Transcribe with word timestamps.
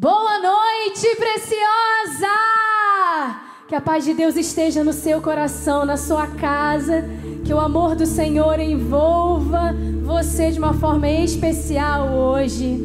Boa 0.00 0.38
noite, 0.38 1.08
preciosa! 1.16 2.28
Que 3.66 3.74
a 3.74 3.80
paz 3.80 4.04
de 4.04 4.14
Deus 4.14 4.36
esteja 4.36 4.84
no 4.84 4.92
seu 4.92 5.20
coração, 5.20 5.84
na 5.84 5.96
sua 5.96 6.28
casa. 6.28 7.04
Que 7.44 7.52
o 7.52 7.58
amor 7.58 7.96
do 7.96 8.06
Senhor 8.06 8.60
envolva 8.60 9.74
você 10.04 10.52
de 10.52 10.60
uma 10.60 10.72
forma 10.72 11.10
especial 11.10 12.10
hoje. 12.12 12.78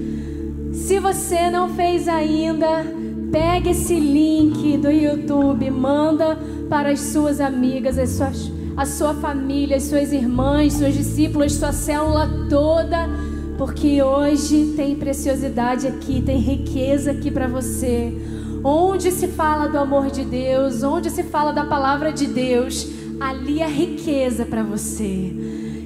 Se 0.73 0.99
você 0.99 1.51
não 1.51 1.69
fez 1.75 2.07
ainda, 2.07 2.83
pegue 3.31 3.69
esse 3.69 3.93
link 3.93 4.75
do 4.79 4.89
YouTube, 4.89 5.69
manda 5.69 6.35
para 6.67 6.89
as 6.89 6.99
suas 6.99 7.39
amigas, 7.39 7.99
as 7.99 8.09
suas, 8.09 8.51
a 8.75 8.87
sua 8.87 9.13
família, 9.13 9.77
as 9.77 9.83
suas 9.83 10.11
irmãs, 10.11 10.73
seus 10.73 10.95
discípulos, 10.95 11.53
sua 11.53 11.73
célula 11.73 12.27
toda 12.49 13.07
porque 13.63 14.03
hoje 14.03 14.73
tem 14.75 14.93
preciosidade 14.93 15.87
aqui, 15.87 16.21
tem 16.21 16.37
riqueza 16.37 17.11
aqui 17.11 17.31
para 17.31 17.47
você. 17.47 18.13
Onde 18.61 19.09
se 19.09 19.29
fala 19.29 19.69
do 19.69 19.77
amor 19.77 20.11
de 20.11 20.25
Deus, 20.25 20.83
onde 20.83 21.09
se 21.09 21.23
fala 21.23 21.53
da 21.53 21.63
palavra 21.63 22.11
de 22.11 22.27
Deus, 22.27 22.85
ali 23.21 23.61
é 23.61 23.65
riqueza 23.65 24.45
para 24.45 24.63
você. 24.63 25.31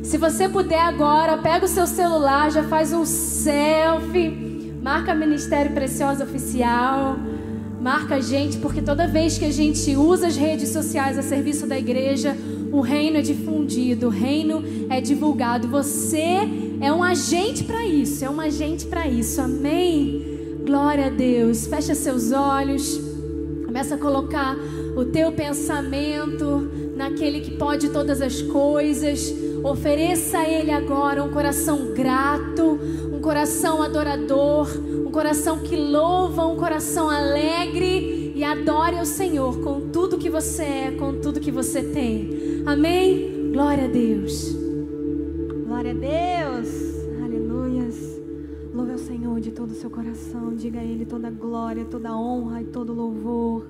Se 0.02 0.18
você 0.18 0.50
puder 0.50 0.82
agora, 0.82 1.38
pega 1.38 1.66
o 1.66 1.68
seu 1.68 1.86
celular, 1.86 2.52
já 2.52 2.64
faz 2.64 2.92
um 2.94 3.06
selfie, 3.06 4.74
marca 4.82 5.14
Ministério 5.14 5.72
Preciosa 5.72 6.24
Oficial, 6.24 7.16
marca 7.80 8.16
a 8.16 8.20
gente, 8.20 8.58
porque 8.58 8.82
toda 8.82 9.08
vez 9.08 9.38
que 9.38 9.46
a 9.46 9.54
gente 9.54 9.96
usa 9.96 10.26
as 10.26 10.36
redes 10.36 10.70
sociais 10.70 11.16
a 11.16 11.22
serviço 11.22 11.68
da 11.68 11.78
igreja, 11.78 12.36
o 12.72 12.82
reino 12.82 13.18
é 13.18 13.22
difundido, 13.22 14.08
o 14.08 14.10
reino 14.10 14.64
é 14.90 15.00
divulgado. 15.00 15.68
Você 15.68 16.40
é 16.82 16.92
um 16.92 17.04
agente 17.04 17.64
para 17.64 17.86
isso, 17.86 18.24
é 18.24 18.30
um 18.30 18.40
agente 18.40 18.86
para 18.86 19.08
isso. 19.08 19.42
Amém? 19.42 20.38
Glória 20.66 21.08
a 21.08 21.10
Deus. 21.10 21.68
Fecha 21.68 21.96
seus 21.96 22.32
olhos. 22.32 23.00
Começa 23.66 23.96
a 23.96 23.98
colocar 23.98 24.56
o 24.96 25.06
teu 25.06 25.32
pensamento 25.32 26.70
naquele 26.96 27.42
que 27.42 27.52
pode 27.52 27.90
todas 27.90 28.22
as 28.22 28.42
coisas. 28.42 29.34
Ofereça 29.64 30.40
a 30.40 30.50
Ele 30.50 30.72
agora 30.72 31.24
um 31.24 31.30
coração 31.30 31.94
grato, 31.94 32.80
um 33.14 33.20
coração 33.20 33.82
adorador, 33.82 34.68
um 35.06 35.12
coração 35.12 35.60
que 35.60 35.76
louva, 35.76 36.46
um 36.46 36.56
coração 36.56 37.10
alegre 37.10 38.17
e 38.38 38.44
adore 38.44 39.00
ao 39.00 39.06
Senhor 39.06 39.60
com 39.64 39.90
tudo 39.90 40.16
que 40.16 40.30
você 40.30 40.62
é, 40.62 40.92
com 40.92 41.20
tudo 41.20 41.40
que 41.40 41.52
você 41.52 41.82
tem. 41.82 42.62
Amém? 42.68 43.52
Glória 43.52 43.86
a 43.86 43.88
Deus. 43.88 44.56
Glória 45.66 45.90
a 45.90 45.96
Deus. 45.96 46.70
Aleluias. 47.24 47.98
Louve 48.72 48.92
ao 48.92 48.98
Senhor 49.00 49.40
de 49.40 49.50
todo 49.50 49.72
o 49.72 49.74
seu 49.74 49.90
coração. 49.90 50.54
Diga 50.54 50.80
a 50.80 50.84
Ele 50.84 51.04
toda 51.04 51.32
glória, 51.32 51.84
toda 51.86 52.16
honra 52.16 52.62
e 52.62 52.66
todo 52.66 52.94
louvor. 52.94 53.66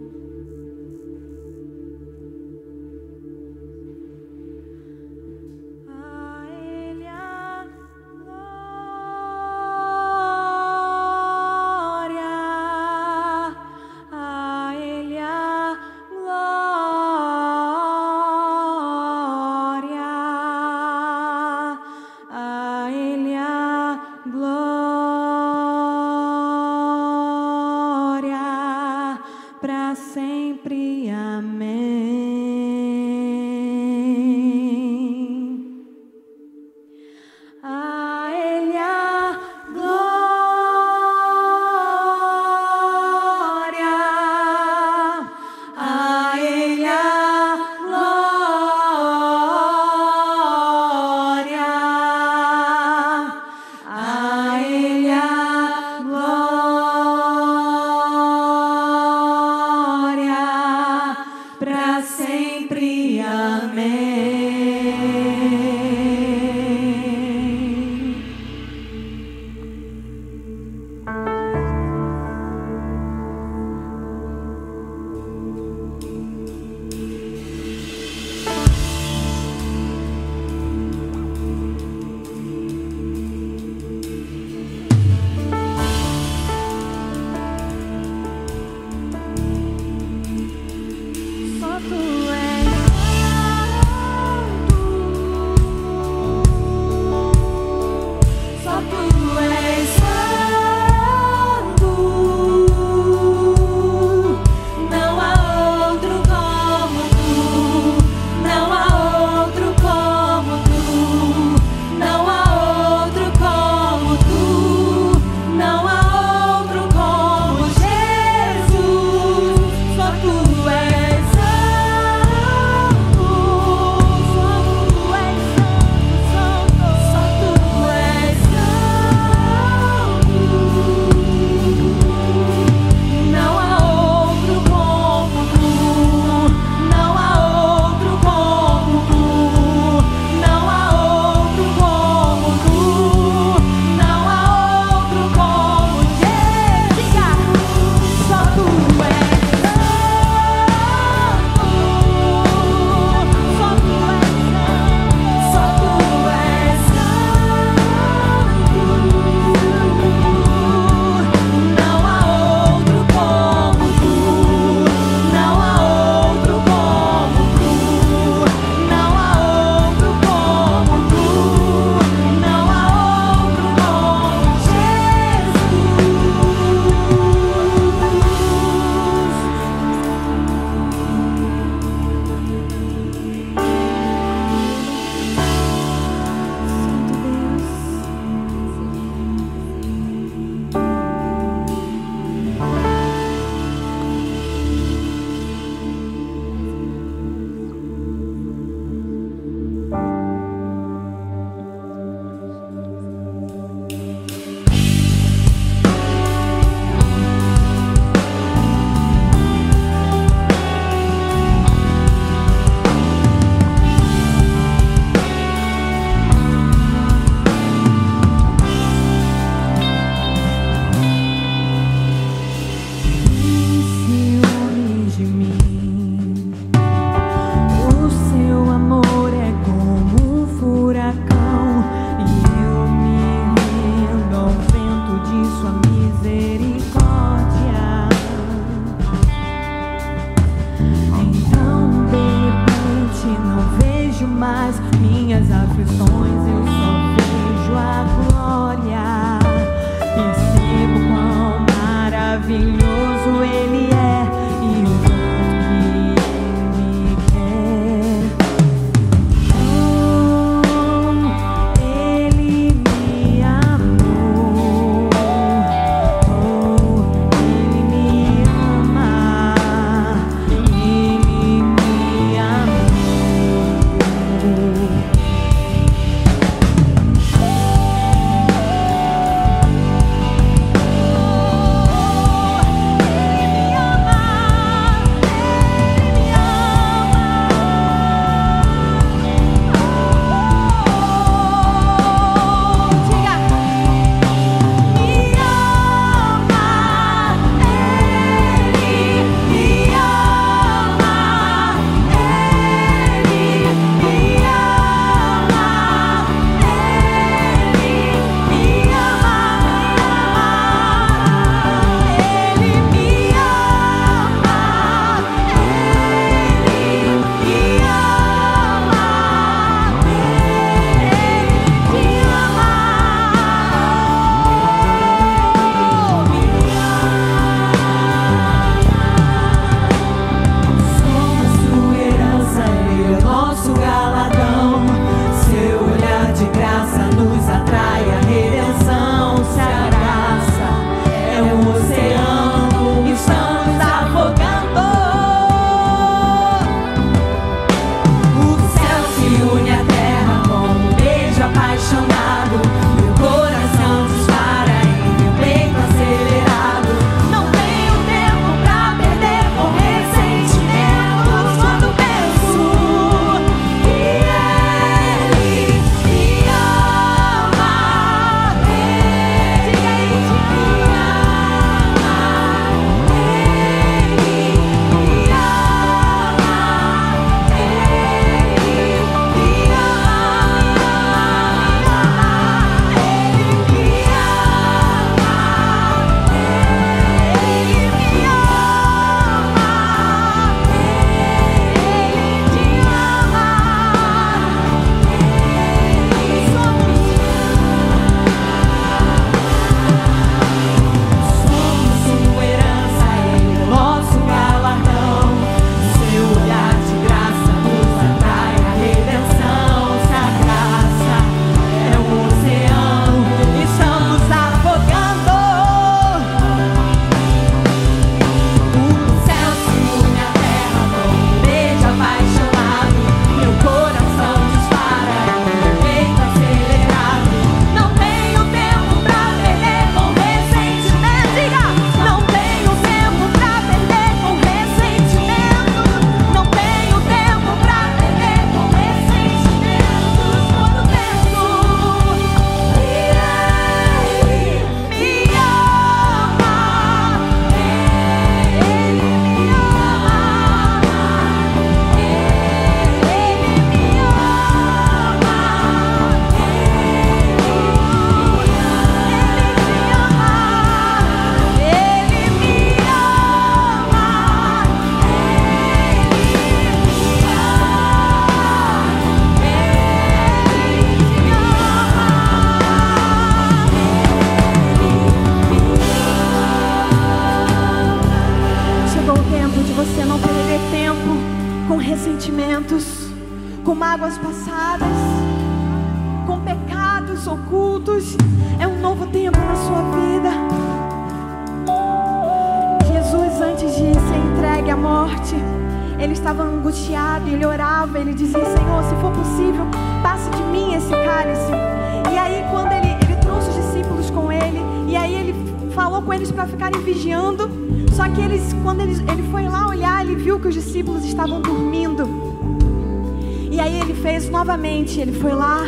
Ele 515.01 515.19
foi 515.19 515.31
lá, 515.31 515.63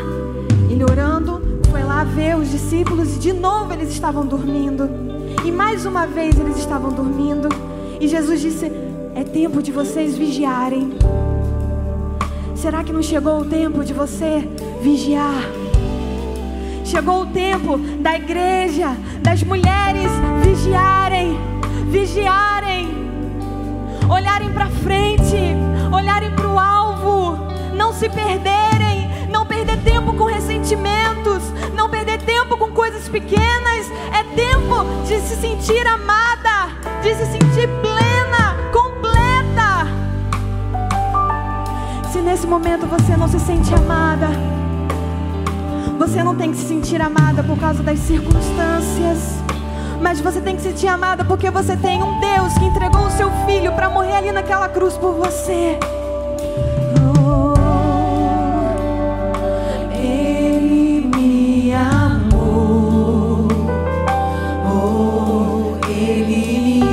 ele 0.69 0.83
orando, 0.83 1.41
foi 1.71 1.83
lá 1.83 2.03
ver 2.03 2.35
os 2.35 2.49
discípulos 2.51 3.15
e 3.15 3.19
de 3.19 3.31
novo 3.31 3.71
eles 3.73 3.89
estavam 3.89 4.25
dormindo. 4.25 4.89
E 5.45 5.51
mais 5.51 5.85
uma 5.85 6.05
vez 6.05 6.37
eles 6.37 6.57
estavam 6.57 6.91
dormindo. 6.91 7.47
E 7.99 8.07
Jesus 8.07 8.41
disse: 8.41 8.71
É 9.15 9.23
tempo 9.23 9.61
de 9.61 9.71
vocês 9.71 10.17
vigiarem. 10.17 10.93
Será 12.55 12.83
que 12.83 12.91
não 12.91 13.01
chegou 13.01 13.39
o 13.39 13.45
tempo 13.45 13.83
de 13.83 13.93
você 13.93 14.47
vigiar? 14.81 15.43
Chegou 16.83 17.21
o 17.21 17.25
tempo 17.27 17.77
da 18.01 18.15
igreja, 18.15 18.97
das 19.21 19.43
mulheres 19.43 20.11
vigiarem, 20.43 21.37
vigiarem, 21.89 22.87
olharem 24.09 24.51
para 24.51 24.67
frente, 24.67 25.55
olharem 25.91 26.31
para 26.31 26.47
o 26.47 26.59
alvo, 26.59 27.37
não 27.73 27.93
se 27.93 28.09
perderem, 28.09 29.09
não 29.29 29.45
perder 29.45 29.77
tempo 29.83 30.13
com 30.13 30.25
ressentimentos, 30.25 31.43
não 31.75 31.89
perder 31.89 32.19
tempo 32.23 32.57
com 32.57 32.71
coisas 32.71 33.07
pequenas. 33.07 33.89
É 34.11 34.23
tempo 34.35 34.85
de 35.07 35.19
se 35.21 35.35
sentir 35.35 35.85
amada, 35.85 36.73
de 37.01 37.15
se 37.15 37.25
sentir 37.27 37.69
plena, 37.81 38.57
completa. 38.73 39.87
Se 42.11 42.19
nesse 42.19 42.47
momento 42.47 42.87
você 42.87 43.15
não 43.15 43.27
se 43.27 43.39
sente 43.39 43.73
amada, 43.73 44.29
você 45.99 46.23
não 46.23 46.35
tem 46.35 46.51
que 46.51 46.57
se 46.57 46.67
sentir 46.67 47.01
amada 47.01 47.43
por 47.43 47.57
causa 47.57 47.83
das 47.83 47.99
circunstâncias 47.99 49.38
mas 50.01 50.21
você 50.21 50.41
tem 50.41 50.55
que 50.55 50.61
sentir 50.61 50.87
amar, 50.87 51.17
porque 51.25 51.49
você 51.51 51.75
tem 51.75 52.01
um 52.01 52.19
Deus 52.19 52.53
que 52.57 52.65
entregou 52.65 53.05
o 53.05 53.11
seu 53.11 53.29
filho 53.45 53.71
para 53.73 53.89
morrer 53.89 54.15
ali 54.15 54.31
naquela 54.31 54.69
cruz 54.69 54.97
por 54.97 55.13
você. 55.13 55.77
Oh, 57.17 57.53
ele 59.93 61.09
me 61.15 61.73
amou. 61.73 63.47
Oh, 64.65 65.77
ele 65.87 66.25
me 66.25 66.83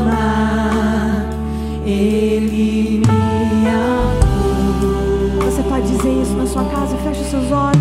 ama. 0.00 1.30
Ele 1.84 3.02
me 3.06 3.68
amou. 3.68 5.44
Você 5.44 5.62
pode 5.62 5.86
dizer 5.88 6.22
isso 6.22 6.34
na 6.34 6.46
sua 6.46 6.64
casa? 6.64 6.96
e 6.96 6.98
Feche 7.02 7.24
seus 7.30 7.52
olhos. 7.52 7.77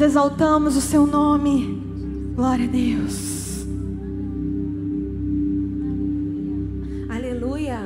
Nós 0.00 0.08
exaltamos 0.08 0.76
o 0.78 0.80
Seu 0.80 1.06
nome. 1.06 2.32
Glória 2.34 2.64
a 2.64 2.68
Deus. 2.68 3.66
Aleluia. 7.10 7.80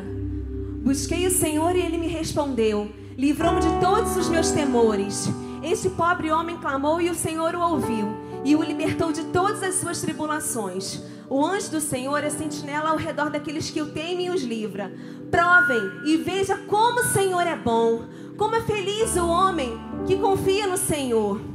Busquei 0.85 1.27
o 1.27 1.31
Senhor 1.31 1.75
e 1.75 1.81
Ele 1.81 1.99
me 1.99 2.07
respondeu. 2.07 2.89
Livrou-me 3.19 3.61
de 3.61 3.81
todos 3.81 4.17
os 4.17 4.29
meus 4.29 4.53
temores. 4.53 5.29
Este 5.61 5.91
pobre 5.91 6.31
homem 6.31 6.57
clamou 6.59 7.01
e 7.01 7.11
o 7.11 7.17
Senhor 7.17 7.53
o 7.57 7.61
ouviu 7.61 8.07
e 8.45 8.55
o 8.55 8.63
libertou 8.63 9.11
de 9.11 9.25
todas 9.25 9.61
as 9.65 9.75
suas 9.75 10.01
tribulações. 10.01 11.03
O 11.29 11.45
anjo 11.45 11.73
do 11.73 11.81
Senhor 11.81 12.23
é 12.23 12.31
sentinela 12.31 12.91
ao 12.91 12.97
redor 12.97 13.29
daqueles 13.29 13.71
que 13.71 13.83
o 13.83 13.91
temem 13.91 14.27
e 14.27 14.31
os 14.31 14.45
livra. 14.45 14.95
Provem 15.33 15.83
e 16.05 16.17
veja 16.19 16.57
como 16.59 17.01
o 17.01 17.07
Senhor 17.07 17.45
é 17.45 17.57
bom. 17.57 18.05
Como 18.37 18.55
é 18.55 18.61
feliz 18.61 19.17
o 19.17 19.27
homem 19.27 19.77
que 20.07 20.17
confia 20.17 20.69
no 20.69 20.77
Senhor. 20.77 21.54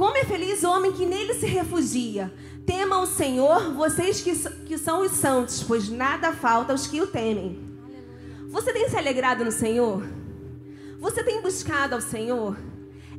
Como 0.00 0.16
é 0.16 0.24
feliz 0.24 0.62
o 0.62 0.70
homem 0.70 0.92
que 0.92 1.04
nele 1.04 1.34
se 1.34 1.44
refugia. 1.44 2.32
Tema 2.64 3.00
o 3.00 3.06
Senhor, 3.06 3.74
vocês 3.74 4.22
que, 4.22 4.34
que 4.64 4.78
são 4.78 5.02
os 5.02 5.12
santos, 5.12 5.62
pois 5.62 5.90
nada 5.90 6.32
falta 6.32 6.72
aos 6.72 6.86
que 6.86 7.02
o 7.02 7.06
temem. 7.06 7.60
Você 8.48 8.72
tem 8.72 8.88
se 8.88 8.96
alegrado 8.96 9.44
no 9.44 9.52
Senhor? 9.52 10.02
Você 10.98 11.22
tem 11.22 11.42
buscado 11.42 11.94
ao 11.94 12.00
Senhor? 12.00 12.56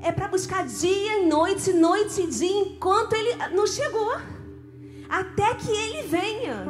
É 0.01 0.11
para 0.11 0.27
buscar 0.27 0.65
dia 0.65 1.19
e 1.19 1.27
noite, 1.27 1.71
noite 1.71 2.23
e 2.23 2.25
dia, 2.25 2.61
enquanto 2.61 3.13
ele 3.13 3.35
não 3.53 3.67
chegou. 3.67 4.17
Até 5.07 5.53
que 5.53 5.69
ele 5.69 6.07
venha. 6.07 6.65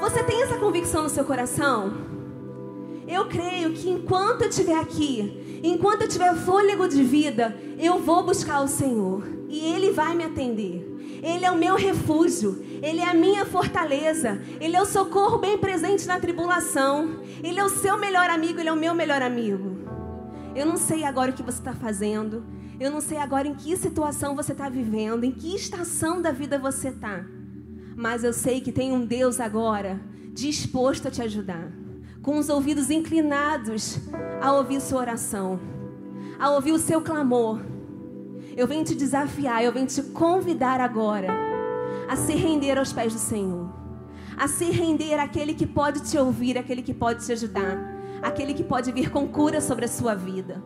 Você 0.00 0.22
tem 0.22 0.42
essa 0.42 0.58
convicção 0.58 1.04
no 1.04 1.08
seu 1.08 1.24
coração? 1.24 1.94
Eu 3.08 3.26
creio 3.26 3.72
que 3.72 3.88
enquanto 3.88 4.42
eu 4.42 4.50
estiver 4.50 4.78
aqui, 4.78 5.47
enquanto 5.62 6.02
eu 6.02 6.08
tiver 6.08 6.34
fôlego 6.36 6.88
de 6.88 7.02
vida, 7.02 7.56
eu 7.78 7.98
vou 7.98 8.24
buscar 8.24 8.60
o 8.60 8.68
Senhor. 8.68 9.24
E 9.48 9.60
Ele 9.60 9.92
vai 9.92 10.14
me 10.14 10.24
atender. 10.24 10.88
Ele 11.22 11.44
é 11.44 11.50
o 11.50 11.58
meu 11.58 11.74
refúgio, 11.74 12.64
Ele 12.82 13.00
é 13.00 13.08
a 13.08 13.14
minha 13.14 13.44
fortaleza, 13.44 14.40
Ele 14.60 14.76
é 14.76 14.82
o 14.82 14.86
socorro 14.86 15.38
bem 15.38 15.58
presente 15.58 16.06
na 16.06 16.20
tribulação, 16.20 17.20
Ele 17.42 17.58
é 17.58 17.64
o 17.64 17.68
seu 17.68 17.98
melhor 17.98 18.30
amigo, 18.30 18.60
Ele 18.60 18.68
é 18.68 18.72
o 18.72 18.76
meu 18.76 18.94
melhor 18.94 19.22
amigo. 19.22 19.78
Eu 20.54 20.66
não 20.66 20.76
sei 20.76 21.04
agora 21.04 21.30
o 21.30 21.34
que 21.34 21.42
você 21.42 21.58
está 21.58 21.72
fazendo, 21.72 22.44
eu 22.78 22.90
não 22.90 23.00
sei 23.00 23.18
agora 23.18 23.48
em 23.48 23.54
que 23.54 23.76
situação 23.76 24.36
você 24.36 24.52
está 24.52 24.68
vivendo, 24.68 25.24
em 25.24 25.32
que 25.32 25.54
estação 25.54 26.22
da 26.22 26.30
vida 26.30 26.58
você 26.58 26.88
está, 26.88 27.24
mas 27.96 28.22
eu 28.22 28.32
sei 28.32 28.60
que 28.60 28.70
tem 28.70 28.92
um 28.92 29.04
Deus 29.04 29.40
agora 29.40 30.00
disposto 30.32 31.08
a 31.08 31.10
te 31.10 31.20
ajudar, 31.20 31.72
com 32.28 32.36
os 32.36 32.50
ouvidos 32.50 32.90
inclinados 32.90 33.98
a 34.38 34.52
ouvir 34.52 34.82
sua 34.82 35.00
oração, 35.00 35.58
a 36.38 36.50
ouvir 36.50 36.72
o 36.72 36.78
seu 36.78 37.00
clamor. 37.00 37.62
Eu 38.54 38.66
venho 38.66 38.84
te 38.84 38.94
desafiar, 38.94 39.64
eu 39.64 39.72
venho 39.72 39.86
te 39.86 40.02
convidar 40.02 40.78
agora 40.78 41.28
a 42.06 42.16
se 42.16 42.34
render 42.34 42.76
aos 42.76 42.92
pés 42.92 43.14
do 43.14 43.18
Senhor, 43.18 43.72
a 44.36 44.46
se 44.46 44.66
render 44.66 45.14
àquele 45.14 45.54
que 45.54 45.66
pode 45.66 46.00
te 46.00 46.18
ouvir, 46.18 46.58
àquele 46.58 46.82
que 46.82 46.92
pode 46.92 47.24
te 47.24 47.32
ajudar, 47.32 47.78
aquele 48.20 48.52
que 48.52 48.62
pode 48.62 48.92
vir 48.92 49.10
com 49.10 49.26
cura 49.26 49.62
sobre 49.62 49.86
a 49.86 49.88
sua 49.88 50.14
vida. 50.14 50.62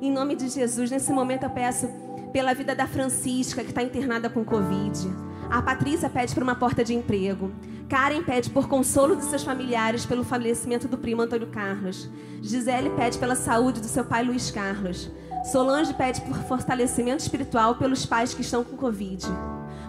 Em 0.00 0.10
nome 0.10 0.34
de 0.34 0.48
Jesus, 0.48 0.90
nesse 0.90 1.12
momento 1.12 1.42
eu 1.42 1.50
peço 1.50 1.86
pela 2.32 2.54
vida 2.54 2.74
da 2.74 2.86
Francisca, 2.86 3.62
que 3.62 3.72
está 3.72 3.82
internada 3.82 4.30
com 4.30 4.42
Covid. 4.42 5.06
A 5.50 5.62
Patrícia 5.62 6.08
pede 6.10 6.34
por 6.34 6.42
uma 6.42 6.54
porta 6.54 6.84
de 6.84 6.94
emprego. 6.94 7.52
Karen 7.88 8.22
pede 8.22 8.50
por 8.50 8.66
consolo 8.66 9.14
dos 9.14 9.26
seus 9.26 9.44
familiares 9.44 10.06
pelo 10.06 10.24
falecimento 10.24 10.88
do 10.88 10.98
primo 10.98 11.22
Antônio 11.22 11.46
Carlos. 11.48 12.10
Gisele 12.40 12.90
pede 12.90 13.18
pela 13.18 13.36
saúde 13.36 13.80
do 13.80 13.86
seu 13.86 14.04
pai 14.04 14.24
Luiz 14.24 14.50
Carlos. 14.50 15.10
Solange 15.52 15.92
pede 15.92 16.22
por 16.22 16.36
fortalecimento 16.44 17.22
espiritual 17.22 17.76
pelos 17.76 18.06
pais 18.06 18.32
que 18.32 18.40
estão 18.40 18.64
com 18.64 18.76
Covid. 18.76 19.26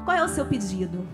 Qual 0.03 0.15
é 0.15 0.23
o 0.23 0.29
seu 0.29 0.45
pedido? 0.45 1.07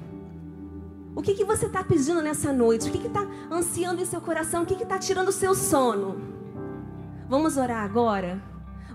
O 1.16 1.22
que, 1.22 1.34
que 1.34 1.46
você 1.46 1.68
está 1.68 1.84
pedindo 1.84 2.22
nessa 2.22 2.52
noite? 2.52 2.90
O 2.90 2.92
que 2.92 3.06
está 3.06 3.28
ansiando 3.52 4.02
em 4.02 4.06
seu 4.06 4.20
coração? 4.20 4.64
O 4.64 4.66
que 4.66 4.82
está 4.82 4.98
tirando 4.98 5.28
o 5.28 5.34
seu 5.34 5.54
sono? 5.54 6.20
Vamos 7.30 7.58
orar 7.58 7.84
agora? 7.84 8.42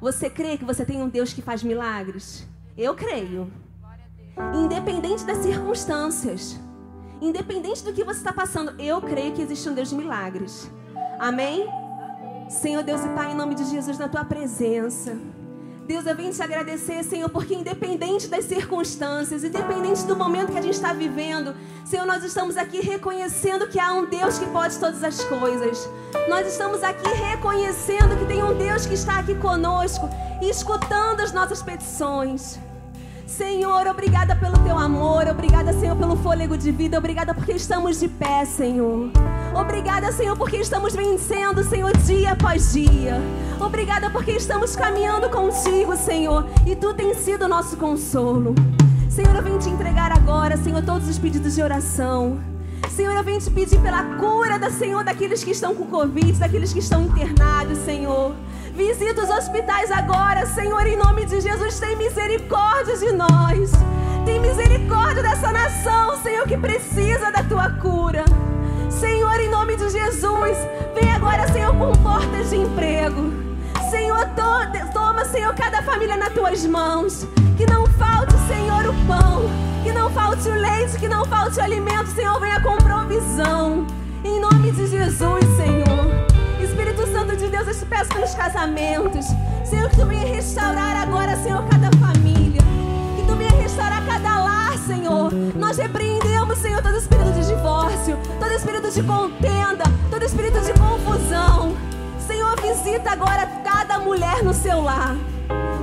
Você 0.00 0.28
crê 0.28 0.58
que 0.58 0.64
você 0.64 0.84
tem 0.84 1.02
um 1.02 1.08
Deus 1.08 1.32
que 1.32 1.40
faz 1.40 1.62
milagres? 1.62 2.46
Eu 2.76 2.94
creio. 2.94 3.50
Independente 4.54 5.24
das 5.24 5.38
circunstâncias, 5.38 6.60
independente 7.20 7.82
do 7.82 7.92
que 7.92 8.04
você 8.04 8.18
está 8.18 8.32
passando, 8.32 8.74
eu 8.80 9.00
creio 9.00 9.32
que 9.32 9.42
existe 9.42 9.68
um 9.68 9.74
Deus 9.74 9.88
de 9.88 9.96
milagres. 9.96 10.70
Amém? 11.18 11.66
Senhor 12.48 12.82
Deus 12.82 13.04
e 13.04 13.08
Pai, 13.08 13.32
em 13.32 13.34
nome 13.34 13.54
de 13.54 13.64
Jesus, 13.64 13.98
na 13.98 14.08
tua 14.08 14.24
presença. 14.24 15.18
Deus, 15.86 16.04
eu 16.04 16.16
vim 16.16 16.30
te 16.30 16.42
agradecer, 16.42 17.02
Senhor, 17.04 17.28
porque 17.28 17.54
independente 17.54 18.26
das 18.26 18.44
circunstâncias, 18.44 19.44
independente 19.44 20.04
do 20.04 20.16
momento 20.16 20.50
que 20.50 20.58
a 20.58 20.62
gente 20.62 20.74
está 20.74 20.92
vivendo, 20.92 21.54
Senhor, 21.84 22.04
nós 22.04 22.24
estamos 22.24 22.56
aqui 22.56 22.80
reconhecendo 22.80 23.68
que 23.68 23.78
há 23.78 23.92
um 23.92 24.04
Deus 24.04 24.38
que 24.38 24.46
pode 24.46 24.76
todas 24.78 25.02
as 25.04 25.22
coisas. 25.24 25.88
Nós 26.28 26.46
estamos 26.46 26.82
aqui 26.82 27.08
reconhecendo 27.08 28.16
que 28.18 28.26
tem 28.26 28.42
um 28.42 28.56
Deus 28.58 28.84
que 28.84 28.94
está 28.94 29.20
aqui 29.20 29.36
conosco 29.36 30.10
e 30.42 30.50
escutando 30.50 31.20
as 31.20 31.32
nossas 31.32 31.62
petições. 31.62 32.58
Senhor, 33.26 33.88
obrigada 33.88 34.36
pelo 34.36 34.56
teu 34.60 34.78
amor, 34.78 35.26
obrigada, 35.26 35.72
Senhor, 35.72 35.96
pelo 35.96 36.16
fôlego 36.16 36.56
de 36.56 36.70
vida, 36.70 36.96
obrigada 36.96 37.34
porque 37.34 37.52
estamos 37.52 37.98
de 37.98 38.06
pé, 38.06 38.44
Senhor. 38.44 39.10
Obrigada, 39.52 40.12
Senhor, 40.12 40.36
porque 40.36 40.58
estamos 40.58 40.94
vencendo, 40.94 41.64
Senhor, 41.64 41.94
dia 41.98 42.32
após 42.32 42.72
dia. 42.72 43.20
Obrigada 43.60 44.10
porque 44.10 44.30
estamos 44.30 44.76
caminhando 44.76 45.28
contigo, 45.28 45.96
Senhor, 45.96 46.46
e 46.64 46.76
tu 46.76 46.94
tens 46.94 47.16
sido 47.16 47.46
o 47.46 47.48
nosso 47.48 47.76
consolo. 47.76 48.54
Senhor, 49.10 49.34
eu 49.34 49.42
venho 49.42 49.58
te 49.58 49.70
entregar 49.70 50.12
agora, 50.12 50.56
Senhor, 50.56 50.80
todos 50.84 51.08
os 51.08 51.18
pedidos 51.18 51.56
de 51.56 51.62
oração. 51.62 52.38
Senhor, 52.90 53.12
eu 53.12 53.24
venho 53.24 53.40
te 53.40 53.50
pedir 53.50 53.80
pela 53.80 54.02
cura 54.16 54.58
da 54.58 54.70
Senhor 54.70 55.02
daqueles 55.02 55.42
que 55.42 55.50
estão 55.50 55.74
com 55.74 55.86
Covid, 55.86 56.32
daqueles 56.38 56.72
que 56.72 56.78
estão 56.78 57.02
internados, 57.02 57.78
Senhor. 57.78 58.34
Visita 58.76 59.22
os 59.22 59.30
hospitais 59.30 59.90
agora, 59.90 60.44
Senhor, 60.44 60.86
em 60.86 60.98
nome 60.98 61.24
de 61.24 61.40
Jesus, 61.40 61.80
tem 61.80 61.96
misericórdia 61.96 62.94
de 62.98 63.10
nós. 63.10 63.70
Tem 64.26 64.38
misericórdia 64.38 65.22
dessa 65.22 65.50
nação, 65.50 66.22
Senhor, 66.22 66.46
que 66.46 66.58
precisa 66.58 67.32
da 67.32 67.42
tua 67.42 67.70
cura. 67.70 68.22
Senhor, 68.90 69.40
em 69.40 69.48
nome 69.48 69.76
de 69.76 69.88
Jesus, 69.88 70.58
vem 70.94 71.10
agora, 71.10 71.48
Senhor, 71.48 71.74
com 71.74 71.90
portas 72.02 72.50
de 72.50 72.56
emprego. 72.56 73.32
Senhor, 73.90 74.26
to 74.34 74.92
toma, 74.92 75.24
Senhor, 75.24 75.54
cada 75.54 75.82
família 75.82 76.18
nas 76.18 76.34
tuas 76.34 76.66
mãos. 76.66 77.26
Que 77.56 77.64
não 77.64 77.86
falte, 77.86 78.34
Senhor, 78.46 78.84
o 78.90 79.06
pão. 79.06 79.48
Que 79.84 79.92
não 79.92 80.10
falte 80.10 80.50
o 80.50 80.54
leite, 80.54 80.98
que 80.98 81.08
não 81.08 81.24
falte 81.24 81.58
o 81.58 81.62
alimento. 81.62 82.08
Senhor, 82.08 82.38
venha 82.38 82.60
com 82.60 82.76
provisão. 82.76 83.86
Em 84.22 84.38
nome 84.38 84.70
de 84.70 84.86
Jesus, 84.86 85.44
Senhor. 85.56 85.85
Santo 87.16 87.34
de 87.34 87.48
Deus, 87.48 87.66
eu 87.66 87.74
te 87.74 87.86
peço 87.86 88.10
pelos 88.10 88.34
casamentos. 88.34 89.24
Senhor, 89.64 89.88
que 89.88 89.96
tu 89.96 90.04
venha 90.04 90.26
restaurar 90.26 90.94
agora, 90.96 91.34
Senhor, 91.38 91.64
cada 91.64 91.90
família. 91.96 92.60
Que 93.16 93.22
tu 93.26 93.34
venha 93.34 93.52
restaurar 93.52 94.04
cada 94.04 94.38
lar, 94.38 94.76
Senhor. 94.86 95.32
Nós 95.32 95.78
repreendemos, 95.78 96.58
Senhor, 96.58 96.82
todo 96.82 96.94
espírito 96.98 97.32
de 97.32 97.46
divórcio, 97.46 98.18
todo 98.38 98.52
espírito 98.52 98.90
de 98.90 99.02
contenda, 99.02 99.84
todo 100.10 100.22
espírito 100.26 100.60
de 100.60 100.74
confusão. 100.74 101.74
Senhor, 102.18 102.54
visita 102.60 103.12
agora 103.12 103.46
cada 103.64 103.98
mulher 103.98 104.44
no 104.44 104.52
seu 104.52 104.82
lar. 104.82 105.16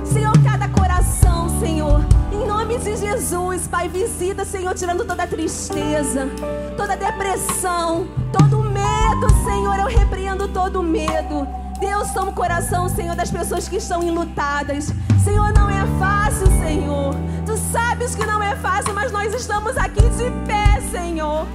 Senhor, 0.04 0.34
cada 0.44 0.68
coração, 0.68 1.48
Senhor. 1.58 2.00
Em 2.34 2.46
nome 2.48 2.76
de 2.78 2.96
Jesus, 2.96 3.68
Pai, 3.68 3.88
visita, 3.88 4.44
Senhor, 4.44 4.74
tirando 4.74 5.04
toda 5.04 5.24
tristeza, 5.24 6.28
toda 6.76 6.96
depressão, 6.96 8.08
todo 8.32 8.60
medo, 8.60 9.30
Senhor. 9.44 9.78
Eu 9.78 9.86
repreendo 9.86 10.48
todo 10.48 10.82
medo. 10.82 11.46
Deus, 11.78 12.10
toma 12.10 12.32
o 12.32 12.34
coração, 12.34 12.88
Senhor, 12.88 13.14
das 13.14 13.30
pessoas 13.30 13.68
que 13.68 13.76
estão 13.76 14.02
enlutadas. 14.02 14.92
Senhor, 15.22 15.52
não 15.52 15.70
é 15.70 15.86
fácil, 16.00 16.46
Senhor. 16.58 17.14
Tu 17.46 17.56
sabes 17.72 18.16
que 18.16 18.26
não 18.26 18.42
é 18.42 18.56
fácil, 18.56 18.92
mas 18.94 19.12
nós 19.12 19.32
estamos 19.32 19.76
aqui 19.76 20.02
de 20.02 20.28
pé, 20.44 20.80
Senhor. 20.90 21.46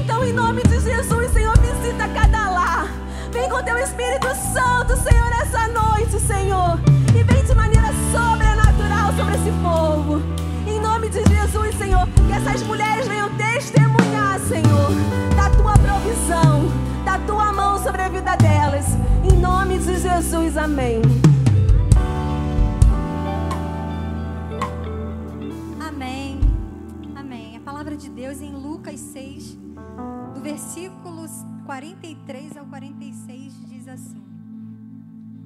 Então, 0.00 0.24
em 0.24 0.32
nome 0.32 0.62
de 0.62 0.80
Jesus, 0.80 1.30
Senhor, 1.30 1.54
visita 1.58 2.08
cada 2.08 2.50
lar. 2.50 2.88
Vem 3.30 3.50
com 3.50 3.62
teu 3.62 3.76
Espírito 3.76 4.28
Santo, 4.52 4.96
Senhor, 4.96 5.28
nessa 5.28 5.68
noite, 5.68 6.18
Senhor. 6.20 6.80
E 7.14 7.22
sobre 9.16 9.34
esse 9.34 9.50
povo. 9.62 10.22
Em 10.66 10.80
nome 10.80 11.08
de 11.08 11.22
Jesus, 11.24 11.74
Senhor, 11.76 12.06
que 12.06 12.32
essas 12.32 12.62
mulheres 12.62 13.06
venham 13.06 13.28
testemunhar, 13.36 14.38
Senhor, 14.40 14.90
da 15.36 15.50
tua 15.50 15.74
provisão, 15.74 16.70
da 17.04 17.18
tua 17.26 17.52
mão 17.52 17.78
sobre 17.82 18.02
a 18.02 18.08
vida 18.08 18.36
delas. 18.36 18.86
Em 19.24 19.38
nome 19.38 19.78
de 19.78 19.98
Jesus, 19.98 20.56
amém. 20.56 21.02
Amém. 25.80 26.40
Amém. 27.14 27.56
A 27.56 27.60
palavra 27.60 27.96
de 27.96 28.08
Deus 28.08 28.40
em 28.40 28.52
Lucas 28.52 28.98
6, 28.98 29.58
do 30.34 30.40
versículos 30.40 31.30
43 31.66 32.56
ao 32.56 32.64
46 32.66 33.68
diz 33.68 33.88
assim: 33.88 34.22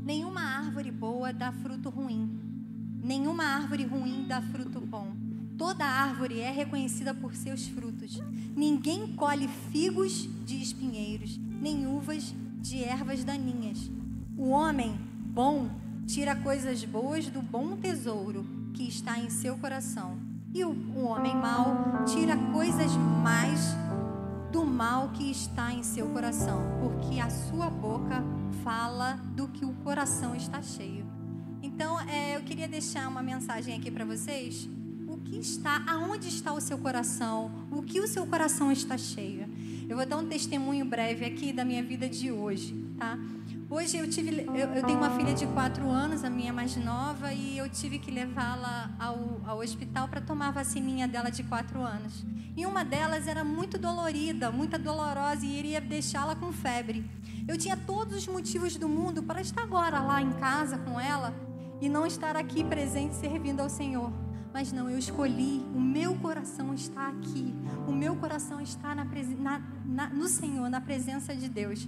Nenhuma 0.05 0.41
árvore 0.41 0.93
boa 0.93 1.33
dá 1.33 1.51
fruto 1.51 1.91
ruim. 1.91 2.56
Nenhuma 3.03 3.45
árvore 3.45 3.85
ruim 3.85 4.27
dá 4.29 4.41
fruto 4.43 4.81
bom. 4.81 5.13
Toda 5.57 5.85
árvore 5.85 6.41
é 6.41 6.51
reconhecida 6.51 7.15
por 7.15 7.35
seus 7.35 7.67
frutos. 7.67 8.21
Ninguém 8.55 9.15
colhe 9.15 9.49
figos 9.71 10.29
de 10.45 10.61
espinheiros, 10.61 11.39
nem 11.39 11.87
uvas 11.87 12.35
de 12.61 12.85
ervas 12.85 13.25
daninhas. 13.25 13.91
O 14.37 14.51
homem 14.51 14.99
bom 15.33 15.71
tira 16.07 16.37
coisas 16.37 16.85
boas 16.85 17.29
do 17.29 17.41
bom 17.41 17.77
tesouro 17.77 18.45
que 18.75 18.87
está 18.87 19.19
em 19.19 19.31
seu 19.31 19.57
coração. 19.57 20.19
E 20.55 20.65
o, 20.65 21.05
homem 21.05 21.35
mau 21.35 22.05
tira 22.07 22.37
coisas 22.53 22.91
mais 23.23 23.61
do 24.51 24.65
mal 24.65 25.11
que 25.11 25.31
está 25.31 25.73
em 25.73 25.83
seu 25.83 26.07
coração, 26.09 26.63
porque 26.81 27.21
a 27.21 27.29
sua 27.29 27.69
boca 27.69 28.23
fala 28.65 29.19
do 29.35 29.49
que 29.49 29.65
o 29.65 29.73
coração 29.85 30.35
está 30.35 30.63
cheio. 30.63 30.96
Então, 31.77 32.01
é, 32.09 32.35
eu 32.35 32.41
queria 32.41 32.67
deixar 32.67 33.07
uma 33.07 33.23
mensagem 33.23 33.77
aqui 33.77 33.91
para 33.91 34.03
vocês. 34.03 34.67
O 35.07 35.19
que 35.19 35.37
está, 35.37 35.85
aonde 35.87 36.27
está 36.27 36.55
o 36.55 36.59
seu 36.59 36.79
coração? 36.79 37.51
O 37.71 37.83
que 37.83 38.01
o 38.01 38.09
seu 38.09 38.27
coração 38.27 38.73
está 38.73 38.97
cheio? 38.97 39.47
Eu 39.87 39.95
vou 39.95 40.07
dar 40.07 40.17
um 40.17 40.27
testemunho 40.27 40.87
breve 40.87 41.27
aqui 41.27 41.53
da 41.53 41.67
minha 41.67 41.83
vida 41.83 42.09
de 42.09 42.33
hoje, 42.33 42.75
tá? 42.99 43.19
Hoje 43.69 43.99
eu 43.99 44.09
tive, 44.09 44.47
eu, 44.47 44.69
eu 44.75 44.83
tenho 44.85 44.97
uma 44.97 45.11
filha 45.11 45.35
de 45.35 45.47
quatro 45.49 45.87
anos, 45.91 46.25
a 46.25 46.31
minha 46.31 46.51
mais 46.51 46.75
nova, 46.79 47.35
e 47.35 47.59
eu 47.59 47.69
tive 47.69 47.99
que 47.99 48.11
levá-la 48.11 48.91
ao, 48.99 49.43
ao 49.45 49.59
hospital 49.59 50.09
para 50.09 50.23
tomar 50.23 50.49
a 50.49 50.53
vacininha 50.53 51.07
dela 51.07 51.29
de 51.29 51.43
quatro 51.43 51.83
anos. 51.83 52.25
E 52.57 52.65
uma 52.65 52.87
delas 52.87 53.29
era 53.29 53.45
muito 53.45 53.77
dolorida, 53.77 54.51
muito 54.51 54.79
dolorosa 54.79 55.45
e 55.45 55.59
iria 55.59 55.79
deixá-la 55.83 56.35
com 56.35 56.51
febre. 56.53 57.05
Eu 57.47 57.59
tinha 57.59 57.77
todos 57.77 58.17
os 58.17 58.27
motivos 58.27 58.77
do 58.77 58.89
mundo 58.89 59.23
para 59.23 59.43
estar 59.43 59.61
agora 59.61 60.01
lá 60.01 60.23
em 60.23 60.33
casa 60.33 60.79
com 60.79 60.99
ela 60.99 61.35
e 61.81 61.89
não 61.89 62.07
estar 62.07 62.37
aqui 62.37 62.65
presente 62.65 63.15
servindo 63.15 63.61
ao 63.61 63.69
Senhor. 63.69 64.13
Mas 64.53 64.73
não, 64.73 64.89
eu 64.89 64.99
escolhi, 64.99 65.63
o 65.75 65.81
meu 65.81 66.15
coração 66.17 66.73
está 66.73 67.09
aqui, 67.09 67.55
o 67.87 67.93
meu 67.93 68.17
coração 68.17 68.59
está 68.59 68.95
na, 68.95 69.05
na, 69.05 69.63
na, 69.85 70.09
no 70.09 70.27
Senhor, 70.29 70.71
na 70.71 70.81
presença 70.81 71.37
de 71.37 71.47
Deus. 71.47 71.87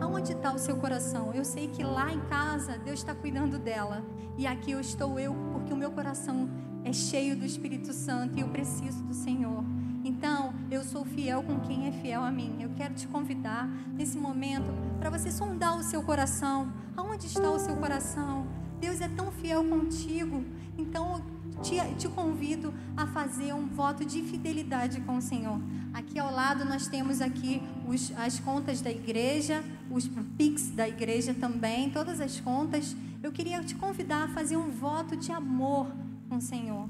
Aonde 0.00 0.32
está 0.32 0.52
o 0.52 0.58
seu 0.58 0.76
coração? 0.76 1.32
Eu 1.32 1.46
sei 1.46 1.68
que 1.68 1.82
lá 1.82 2.12
em 2.12 2.20
casa 2.26 2.76
Deus 2.76 2.98
está 2.98 3.14
cuidando 3.14 3.58
dela, 3.58 4.04
e 4.36 4.46
aqui 4.46 4.72
eu 4.72 4.80
estou 4.80 5.18
eu, 5.18 5.34
porque 5.52 5.72
o 5.72 5.76
meu 5.76 5.92
coração 5.92 6.48
é 6.84 6.92
cheio 6.92 7.36
do 7.36 7.44
Espírito 7.44 7.92
Santo 7.92 8.36
e 8.36 8.42
eu 8.42 8.48
preciso 8.48 9.02
do 9.02 9.14
Senhor. 9.14 9.64
Então, 10.04 10.54
eu 10.70 10.82
sou 10.82 11.04
fiel 11.04 11.42
com 11.42 11.60
quem 11.60 11.86
é 11.86 11.92
fiel 11.92 12.22
a 12.22 12.30
mim. 12.30 12.56
Eu 12.60 12.70
quero 12.76 12.94
te 12.94 13.06
convidar 13.06 13.66
nesse 13.94 14.18
momento 14.18 14.72
para 14.98 15.10
você 15.10 15.30
sondar 15.30 15.76
o 15.78 15.82
seu 15.82 16.02
coração. 16.02 16.72
Aonde 16.96 17.26
está 17.26 17.50
o 17.50 17.58
seu 17.58 17.76
coração? 17.76 18.46
Deus 18.80 19.00
é 19.00 19.08
tão 19.08 19.30
fiel 19.30 19.62
contigo. 19.64 20.42
Então, 20.78 21.22
te, 21.62 21.76
te 21.98 22.08
convido 22.08 22.72
a 22.96 23.06
fazer 23.06 23.52
um 23.52 23.66
voto 23.66 24.04
de 24.04 24.22
fidelidade 24.22 25.00
com 25.02 25.18
o 25.18 25.22
Senhor. 25.22 25.60
Aqui 25.92 26.18
ao 26.18 26.32
lado 26.32 26.64
nós 26.64 26.86
temos 26.86 27.20
aqui 27.20 27.62
os, 27.86 28.12
as 28.16 28.40
contas 28.40 28.80
da 28.80 28.90
igreja, 28.90 29.62
os 29.90 30.08
Pix 30.38 30.70
da 30.70 30.88
igreja 30.88 31.34
também, 31.34 31.90
todas 31.90 32.20
as 32.20 32.40
contas. 32.40 32.96
Eu 33.22 33.30
queria 33.30 33.62
te 33.62 33.74
convidar 33.74 34.24
a 34.24 34.28
fazer 34.28 34.56
um 34.56 34.70
voto 34.70 35.16
de 35.16 35.30
amor 35.30 35.86
com 36.28 36.36
o 36.36 36.40
Senhor. 36.40 36.88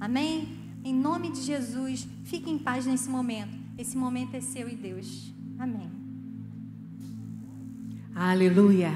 Amém? 0.00 0.48
Em 0.84 0.94
nome 0.94 1.30
de 1.30 1.42
Jesus, 1.42 2.06
fique 2.24 2.50
em 2.50 2.58
paz 2.58 2.86
nesse 2.86 3.08
momento. 3.08 3.56
Esse 3.76 3.96
momento 3.96 4.34
é 4.34 4.40
seu 4.40 4.68
e 4.68 4.74
Deus. 4.74 5.32
Amém. 5.58 5.90
Aleluia. 8.14 8.92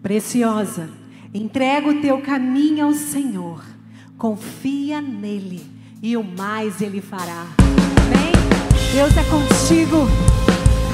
Preciosa, 0.00 0.88
entrega 1.36 1.88
o 1.88 2.00
teu 2.00 2.20
caminho 2.20 2.86
ao 2.86 2.92
Senhor 2.92 3.62
Confia 4.18 5.02
nele 5.02 5.62
e 6.02 6.16
o 6.16 6.24
mais 6.24 6.80
ele 6.80 7.02
fará. 7.02 7.44
Amém? 8.06 8.32
Deus 8.94 9.14
é 9.14 9.22
contigo. 9.24 10.08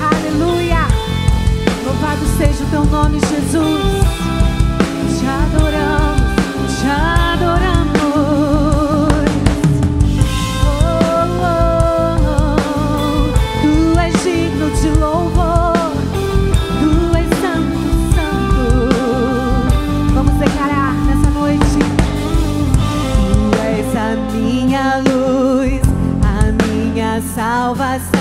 Aleluia. 0.00 0.88
Louvado 1.84 2.26
seja 2.36 2.64
o 2.64 2.70
teu 2.70 2.84
nome, 2.84 3.20
Jesus. 3.20 3.82
Te 5.20 5.26
adoramos, 5.26 6.80
te 6.80 6.86
adoramos. 6.88 7.21
Salvação 27.42 28.11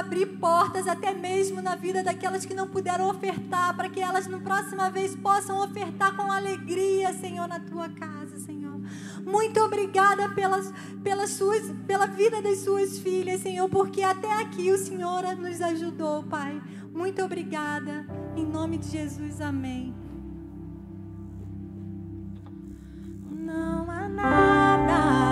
abrir 0.00 0.26
portas 0.38 0.88
até 0.88 1.14
mesmo 1.14 1.60
na 1.62 1.76
vida 1.76 2.02
daquelas 2.02 2.44
que 2.44 2.54
não 2.54 2.66
puderam 2.66 3.08
ofertar, 3.08 3.76
para 3.76 3.88
que 3.88 4.00
elas 4.00 4.26
na 4.26 4.40
próxima 4.40 4.90
vez 4.90 5.14
possam 5.14 5.62
ofertar 5.62 6.16
com 6.16 6.30
alegria, 6.30 7.12
Senhor, 7.12 7.46
na 7.46 7.60
tua 7.60 7.88
casa, 7.88 8.38
Senhor. 8.38 8.80
Muito 9.24 9.60
obrigada 9.60 10.28
pelas, 10.30 10.72
pelas 11.02 11.30
suas, 11.30 11.72
pela 11.86 12.06
vida 12.06 12.42
das 12.42 12.58
suas 12.58 12.98
filhas, 12.98 13.40
Senhor, 13.40 13.68
porque 13.68 14.02
até 14.02 14.32
aqui 14.40 14.70
o 14.72 14.78
Senhor 14.78 15.22
nos 15.36 15.60
ajudou, 15.60 16.22
Pai. 16.24 16.60
Muito 16.92 17.22
obrigada. 17.22 18.06
Em 18.36 18.44
nome 18.44 18.78
de 18.78 18.88
Jesus, 18.88 19.40
amém. 19.40 19.94
Não 23.30 23.90
há 23.90 24.08
nada. 24.08 25.29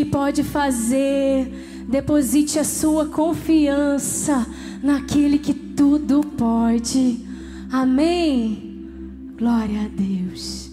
que 0.00 0.04
pode 0.06 0.42
fazer. 0.42 1.84
Deposite 1.86 2.58
a 2.58 2.64
sua 2.64 3.04
confiança 3.06 4.46
naquele 4.82 5.38
que 5.38 5.52
tudo 5.52 6.22
pode. 6.22 7.18
Amém. 7.70 9.34
Glória 9.36 9.82
a 9.82 9.88
Deus. 9.88 10.70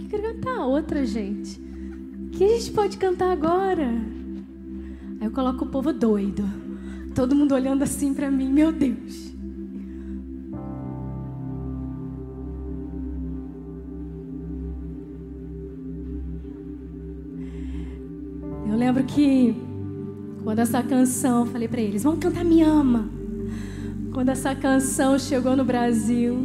Que 0.00 0.08
quero 0.08 0.34
cantar 0.34 0.66
outra, 0.66 1.06
gente. 1.06 1.60
O 1.60 2.30
que 2.30 2.42
a 2.42 2.48
gente 2.48 2.72
pode 2.72 2.96
cantar 2.96 3.30
agora? 3.30 3.86
Aí 5.20 5.28
eu 5.28 5.30
coloco 5.30 5.64
o 5.64 5.68
povo 5.68 5.92
doido. 5.92 6.42
Todo 7.14 7.36
mundo 7.36 7.54
olhando 7.54 7.84
assim 7.84 8.12
para 8.12 8.28
mim, 8.32 8.48
meu 8.48 8.72
Deus. 8.72 9.23
Que 19.04 19.54
quando 20.42 20.58
essa 20.58 20.82
canção, 20.82 21.46
falei 21.46 21.66
pra 21.68 21.80
eles, 21.80 22.02
vamos 22.02 22.18
cantar 22.18 22.44
Me 22.44 22.62
Ama. 22.62 23.08
Quando 24.12 24.28
essa 24.28 24.54
canção 24.54 25.18
chegou 25.18 25.56
no 25.56 25.64
Brasil, 25.64 26.36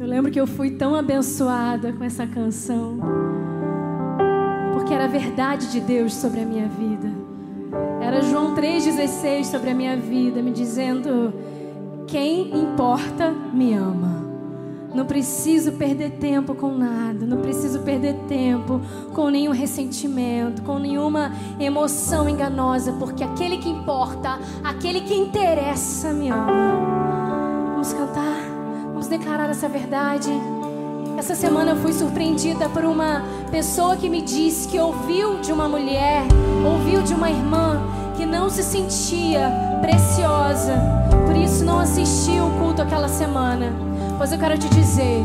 eu 0.00 0.06
lembro 0.06 0.30
que 0.30 0.40
eu 0.40 0.46
fui 0.46 0.70
tão 0.70 0.94
abençoada 0.94 1.92
com 1.92 2.02
essa 2.02 2.26
canção, 2.26 2.98
porque 4.72 4.94
era 4.94 5.04
a 5.04 5.08
verdade 5.08 5.70
de 5.70 5.80
Deus 5.80 6.14
sobre 6.14 6.40
a 6.40 6.44
minha 6.44 6.68
vida. 6.68 7.08
Era 8.00 8.22
João 8.22 8.54
3,16 8.54 9.44
sobre 9.44 9.70
a 9.70 9.74
minha 9.74 9.96
vida, 9.96 10.42
me 10.42 10.50
dizendo: 10.50 11.34
quem 12.06 12.56
importa 12.56 13.30
me 13.30 13.74
ama. 13.74 14.25
Não 14.96 15.04
preciso 15.04 15.72
perder 15.72 16.12
tempo 16.12 16.54
com 16.54 16.72
nada, 16.72 17.26
não 17.26 17.42
preciso 17.42 17.80
perder 17.80 18.14
tempo 18.26 18.80
com 19.12 19.28
nenhum 19.28 19.52
ressentimento, 19.52 20.62
com 20.62 20.78
nenhuma 20.78 21.32
emoção 21.60 22.26
enganosa, 22.26 22.94
porque 22.94 23.22
aquele 23.22 23.58
que 23.58 23.68
importa, 23.68 24.38
aquele 24.64 25.02
que 25.02 25.14
interessa 25.14 26.14
me 26.14 26.30
ama. 26.30 26.46
Vamos 27.72 27.92
cantar, 27.92 28.38
vamos 28.86 29.06
declarar 29.06 29.50
essa 29.50 29.68
verdade. 29.68 30.30
Essa 31.18 31.34
semana 31.34 31.72
eu 31.72 31.76
fui 31.76 31.92
surpreendida 31.92 32.66
por 32.70 32.82
uma 32.82 33.22
pessoa 33.50 33.96
que 33.96 34.08
me 34.08 34.22
disse 34.22 34.66
que 34.66 34.80
ouviu 34.80 35.40
de 35.40 35.52
uma 35.52 35.68
mulher, 35.68 36.22
ouviu 36.64 37.02
de 37.02 37.12
uma 37.12 37.30
irmã 37.30 37.82
que 38.16 38.24
não 38.24 38.48
se 38.48 38.62
sentia 38.62 39.52
preciosa, 39.82 40.72
por 41.26 41.36
isso 41.36 41.62
não 41.66 41.80
assistiu 41.80 42.46
o 42.46 42.50
culto 42.58 42.80
aquela 42.80 43.08
semana. 43.08 43.85
Pois 44.18 44.32
eu 44.32 44.38
quero 44.38 44.56
te 44.56 44.68
dizer, 44.70 45.22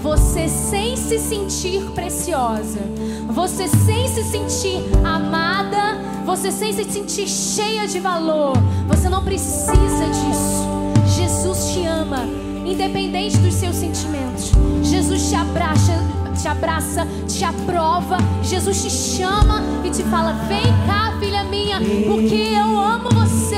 você 0.00 0.48
sem 0.48 0.96
se 0.96 1.18
sentir 1.18 1.82
preciosa, 1.94 2.80
você 3.28 3.68
sem 3.68 4.08
se 4.08 4.24
sentir 4.24 4.82
amada, 5.04 5.98
você 6.24 6.50
sem 6.50 6.72
se 6.72 6.84
sentir 6.84 7.28
cheia 7.28 7.86
de 7.86 8.00
valor, 8.00 8.54
você 8.88 9.10
não 9.10 9.22
precisa 9.22 10.06
disso. 10.08 10.70
Jesus 11.14 11.72
te 11.72 11.84
ama, 11.84 12.24
independente 12.64 13.36
dos 13.36 13.54
seus 13.54 13.76
sentimentos. 13.76 14.52
Jesus 14.82 15.28
te 15.28 15.34
abraça, 15.34 15.92
te 16.40 16.48
abraça, 16.48 17.06
te 17.28 17.44
aprova. 17.44 18.16
Jesus 18.42 18.82
te 18.82 18.90
chama 18.90 19.62
e 19.84 19.90
te 19.90 20.02
fala: 20.04 20.32
"Vem 20.48 20.64
cá, 20.86 21.14
filha 21.20 21.44
minha, 21.44 21.78
porque 22.06 22.54
eu 22.56 22.80
amo 22.80 23.10
você. 23.10 23.56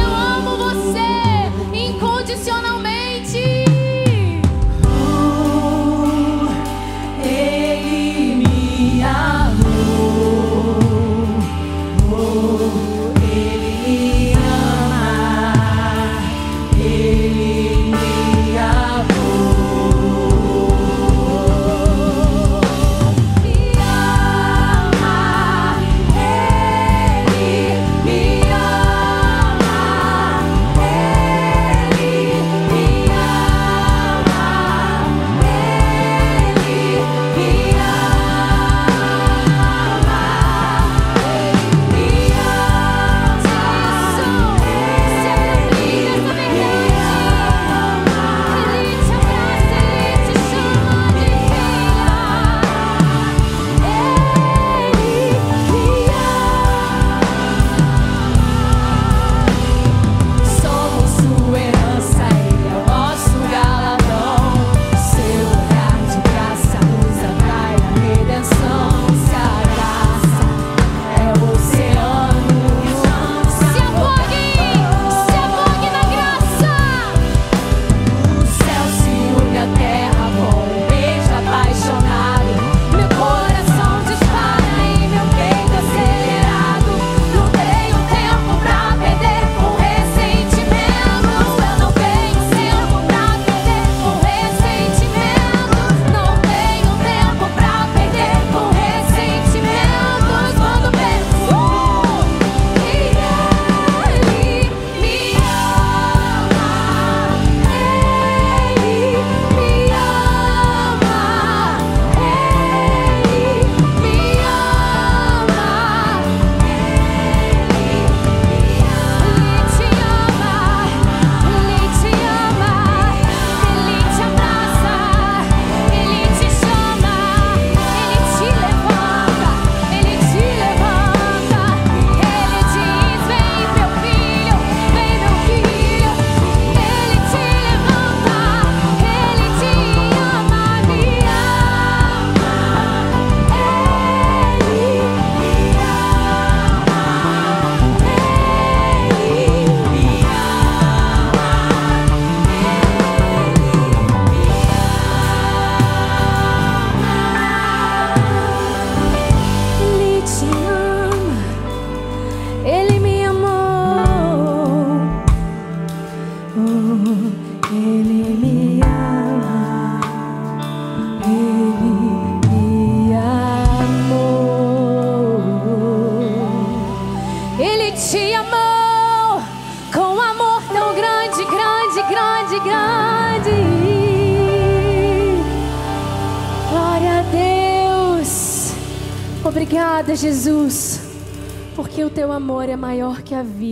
Eu 0.00 0.14
amo 0.14 0.56
você 0.56 1.76
incondicionalmente." 1.76 3.57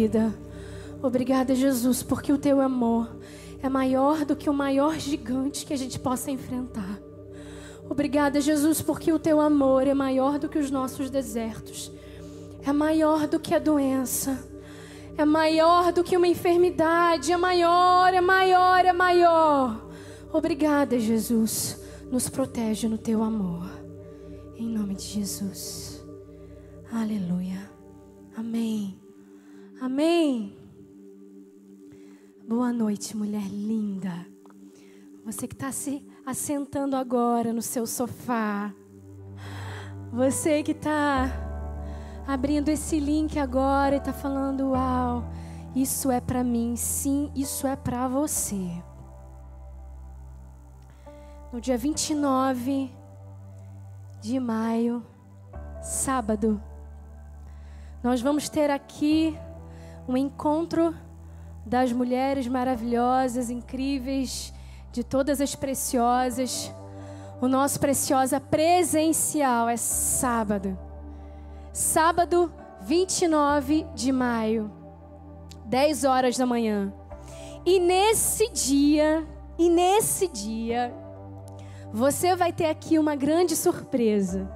Vida. 0.07 0.33
Obrigada, 1.03 1.53
Jesus, 1.53 2.03
porque 2.03 2.33
o 2.33 2.39
teu 2.39 2.61
amor 2.61 3.09
é 3.61 3.69
maior 3.69 4.25
do 4.25 4.37
que 4.37 4.49
o 4.49 4.55
maior 4.55 4.99
gigante 4.99 5.67
que 5.67 5.75
a 5.75 5.77
gente 5.77 5.99
possa 5.99 6.31
enfrentar. 6.31 7.01
Obrigada, 7.91 8.41
Jesus, 8.41 8.81
porque 8.81 9.13
o 9.13 9.19
teu 9.19 9.41
amor 9.41 9.87
é 9.87 9.95
maior 9.95 10.39
do 10.39 10.49
que 10.49 10.59
os 10.59 10.71
nossos 10.71 11.11
desertos, 11.11 11.91
é 12.65 12.73
maior 12.73 13.27
do 13.27 13.41
que 13.41 13.55
a 13.55 13.59
doença, 13.59 14.49
é 15.17 15.25
maior 15.25 15.93
do 15.93 16.05
que 16.05 16.17
uma 16.17 16.29
enfermidade, 16.29 17.33
é 17.33 17.37
maior, 17.37 18.15
é 18.15 18.21
maior, 18.21 18.85
é 18.85 18.93
maior. 18.93 19.89
Obrigada, 20.33 20.99
Jesus, 20.99 21.81
nos 22.11 22.29
protege 22.29 22.89
no 22.89 22.99
teu 22.99 23.23
amor, 23.23 23.69
em 24.57 24.69
nome 24.69 24.95
de 24.95 25.05
Jesus. 25.05 26.05
Aleluia. 26.93 27.71
Amém. 28.37 29.06
Amém. 29.79 30.57
Boa 32.49 32.73
noite, 32.73 33.15
mulher 33.15 33.47
linda. 33.47 34.27
Você 35.23 35.47
que 35.47 35.55
está 35.55 35.71
se 35.71 36.03
assentando 36.25 36.97
agora 36.97 37.53
no 37.53 37.61
seu 37.61 37.87
sofá. 37.87 38.73
Você 40.11 40.63
que 40.63 40.73
está 40.73 41.31
abrindo 42.27 42.71
esse 42.71 42.99
link 42.99 43.39
agora 43.39 43.97
e 43.97 43.99
está 43.99 44.15
falando: 44.15 44.71
Uau, 44.71 45.25
isso 45.75 46.11
é 46.11 46.23
para 46.23 46.43
mim. 46.43 46.75
Sim, 46.75 47.31
isso 47.35 47.67
é 47.67 47.77
para 47.77 48.09
você. 48.09 48.83
No 51.53 51.61
dia 51.61 51.77
29 51.77 52.91
de 54.23 54.41
maio, 54.41 55.05
sábado, 55.83 56.63
nós 58.03 58.23
vamos 58.23 58.49
ter 58.49 58.71
aqui 58.71 59.39
um 60.09 60.17
encontro 60.17 60.95
das 61.65 61.93
mulheres 61.93 62.47
maravilhosas, 62.47 63.51
incríveis 63.51 64.53
de 64.93 65.03
todas 65.03 65.41
as 65.41 65.55
preciosas. 65.55 66.73
O 67.41 67.49
nosso 67.49 67.79
preciosa 67.81 68.41
presencial 68.41 69.69
é 69.69 69.77
sábado. 69.77 70.79
Sábado 71.73 72.53
29 72.81 73.87
de 73.95 74.13
maio, 74.13 74.71
10 75.67 76.05
horas 76.05 76.37
da 76.37 76.47
manhã. 76.47 76.93
E 77.65 77.81
nesse 77.81 78.49
dia, 78.53 79.27
e 79.59 79.69
nesse 79.69 80.29
dia, 80.29 80.95
você 81.93 82.37
vai 82.37 82.53
ter 82.53 82.67
aqui 82.67 82.99
uma 82.99 83.17
grande 83.17 83.57
surpresa. 83.57 84.56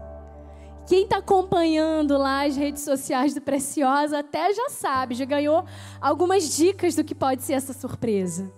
Quem 0.91 1.05
está 1.05 1.19
acompanhando 1.19 2.19
lá 2.19 2.45
as 2.45 2.57
redes 2.57 2.83
sociais 2.83 3.33
do 3.33 3.41
Preciosa 3.41 4.19
até 4.19 4.53
já 4.53 4.69
sabe, 4.71 5.15
já 5.15 5.25
ganhou 5.25 5.65
algumas 6.01 6.57
dicas 6.57 6.97
do 6.97 7.05
que 7.05 7.15
pode 7.15 7.45
ser 7.45 7.53
essa 7.53 7.73
surpresa. 7.73 8.51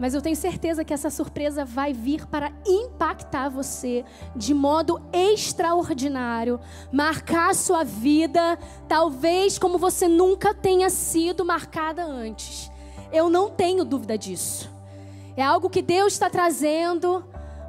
Mas 0.00 0.14
eu 0.14 0.22
tenho 0.22 0.36
certeza 0.36 0.82
que 0.82 0.94
essa 0.94 1.10
surpresa 1.10 1.62
vai 1.62 1.92
vir 1.92 2.24
para 2.28 2.50
impactar 2.66 3.50
você 3.50 4.06
de 4.34 4.54
modo 4.54 4.98
extraordinário, 5.12 6.58
marcar 6.90 7.50
a 7.50 7.54
sua 7.54 7.84
vida, 7.84 8.58
talvez 8.88 9.58
como 9.58 9.76
você 9.76 10.08
nunca 10.08 10.54
tenha 10.54 10.88
sido 10.88 11.44
marcada 11.44 12.06
antes. 12.06 12.70
Eu 13.12 13.28
não 13.28 13.50
tenho 13.50 13.84
dúvida 13.84 14.16
disso. 14.16 14.72
É 15.36 15.42
algo 15.42 15.68
que 15.68 15.82
Deus 15.82 16.14
está 16.14 16.30
trazendo, 16.30 17.22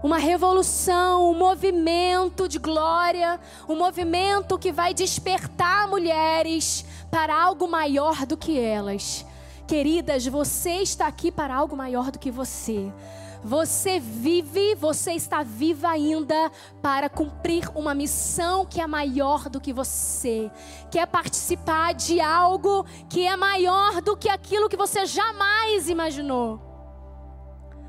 uma 0.05 0.19
revolução, 0.19 1.31
um 1.31 1.33
movimento 1.33 2.47
de 2.47 2.59
glória, 2.59 3.39
um 3.67 3.75
movimento 3.75 4.55
que 4.59 4.71
vai 4.71 4.93
despertar 4.93 5.87
mulheres 5.87 6.85
para 7.09 7.35
algo 7.35 7.67
maior 7.67 8.23
do 8.23 8.37
que 8.37 8.59
elas. 8.59 9.25
Queridas, 9.67 10.27
você 10.27 10.73
está 10.73 11.07
aqui 11.07 11.31
para 11.31 11.55
algo 11.55 11.75
maior 11.75 12.11
do 12.11 12.19
que 12.19 12.29
você. 12.29 12.93
Você 13.43 13.99
vive, 13.99 14.75
você 14.75 15.13
está 15.13 15.41
viva 15.41 15.89
ainda 15.89 16.51
para 16.83 17.09
cumprir 17.09 17.67
uma 17.73 17.95
missão 17.95 18.63
que 18.63 18.79
é 18.79 18.85
maior 18.85 19.49
do 19.49 19.59
que 19.59 19.73
você. 19.73 20.51
Quer 20.91 21.07
participar 21.07 21.95
de 21.95 22.21
algo 22.21 22.85
que 23.09 23.25
é 23.25 23.35
maior 23.35 24.03
do 24.03 24.15
que 24.15 24.29
aquilo 24.29 24.69
que 24.69 24.77
você 24.77 25.03
jamais 25.07 25.89
imaginou. 25.89 26.74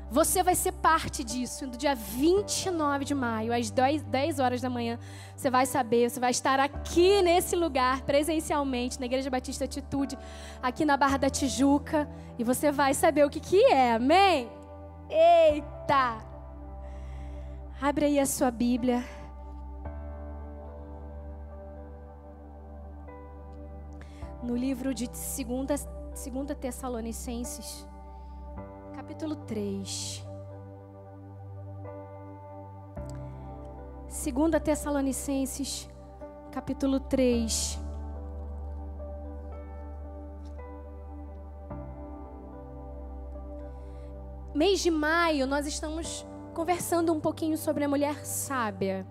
Você 0.09 0.41
vai 0.41 0.55
ser 0.55 0.71
parte 0.71 1.23
disso. 1.23 1.67
No 1.67 1.75
dia 1.75 1.93
29 1.93 3.03
de 3.03 3.13
maio, 3.13 3.53
às 3.53 3.69
10 3.69 4.39
horas 4.39 4.61
da 4.61 4.69
manhã, 4.69 4.97
você 5.35 5.49
vai 5.49 5.65
saber. 5.65 6.09
Você 6.09 6.19
vai 6.19 6.31
estar 6.31 6.59
aqui 6.59 7.21
nesse 7.21 7.55
lugar, 7.55 8.01
presencialmente, 8.03 8.99
na 8.99 9.05
Igreja 9.05 9.29
Batista 9.29 9.65
Atitude, 9.65 10.17
aqui 10.61 10.85
na 10.85 10.95
Barra 10.95 11.17
da 11.17 11.29
Tijuca. 11.29 12.09
E 12.39 12.43
você 12.43 12.71
vai 12.71 12.93
saber 12.93 13.25
o 13.25 13.29
que, 13.29 13.39
que 13.39 13.65
é. 13.65 13.93
Amém? 13.95 14.49
Eita! 15.09 16.17
Abre 17.81 18.05
aí 18.05 18.19
a 18.19 18.25
sua 18.25 18.49
Bíblia. 18.49 19.03
No 24.41 24.55
livro 24.55 24.93
de 24.93 25.07
2 25.07 26.57
Tessalonicenses 26.59 27.86
capítulo 29.07 29.37
3. 29.37 30.27
2 34.09 34.61
Tessalonicenses, 34.61 35.89
capítulo 36.51 36.99
3. 36.99 37.79
Mês 44.53 44.81
de 44.81 44.91
maio, 44.91 45.47
nós 45.47 45.65
estamos 45.65 46.25
conversando 46.53 47.13
um 47.13 47.21
pouquinho 47.21 47.57
sobre 47.57 47.85
a 47.85 47.87
mulher 47.87 48.25
sábia. 48.25 49.07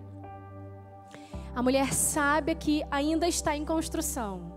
A 1.54 1.62
mulher 1.62 1.94
sábia 1.94 2.54
que 2.54 2.84
ainda 2.90 3.26
está 3.26 3.56
em 3.56 3.64
construção. 3.64 4.52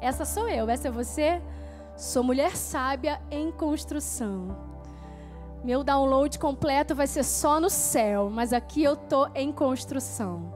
Essa 0.00 0.24
sou 0.24 0.48
eu, 0.48 0.70
essa 0.70 0.86
é 0.86 0.90
você? 0.92 1.42
Sou 1.98 2.22
mulher 2.22 2.56
sábia 2.56 3.20
em 3.28 3.50
construção. 3.50 4.56
Meu 5.64 5.82
download 5.82 6.38
completo 6.38 6.94
vai 6.94 7.08
ser 7.08 7.24
só 7.24 7.58
no 7.58 7.68
céu, 7.68 8.30
mas 8.30 8.52
aqui 8.52 8.84
eu 8.84 8.94
tô 8.94 9.26
em 9.34 9.50
construção. 9.50 10.54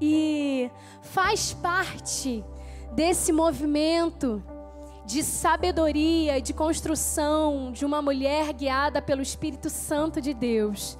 E 0.00 0.70
faz 1.02 1.52
parte 1.52 2.44
desse 2.92 3.32
movimento 3.32 4.40
de 5.04 5.24
sabedoria 5.24 6.40
de 6.40 6.54
construção 6.54 7.72
de 7.72 7.84
uma 7.84 8.00
mulher 8.00 8.52
guiada 8.52 9.02
pelo 9.02 9.20
Espírito 9.20 9.68
Santo 9.68 10.20
de 10.20 10.32
Deus. 10.32 10.96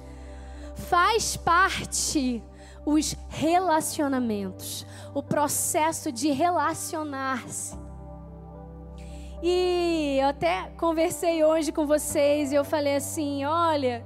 Faz 0.75 1.37
parte 1.37 2.43
os 2.85 3.15
relacionamentos, 3.29 4.85
o 5.13 5.23
processo 5.23 6.11
de 6.11 6.31
relacionar-se. 6.31 7.88
E 9.41 10.17
eu 10.21 10.27
até 10.27 10.69
conversei 10.77 11.43
hoje 11.45 11.71
com 11.71 11.87
vocês 11.87 12.51
e 12.51 12.55
eu 12.55 12.65
falei 12.65 12.97
assim: 12.97 13.45
olha, 13.45 14.03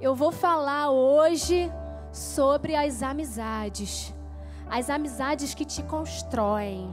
eu 0.00 0.14
vou 0.14 0.32
falar 0.32 0.90
hoje 0.90 1.70
sobre 2.12 2.74
as 2.74 3.02
amizades. 3.02 4.12
As 4.68 4.90
amizades 4.90 5.54
que 5.54 5.64
te 5.64 5.82
constroem. 5.84 6.92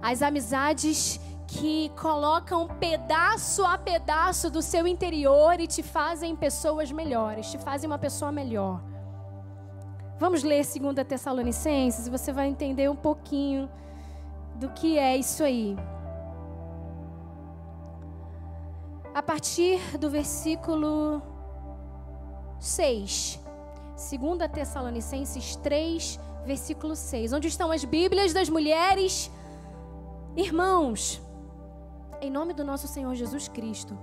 As 0.00 0.22
amizades 0.22 1.18
que 1.48 1.90
colocam 2.00 2.68
pedaço 2.68 3.64
a 3.64 3.78
pedaço 3.78 4.48
do 4.48 4.62
seu 4.62 4.86
interior 4.86 5.58
e 5.58 5.66
te 5.66 5.82
fazem 5.82 6.36
pessoas 6.36 6.92
melhores, 6.92 7.50
te 7.50 7.58
fazem 7.58 7.88
uma 7.88 7.98
pessoa 7.98 8.30
melhor. 8.30 8.80
Vamos 10.18 10.42
ler 10.42 10.64
2 10.64 11.06
Tessalonicenses 11.06 12.06
e 12.06 12.10
você 12.10 12.32
vai 12.32 12.46
entender 12.46 12.88
um 12.88 12.96
pouquinho 12.96 13.68
do 14.54 14.68
que 14.70 14.98
é 14.98 15.16
isso 15.16 15.42
aí. 15.42 15.76
A 19.16 19.22
partir 19.22 19.80
do 19.96 20.10
versículo 20.10 21.22
6. 22.60 23.40
2 23.96 24.50
Tessalonicenses 24.52 25.56
3, 25.56 26.20
versículo 26.44 26.94
6. 26.94 27.32
Onde 27.32 27.48
estão 27.48 27.72
as 27.72 27.82
Bíblias 27.82 28.34
das 28.34 28.50
mulheres? 28.50 29.30
Irmãos, 30.36 31.18
em 32.20 32.30
nome 32.30 32.52
do 32.52 32.62
nosso 32.62 32.86
Senhor 32.86 33.14
Jesus 33.14 33.48
Cristo, 33.48 33.98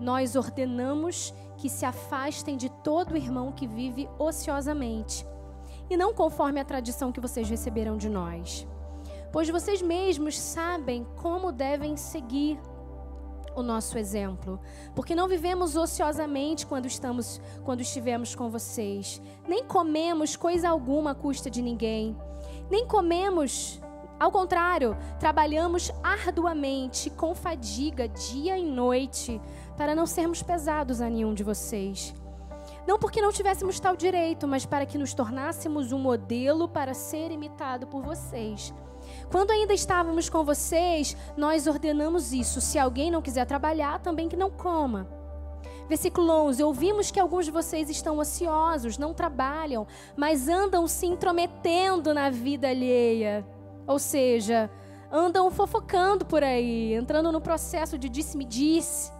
nós 0.00 0.34
ordenamos 0.34 1.32
que 1.56 1.68
se 1.68 1.84
afastem 1.84 2.56
de 2.56 2.68
todo 2.68 3.16
irmão 3.16 3.52
que 3.52 3.64
vive 3.64 4.10
ociosamente, 4.18 5.24
e 5.88 5.96
não 5.96 6.12
conforme 6.12 6.58
a 6.58 6.64
tradição 6.64 7.12
que 7.12 7.20
vocês 7.20 7.48
receberam 7.48 7.96
de 7.96 8.08
nós. 8.08 8.66
Pois 9.32 9.48
vocês 9.48 9.80
mesmos 9.80 10.36
sabem 10.36 11.06
como 11.14 11.52
devem 11.52 11.96
seguir 11.96 12.58
o 13.58 13.62
nosso 13.62 13.98
exemplo, 13.98 14.60
porque 14.94 15.14
não 15.14 15.28
vivemos 15.28 15.76
ociosamente 15.76 16.66
quando 16.66 16.86
estamos 16.86 17.40
quando 17.64 17.80
estivemos 17.80 18.34
com 18.34 18.48
vocês, 18.50 19.20
nem 19.46 19.64
comemos 19.64 20.36
coisa 20.36 20.68
alguma 20.68 21.10
à 21.10 21.14
custa 21.14 21.50
de 21.50 21.62
ninguém, 21.62 22.16
nem 22.70 22.86
comemos, 22.86 23.80
ao 24.18 24.30
contrário, 24.30 24.96
trabalhamos 25.18 25.92
arduamente, 26.02 27.10
com 27.10 27.34
fadiga, 27.34 28.08
dia 28.08 28.58
e 28.58 28.64
noite, 28.64 29.40
para 29.76 29.94
não 29.94 30.06
sermos 30.06 30.42
pesados 30.42 31.00
a 31.00 31.08
nenhum 31.08 31.34
de 31.34 31.42
vocês. 31.42 32.14
Não 32.86 32.98
porque 32.98 33.20
não 33.20 33.30
tivéssemos 33.30 33.78
tal 33.78 33.94
direito, 33.94 34.48
mas 34.48 34.64
para 34.64 34.86
que 34.86 34.96
nos 34.96 35.12
tornássemos 35.12 35.92
um 35.92 35.98
modelo 35.98 36.68
para 36.68 36.94
ser 36.94 37.30
imitado 37.30 37.86
por 37.86 38.02
vocês. 38.02 38.72
Quando 39.30 39.50
ainda 39.50 39.74
estávamos 39.74 40.28
com 40.28 40.44
vocês, 40.44 41.16
nós 41.36 41.66
ordenamos 41.66 42.32
isso: 42.32 42.60
se 42.60 42.78
alguém 42.78 43.10
não 43.10 43.22
quiser 43.22 43.44
trabalhar, 43.46 44.00
também 44.00 44.28
que 44.28 44.36
não 44.36 44.50
coma. 44.50 45.08
Versículo 45.88 46.30
11: 46.30 46.62
Ouvimos 46.62 47.10
que 47.10 47.20
alguns 47.20 47.44
de 47.44 47.50
vocês 47.50 47.90
estão 47.90 48.18
ociosos, 48.18 48.98
não 48.98 49.14
trabalham, 49.14 49.86
mas 50.16 50.48
andam 50.48 50.86
se 50.86 51.06
intrometendo 51.06 52.14
na 52.14 52.30
vida 52.30 52.68
alheia. 52.68 53.46
Ou 53.86 53.98
seja, 53.98 54.70
andam 55.10 55.50
fofocando 55.50 56.26
por 56.26 56.42
aí, 56.42 56.94
entrando 56.94 57.32
no 57.32 57.40
processo 57.40 57.98
de 57.98 58.08
disse-me-disse. 58.08 59.17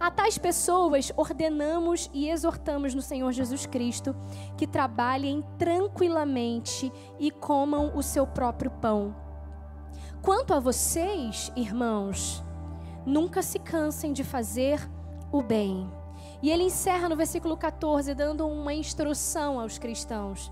A 0.00 0.10
tais 0.10 0.38
pessoas 0.38 1.12
ordenamos 1.14 2.08
e 2.14 2.30
exortamos 2.30 2.94
no 2.94 3.02
Senhor 3.02 3.30
Jesus 3.32 3.66
Cristo 3.66 4.16
que 4.56 4.66
trabalhem 4.66 5.44
tranquilamente 5.58 6.90
e 7.18 7.30
comam 7.30 7.94
o 7.94 8.02
seu 8.02 8.26
próprio 8.26 8.70
pão. 8.70 9.14
Quanto 10.22 10.54
a 10.54 10.58
vocês, 10.58 11.52
irmãos, 11.54 12.42
nunca 13.04 13.42
se 13.42 13.58
cansem 13.58 14.14
de 14.14 14.24
fazer 14.24 14.80
o 15.30 15.42
bem. 15.42 15.86
E 16.42 16.50
ele 16.50 16.64
encerra 16.64 17.06
no 17.06 17.16
versículo 17.16 17.54
14, 17.54 18.14
dando 18.14 18.48
uma 18.48 18.72
instrução 18.72 19.60
aos 19.60 19.76
cristãos. 19.76 20.50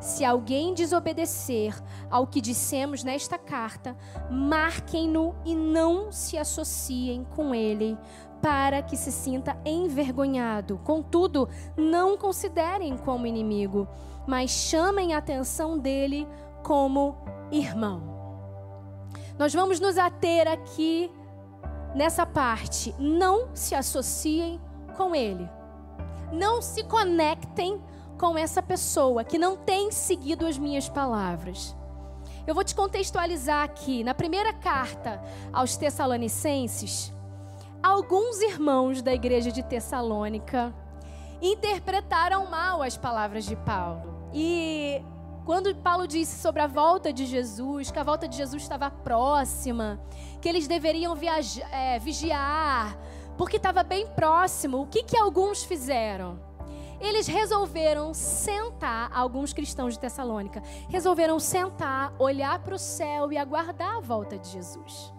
Se 0.00 0.24
alguém 0.24 0.74
desobedecer 0.74 1.74
ao 2.10 2.26
que 2.26 2.40
dissemos 2.40 3.04
nesta 3.04 3.38
carta, 3.38 3.96
marquem-no 4.30 5.34
e 5.44 5.54
não 5.54 6.10
se 6.10 6.36
associem 6.36 7.24
com 7.24 7.54
ele, 7.54 7.96
para 8.40 8.82
que 8.82 8.96
se 8.96 9.12
sinta 9.12 9.56
envergonhado. 9.64 10.80
Contudo, 10.84 11.48
não 11.76 12.16
considerem 12.16 12.96
como 12.96 13.26
inimigo, 13.26 13.86
mas 14.26 14.50
chamem 14.50 15.14
a 15.14 15.18
atenção 15.18 15.78
dele 15.78 16.26
como 16.62 17.16
irmão. 17.50 18.02
Nós 19.38 19.54
vamos 19.54 19.80
nos 19.80 19.96
ater 19.96 20.46
aqui 20.46 21.10
nessa 21.94 22.26
parte. 22.26 22.94
Não 22.98 23.48
se 23.54 23.74
associem 23.74 24.60
com 24.96 25.14
ele. 25.14 25.48
Não 26.32 26.60
se 26.60 26.84
conectem 26.84 27.80
com 28.18 28.36
essa 28.36 28.62
pessoa 28.62 29.24
que 29.24 29.38
não 29.38 29.56
tem 29.56 29.90
seguido 29.90 30.46
as 30.46 30.58
minhas 30.58 30.88
palavras. 30.88 31.74
Eu 32.46 32.54
vou 32.54 32.64
te 32.64 32.74
contextualizar 32.74 33.64
aqui. 33.64 34.04
Na 34.04 34.14
primeira 34.14 34.52
carta 34.52 35.22
aos 35.52 35.76
Tessalonicenses, 35.76 37.12
alguns 37.82 38.40
irmãos 38.40 39.02
da 39.02 39.12
igreja 39.12 39.50
de 39.50 39.62
Tessalônica 39.62 40.74
interpretaram 41.40 42.50
mal 42.50 42.82
as 42.82 42.96
palavras 42.96 43.44
de 43.44 43.56
Paulo. 43.56 44.28
E 44.32 45.02
quando 45.44 45.74
Paulo 45.76 46.06
disse 46.06 46.40
sobre 46.40 46.62
a 46.62 46.66
volta 46.66 47.12
de 47.12 47.26
Jesus, 47.26 47.90
que 47.90 47.98
a 47.98 48.04
volta 48.04 48.28
de 48.28 48.36
Jesus 48.36 48.62
estava 48.62 48.90
próxima, 48.90 50.00
que 50.40 50.48
eles 50.48 50.68
deveriam 50.68 51.14
viajar, 51.14 51.68
é, 51.72 51.98
vigiar, 51.98 52.96
porque 53.36 53.56
estava 53.56 53.82
bem 53.82 54.06
próximo, 54.06 54.82
o 54.82 54.86
que, 54.86 55.02
que 55.02 55.16
alguns 55.16 55.64
fizeram? 55.64 56.38
Eles 57.00 57.26
resolveram 57.26 58.12
sentar, 58.12 59.10
alguns 59.14 59.54
cristãos 59.54 59.94
de 59.94 60.00
Tessalônica, 60.00 60.62
resolveram 60.90 61.40
sentar, 61.40 62.12
olhar 62.18 62.58
para 62.58 62.74
o 62.74 62.78
céu 62.78 63.32
e 63.32 63.38
aguardar 63.38 63.96
a 63.96 64.00
volta 64.00 64.38
de 64.38 64.50
Jesus. 64.50 65.10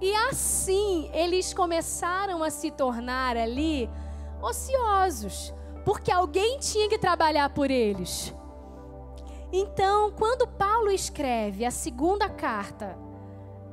E 0.00 0.14
assim 0.14 1.10
eles 1.12 1.54
começaram 1.54 2.42
a 2.42 2.50
se 2.50 2.70
tornar 2.70 3.36
ali 3.36 3.88
ociosos, 4.42 5.54
porque 5.84 6.12
alguém 6.12 6.58
tinha 6.58 6.88
que 6.88 6.98
trabalhar 6.98 7.48
por 7.50 7.70
eles. 7.70 8.34
Então, 9.52 10.10
quando 10.12 10.46
Paulo 10.46 10.90
escreve 10.90 11.64
a 11.64 11.70
segunda 11.70 12.28
carta 12.28 12.98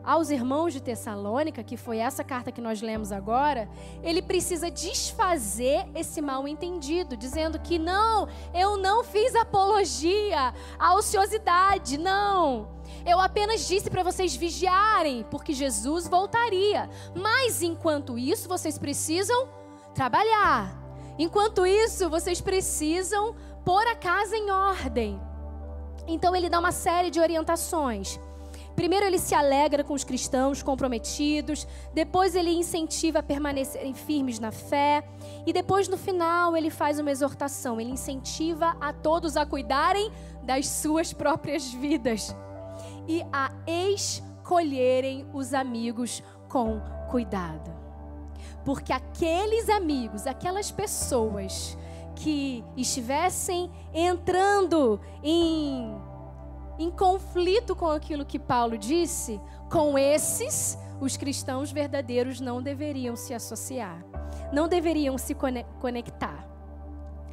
aos 0.03 0.30
irmãos 0.30 0.74
de 0.74 0.82
Tessalônica, 0.82 1.63
que 1.63 1.78
foi 1.78 1.97
essa 1.97 2.24
carta 2.24 2.51
que 2.51 2.59
nós 2.59 2.82
lemos 2.82 3.11
agora, 3.11 3.69
ele 4.03 4.21
precisa 4.21 4.69
desfazer 4.69 5.86
esse 5.95 6.21
mal 6.21 6.47
entendido, 6.47 7.15
dizendo 7.15 7.57
que 7.59 7.80
não, 7.80 8.28
eu 8.53 8.78
não 8.78 9.03
fiz 9.03 9.34
apologia 9.34 10.53
à 10.78 10.95
ociosidade, 10.95 11.97
não. 11.97 12.67
Eu 13.06 13.20
apenas 13.20 13.68
disse 13.68 13.89
para 13.89 14.01
vocês 14.01 14.36
vigiarem, 14.36 15.26
porque 15.30 15.54
Jesus 15.54 16.08
voltaria. 16.08 16.89
Mas 17.14 17.62
enquanto 17.62 18.18
isso, 18.18 18.47
vocês 18.47 18.78
precisam 18.78 19.49
trabalhar. 19.93 20.74
Enquanto 21.20 21.66
isso, 21.66 22.10
vocês 22.10 22.39
precisam 22.39 23.36
pôr 23.66 23.86
a 23.88 23.95
casa 23.95 24.36
em 24.36 24.49
ordem. 24.49 25.20
Então 26.08 26.36
ele 26.36 26.49
dá 26.49 26.60
uma 26.60 26.72
série 26.72 27.10
de 27.10 27.20
orientações. 27.20 28.20
Primeiro 28.76 29.06
ele 29.06 29.20
se 29.20 29.36
alegra 29.36 29.84
com 29.84 29.93
os 29.93 30.04
cristãos 30.04 30.64
comprometidos, 30.64 31.68
depois 31.93 32.36
ele 32.36 32.49
incentiva 32.49 33.20
a 33.20 33.24
permanecerem 33.24 33.93
firmes 33.93 34.39
na 34.39 34.51
fé, 34.51 35.04
e 35.45 35.54
depois 35.54 35.88
no 35.88 35.95
final 35.95 36.58
ele 36.58 36.72
faz 36.72 36.99
uma 36.99 37.12
exortação, 37.12 37.80
ele 37.80 37.91
incentiva 37.91 38.76
a 38.82 38.91
todos 38.91 39.38
a 39.38 39.45
cuidarem 39.45 40.12
das 40.41 40.68
suas 40.68 41.14
próprias 41.14 41.72
vidas 41.72 42.36
e 43.08 43.24
a 43.32 43.51
escolherem 43.68 45.26
os 45.34 45.54
amigos 45.54 46.24
com 46.47 46.82
cuidado. 47.10 47.72
Porque 48.64 48.93
aqueles 48.93 49.70
amigos, 49.70 50.26
aquelas 50.26 50.72
pessoas 50.72 51.78
que 52.16 52.64
estivessem 52.78 53.72
entrando 53.93 54.99
em, 55.22 55.93
em 56.80 56.91
conflito 56.91 57.76
com 57.76 57.89
aquilo 57.89 58.26
que 58.26 58.39
Paulo 58.39 58.78
disse, 58.78 59.41
com 59.70 59.97
esses, 59.97 60.78
os 61.01 61.18
cristãos 61.18 61.72
verdadeiros 61.72 62.39
não 62.39 62.62
deveriam 62.62 63.16
se 63.16 63.34
associar, 63.34 64.06
não 64.51 64.68
deveriam 64.68 65.18
se 65.18 65.36
conectar. 65.80 66.47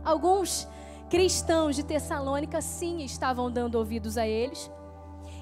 Alguns 0.05 0.67
cristãos 1.09 1.77
de 1.77 1.85
Tessalônica 1.85 2.61
sim 2.61 3.05
estavam 3.05 3.51
dando 3.51 3.77
ouvidos 3.77 4.17
a 4.17 4.27
eles, 4.27 4.71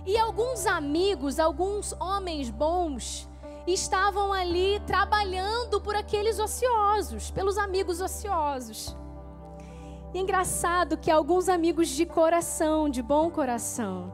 e 0.09 0.17
alguns 0.17 0.65
amigos, 0.65 1.39
alguns 1.39 1.93
homens 2.01 2.49
bons, 2.49 3.29
estavam 3.67 4.33
ali 4.33 4.81
trabalhando 4.87 5.83
por 5.83 5.95
aqueles 5.95 6.39
ociosos, 6.39 7.31
pelos 7.31 7.59
amigos 7.59 8.01
ociosos. 8.01 8.97
E 10.15 10.19
engraçado 10.19 10.97
que 10.97 11.11
alguns 11.11 11.47
amigos 11.47 11.89
de 11.89 12.07
coração, 12.07 12.89
de 12.89 13.03
bom 13.03 13.31
coração. 13.31 14.11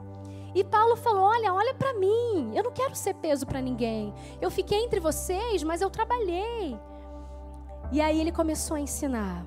E 0.53 0.65
Paulo 0.65 0.97
falou: 0.97 1.23
Olha, 1.27 1.55
olha 1.55 1.75
para 1.75 1.95
mim, 1.95 2.51
eu 2.57 2.65
não 2.65 2.73
quero 2.73 2.97
ser 2.97 3.15
peso 3.15 3.47
para 3.47 3.61
ninguém. 3.61 4.13
Eu 4.41 4.51
fiquei 4.51 4.85
entre 4.85 4.99
vocês, 4.99 5.63
mas 5.63 5.81
eu 5.81 5.89
trabalhei. 5.89 6.77
E 7.93 8.01
aí 8.01 8.21
ele 8.21 8.33
começou 8.33 8.77
a 8.77 8.81
ensinar. 8.81 9.47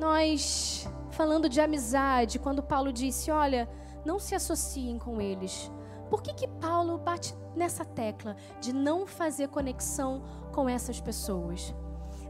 Nós, 0.00 0.88
falando 1.12 1.48
de 1.48 1.60
amizade, 1.60 2.40
quando 2.40 2.60
Paulo 2.60 2.92
disse: 2.92 3.30
Olha, 3.30 3.68
não 4.04 4.18
se 4.18 4.34
associem 4.34 4.98
com 4.98 5.20
eles. 5.20 5.70
Por 6.10 6.22
que, 6.22 6.32
que 6.32 6.48
Paulo 6.48 6.98
bate 6.98 7.34
nessa 7.54 7.84
tecla 7.84 8.36
de 8.60 8.72
não 8.72 9.06
fazer 9.06 9.48
conexão 9.48 10.22
com 10.52 10.68
essas 10.68 11.00
pessoas? 11.00 11.74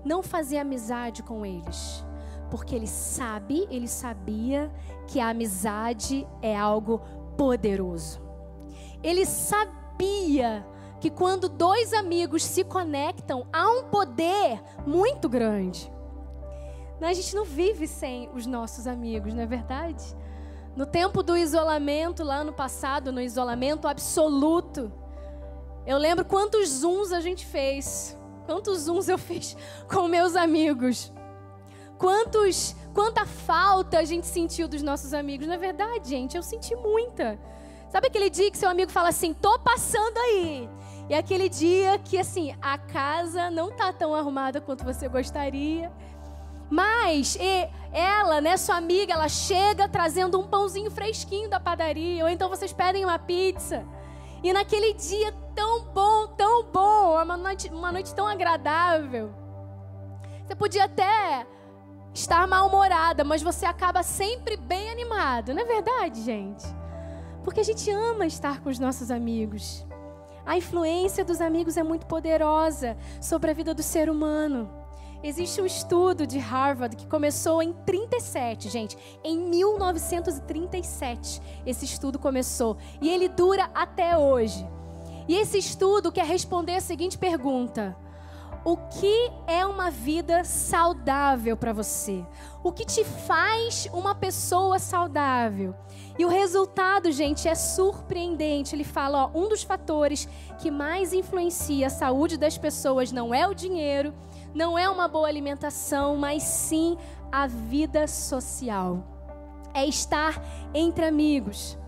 Não 0.05 0.23
fazer 0.23 0.59
amizade 0.59 1.23
com 1.23 1.45
eles? 1.47 2.05
Porque 2.51 2.75
ele 2.75 2.87
sabe, 2.87 3.67
ele 3.71 3.89
sabia 3.89 4.73
que 5.07 5.21
a 5.21 5.29
amizade 5.29 6.27
é 6.43 6.57
algo 6.57 7.01
poderoso. 7.37 8.21
Ele 9.03 9.25
sabia 9.25 10.67
que 11.01 11.11
quando 11.11 11.49
dois 11.49 11.93
amigos 11.93 12.43
se 12.43 12.65
conectam, 12.65 13.47
há 13.53 13.71
um 13.71 13.85
poder 13.85 14.61
muito 14.87 15.29
grande. 15.29 15.93
A 17.01 17.13
gente 17.13 17.37
não 17.37 17.45
vive 17.45 17.87
sem 17.87 18.29
os 18.35 18.45
nossos 18.45 18.87
amigos, 18.89 19.33
não 19.33 19.43
é 19.43 19.47
verdade? 19.47 20.05
No 20.79 20.87
tempo 20.87 21.25
do 21.25 21.37
isolamento, 21.37 22.23
lá 22.23 22.45
no 22.45 22.53
passado, 22.53 23.11
no 23.11 23.21
isolamento 23.21 23.89
absoluto, 23.89 24.93
eu 25.85 25.99
lembro 25.99 26.25
quantos 26.25 26.69
zooms 26.69 27.11
a 27.11 27.21
gente 27.21 27.45
fez. 27.45 28.17
Quantos 28.47 28.83
zooms 28.83 29.09
eu 29.09 29.19
fiz 29.19 29.57
com 29.93 30.07
meus 30.07 30.37
amigos. 30.37 31.13
Quantos, 31.99 32.77
quanta 32.95 33.27
falta 33.27 33.99
a 33.99 34.05
gente 34.05 34.29
sentiu 34.29 34.69
dos 34.69 34.81
nossos 34.81 35.13
amigos. 35.13 35.49
Na 35.49 35.55
é 35.55 35.59
verdade, 35.59 36.11
gente, 36.11 36.37
eu 36.37 36.45
senti 36.45 36.77
muita. 36.77 37.37
Sabe 37.89 38.07
aquele 38.07 38.31
dia 38.31 38.49
que 38.49 38.57
seu 38.57 38.71
amigo 38.71 38.93
fala 38.93 39.09
assim, 39.09 39.35
tô 39.35 39.59
passando 39.59 40.17
aí. 40.17 40.71
E 41.09 41.15
aquele 41.15 41.49
dia 41.49 41.99
que, 41.99 42.17
assim, 42.17 42.55
a 42.63 42.79
casa 42.79 43.51
não 43.51 43.73
tá 43.73 43.93
tão 43.93 44.15
arrumada 44.15 44.61
quanto 44.61 44.85
você 44.85 45.09
gostaria. 45.09 45.91
Mas 46.71 47.39
ela, 47.93 48.41
né, 48.41 48.57
sua 48.57 48.77
amiga, 48.77 49.15
ela 49.15 49.29
chega 49.29 49.89
trazendo 49.89 50.39
um 50.39 50.47
pãozinho 50.47 50.91
fresquinho 50.91 51.49
da 51.49 51.59
padaria, 51.59 52.23
ou 52.23 52.31
então 52.31 52.49
vocês 52.49 52.73
pedem 52.73 53.05
uma 53.05 53.19
pizza. 53.19 53.87
E 54.43 54.53
naquele 54.53 54.93
dia 54.95 55.33
tão 55.55 55.85
bom, 55.87 56.29
tão 56.29 56.65
bom, 56.65 57.21
uma 57.23 57.37
noite, 57.37 57.69
uma 57.71 57.91
noite 57.91 58.15
tão 58.15 58.27
agradável, 58.27 59.35
Você 60.47 60.55
podia 60.55 60.85
até 60.85 61.47
estar 62.15 62.47
mal-humorada, 62.47 63.25
mas 63.25 63.43
você 63.43 63.67
acaba 63.67 64.03
sempre 64.03 64.57
bem 64.57 64.91
animado, 64.91 65.53
não 65.53 65.63
é 65.63 65.65
verdade, 65.65 66.23
gente? 66.23 66.65
Porque 67.45 67.61
a 67.61 67.65
gente 67.65 67.91
ama 67.91 68.27
estar 68.27 68.61
com 68.61 68.69
os 68.69 68.79
nossos 68.79 69.11
amigos. 69.11 69.87
A 70.47 70.57
influência 70.57 71.25
dos 71.25 71.41
amigos 71.41 71.77
é 71.77 71.83
muito 71.83 72.07
poderosa 72.07 72.97
sobre 73.21 73.51
a 73.51 73.55
vida 73.55 73.75
do 73.75 73.83
ser 73.83 74.09
humano. 74.09 74.71
Existe 75.23 75.61
um 75.61 75.67
estudo 75.67 76.27
de 76.29 76.39
Harvard 76.39 76.95
que 76.95 77.07
começou 77.07 77.61
em 77.61 77.73
37, 77.73 78.69
gente. 78.69 78.97
Em 79.25 79.37
1937, 79.37 81.43
esse 81.67 81.85
estudo 81.85 82.21
começou. 82.21 82.77
E 83.01 83.09
ele 83.09 83.29
dura 83.29 83.69
até 83.75 84.17
hoje. 84.17 84.65
E 85.27 85.35
esse 85.35 85.59
estudo 85.59 86.13
quer 86.13 86.25
responder 86.25 86.77
a 86.77 86.81
seguinte 86.81 87.19
pergunta: 87.19 87.97
O 88.65 88.77
que 88.77 89.33
é 89.49 89.67
uma 89.67 89.91
vida 89.91 90.45
saudável 90.45 91.57
para 91.57 91.73
você? 91.73 92.25
O 92.63 92.71
que 92.71 92.87
te 92.87 93.03
faz 93.03 93.89
uma 93.93 94.15
pessoa 94.15 94.79
saudável? 94.79 95.75
E 96.17 96.25
o 96.25 96.29
resultado, 96.29 97.11
gente, 97.11 97.49
é 97.49 97.57
surpreendente. 97.57 98.73
Ele 98.73 98.85
fala: 98.85 99.25
ó, 99.25 99.31
um 99.37 99.49
dos 99.49 99.65
fatores 99.65 100.29
que 100.61 100.71
mais 100.71 101.13
influencia 101.13 101.89
a 101.89 101.91
saúde 101.91 102.37
das 102.37 102.57
pessoas 102.57 103.11
não 103.11 103.35
é 103.35 103.49
o 103.49 103.55
dinheiro 103.55 104.15
não 104.59 104.77
é 104.77 104.91
uma 104.91 105.07
boa 105.07 105.29
alimentação, 105.29 106.17
mas 106.17 106.43
sim 106.43 106.99
a 107.31 107.47
vida 107.47 108.09
social. 108.09 109.05
É 109.73 109.87
estar 109.87 110.43
entre 110.75 111.05
amigos. 111.05 111.79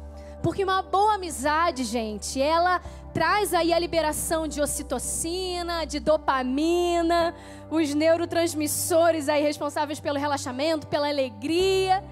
Porque 0.40 0.62
uma 0.62 0.80
boa 0.80 1.14
amizade, 1.14 1.82
gente, 1.82 2.40
ela 2.40 2.80
traz 3.12 3.52
aí 3.52 3.72
a 3.72 3.78
liberação 3.78 4.46
de 4.46 4.62
ocitocina, 4.62 5.84
de 5.84 5.98
dopamina, 5.98 7.34
os 7.68 7.92
neurotransmissores 7.92 9.28
aí 9.28 9.42
responsáveis 9.42 9.98
pelo 9.98 10.16
relaxamento, 10.16 10.86
pela 10.86 11.08
alegria. 11.08 12.04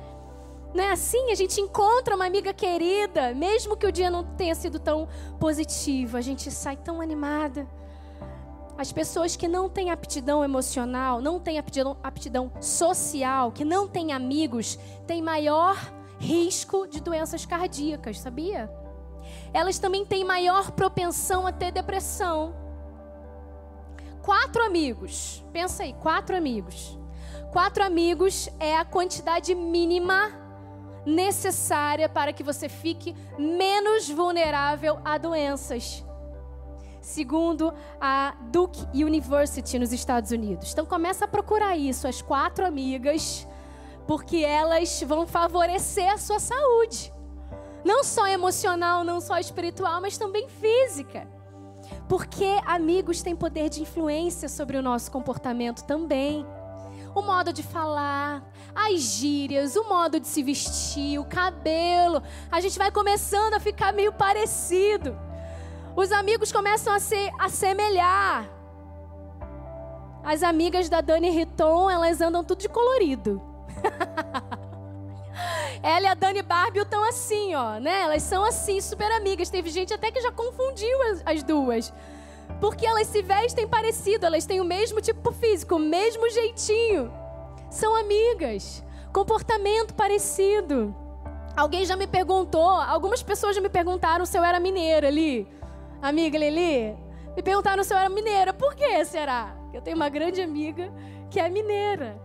Não 0.74 0.82
é 0.82 0.90
assim? 0.90 1.30
A 1.30 1.36
gente 1.36 1.60
encontra 1.60 2.16
uma 2.16 2.26
amiga 2.26 2.52
querida, 2.52 3.32
mesmo 3.32 3.76
que 3.76 3.86
o 3.86 3.92
dia 3.92 4.10
não 4.10 4.24
tenha 4.24 4.56
sido 4.56 4.80
tão 4.80 5.08
positivo, 5.38 6.16
a 6.16 6.20
gente 6.20 6.50
sai 6.50 6.76
tão 6.76 7.00
animada. 7.00 7.77
As 8.78 8.92
pessoas 8.92 9.34
que 9.34 9.48
não 9.48 9.68
têm 9.68 9.90
aptidão 9.90 10.44
emocional, 10.44 11.20
não 11.20 11.40
têm 11.40 11.58
aptidão, 11.58 11.96
aptidão 12.00 12.52
social, 12.60 13.50
que 13.50 13.64
não 13.64 13.88
têm 13.88 14.12
amigos, 14.12 14.78
têm 15.04 15.20
maior 15.20 15.76
risco 16.20 16.86
de 16.86 17.00
doenças 17.00 17.44
cardíacas, 17.44 18.20
sabia? 18.20 18.70
Elas 19.52 19.80
também 19.80 20.06
têm 20.06 20.24
maior 20.24 20.70
propensão 20.70 21.44
a 21.44 21.50
ter 21.50 21.72
depressão. 21.72 22.54
Quatro 24.22 24.62
amigos, 24.64 25.44
pensa 25.52 25.82
aí, 25.82 25.92
quatro 25.94 26.36
amigos. 26.36 26.96
Quatro 27.50 27.82
amigos 27.82 28.48
é 28.60 28.76
a 28.76 28.84
quantidade 28.84 29.56
mínima 29.56 30.30
necessária 31.04 32.08
para 32.08 32.32
que 32.32 32.44
você 32.44 32.68
fique 32.68 33.16
menos 33.36 34.08
vulnerável 34.08 35.00
a 35.04 35.18
doenças 35.18 36.04
segundo 37.08 37.72
a 37.98 38.34
Duke 38.52 38.86
University 38.92 39.78
nos 39.78 39.92
Estados 39.92 40.30
Unidos. 40.30 40.72
Então 40.72 40.84
começa 40.84 41.24
a 41.24 41.28
procurar 41.28 41.76
isso, 41.76 42.06
as 42.06 42.20
quatro 42.20 42.66
amigas, 42.66 43.48
porque 44.06 44.38
elas 44.38 45.02
vão 45.02 45.26
favorecer 45.26 46.12
a 46.12 46.18
sua 46.18 46.38
saúde. 46.38 47.12
Não 47.82 48.04
só 48.04 48.26
emocional, 48.26 49.04
não 49.04 49.20
só 49.20 49.38
espiritual, 49.38 50.00
mas 50.02 50.18
também 50.18 50.48
física. 50.48 51.26
Porque 52.08 52.60
amigos 52.66 53.22
têm 53.22 53.34
poder 53.34 53.70
de 53.70 53.80
influência 53.80 54.48
sobre 54.48 54.76
o 54.76 54.82
nosso 54.82 55.10
comportamento 55.10 55.84
também. 55.84 56.46
O 57.14 57.22
modo 57.22 57.54
de 57.54 57.62
falar, 57.62 58.46
as 58.74 59.00
gírias, 59.00 59.76
o 59.76 59.88
modo 59.88 60.20
de 60.20 60.26
se 60.26 60.42
vestir, 60.42 61.18
o 61.18 61.24
cabelo. 61.24 62.22
A 62.50 62.60
gente 62.60 62.78
vai 62.78 62.90
começando 62.90 63.54
a 63.54 63.60
ficar 63.60 63.94
meio 63.94 64.12
parecido. 64.12 65.27
Os 65.98 66.12
amigos 66.12 66.52
começam 66.52 66.92
a 66.94 67.00
se 67.00 67.16
assemelhar. 67.40 68.48
As 70.22 70.44
amigas 70.44 70.88
da 70.88 71.00
Dani 71.00 71.28
Riton, 71.28 71.90
elas 71.90 72.20
andam 72.20 72.44
tudo 72.44 72.60
de 72.60 72.68
colorido. 72.68 73.42
Ela 75.82 76.00
e 76.02 76.06
a 76.06 76.14
Dani 76.14 76.40
Barbie 76.42 76.78
estão 76.78 77.02
assim, 77.02 77.52
ó, 77.56 77.80
né? 77.80 78.02
Elas 78.02 78.22
são 78.22 78.44
assim, 78.44 78.80
super 78.80 79.10
amigas. 79.10 79.50
Teve 79.50 79.70
gente 79.70 79.92
até 79.92 80.12
que 80.12 80.20
já 80.20 80.30
confundiu 80.30 81.02
as, 81.10 81.22
as 81.26 81.42
duas. 81.42 81.92
Porque 82.60 82.86
elas 82.86 83.08
se 83.08 83.20
vestem 83.20 83.66
parecido, 83.66 84.24
elas 84.24 84.46
têm 84.46 84.60
o 84.60 84.64
mesmo 84.64 85.00
tipo 85.00 85.32
físico, 85.32 85.74
o 85.74 85.80
mesmo 85.80 86.30
jeitinho. 86.30 87.12
São 87.72 87.96
amigas. 87.96 88.84
Comportamento 89.12 89.94
parecido. 89.94 90.94
Alguém 91.56 91.84
já 91.84 91.96
me 91.96 92.06
perguntou, 92.06 92.70
algumas 92.70 93.20
pessoas 93.20 93.56
já 93.56 93.60
me 93.60 93.68
perguntaram 93.68 94.24
se 94.24 94.38
eu 94.38 94.44
era 94.44 94.60
mineira 94.60 95.08
ali 95.08 95.57
amiga 96.00 96.38
Lili, 96.38 96.96
me 97.36 97.42
perguntaram 97.42 97.84
se 97.84 97.92
eu 97.92 97.98
era 97.98 98.08
mineira. 98.08 98.52
Por 98.52 98.74
que 98.74 99.04
será? 99.04 99.56
Eu 99.72 99.82
tenho 99.82 99.96
uma 99.96 100.08
grande 100.08 100.40
amiga 100.40 100.92
que 101.30 101.38
é 101.38 101.48
mineira. 101.48 102.20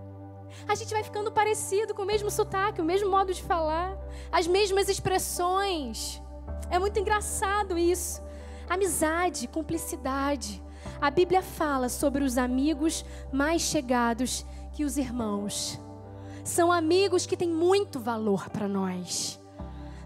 A 0.68 0.76
gente 0.76 0.94
vai 0.94 1.04
ficando 1.04 1.32
parecido, 1.32 1.94
com 1.94 2.04
o 2.04 2.06
mesmo 2.06 2.30
sotaque, 2.30 2.82
o 2.82 2.86
mesmo 2.86 3.10
modo 3.10 3.34
de 3.34 3.42
falar, 3.42 3.98
as 4.32 4.48
mesmas 4.48 4.88
expressões. 4.88 6.22
É 6.70 6.80
muito 6.80 7.00
engraçado 7.00 7.78
isso. 7.78 8.22
Amizade, 8.70 9.48
cumplicidade. 9.48 10.64
A 11.02 11.10
Bíblia 11.10 11.42
fala 11.42 11.90
sobre 11.90 12.24
os 12.24 12.38
amigos 12.38 13.06
mais 13.32 13.62
chegados 13.62 14.46
que 14.74 14.84
os 14.84 14.98
irmãos. 14.98 15.80
São 16.44 16.72
amigos 16.72 17.26
que 17.26 17.38
têm 17.38 17.50
muito 17.50 18.00
valor 18.00 18.50
para 18.50 18.68
nós. 18.68 19.40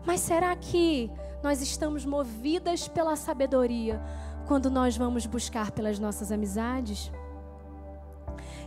Mas 0.06 0.22
será 0.22 0.56
que 0.56 1.12
nós 1.44 1.62
estamos 1.62 2.06
movidas 2.06 2.88
pela 2.88 3.16
sabedoria 3.16 4.02
quando 4.48 4.70
nós 4.70 4.98
vamos 4.98 5.26
buscar 5.26 5.72
pelas 5.72 6.00
nossas 6.00 6.32
amizades? 6.32 7.12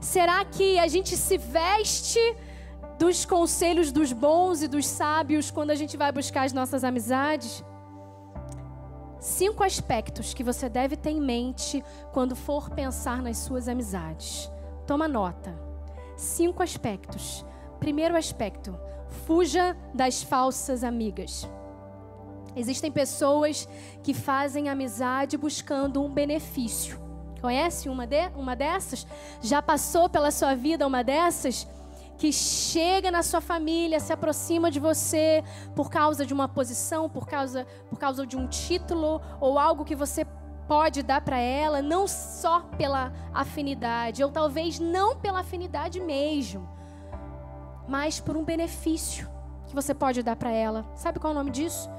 Será 0.00 0.44
que 0.44 0.78
a 0.78 0.88
gente 0.88 1.16
se 1.16 1.36
veste 1.36 2.20
dos 2.98 3.24
conselhos 3.24 3.90
dos 3.90 4.12
bons 4.12 4.62
e 4.62 4.68
dos 4.68 4.86
sábios 4.86 5.50
quando 5.50 5.70
a 5.70 5.74
gente 5.74 5.96
vai 5.96 6.12
buscar 6.12 6.44
as 6.44 6.52
nossas 6.52 6.84
amizades? 6.84 7.64
Cinco 9.18 9.62
aspectos 9.62 10.32
que 10.32 10.42
você 10.42 10.68
deve 10.68 10.96
ter 10.96 11.10
em 11.10 11.20
mente 11.20 11.84
quando 12.12 12.34
for 12.34 12.70
pensar 12.70 13.20
nas 13.22 13.38
suas 13.38 13.68
amizades. 13.68 14.50
Toma 14.86 15.06
nota. 15.06 15.54
Cinco 16.16 16.62
aspectos. 16.62 17.44
Primeiro 17.78 18.16
aspecto: 18.16 18.74
fuja 19.26 19.76
das 19.94 20.22
falsas 20.22 20.82
amigas. 20.82 21.46
Existem 22.56 22.90
pessoas 22.90 23.68
que 24.02 24.12
fazem 24.12 24.68
amizade 24.68 25.36
buscando 25.36 26.02
um 26.02 26.12
benefício. 26.12 26.98
Conhece 27.40 27.88
uma, 27.88 28.06
de, 28.06 28.28
uma 28.36 28.54
dessas? 28.54 29.06
Já 29.40 29.62
passou 29.62 30.08
pela 30.08 30.30
sua 30.30 30.54
vida 30.54 30.86
uma 30.86 31.02
dessas? 31.02 31.66
Que 32.18 32.32
chega 32.32 33.10
na 33.10 33.22
sua 33.22 33.40
família, 33.40 33.98
se 33.98 34.12
aproxima 34.12 34.70
de 34.70 34.78
você 34.78 35.42
por 35.74 35.90
causa 35.90 36.26
de 36.26 36.34
uma 36.34 36.46
posição, 36.48 37.08
por 37.08 37.26
causa, 37.26 37.66
por 37.88 37.98
causa 37.98 38.26
de 38.26 38.36
um 38.36 38.46
título 38.46 39.22
ou 39.40 39.58
algo 39.58 39.84
que 39.84 39.94
você 39.94 40.26
pode 40.68 41.02
dar 41.02 41.22
para 41.22 41.38
ela, 41.38 41.80
não 41.82 42.06
só 42.06 42.60
pela 42.76 43.12
afinidade, 43.34 44.22
ou 44.22 44.30
talvez 44.30 44.78
não 44.78 45.16
pela 45.16 45.40
afinidade 45.40 45.98
mesmo, 45.98 46.68
mas 47.88 48.20
por 48.20 48.36
um 48.36 48.44
benefício 48.44 49.28
que 49.66 49.74
você 49.74 49.92
pode 49.92 50.22
dar 50.22 50.36
para 50.36 50.50
ela. 50.50 50.84
Sabe 50.94 51.18
qual 51.18 51.32
é 51.32 51.34
o 51.34 51.38
nome 51.38 51.50
disso? 51.50 51.90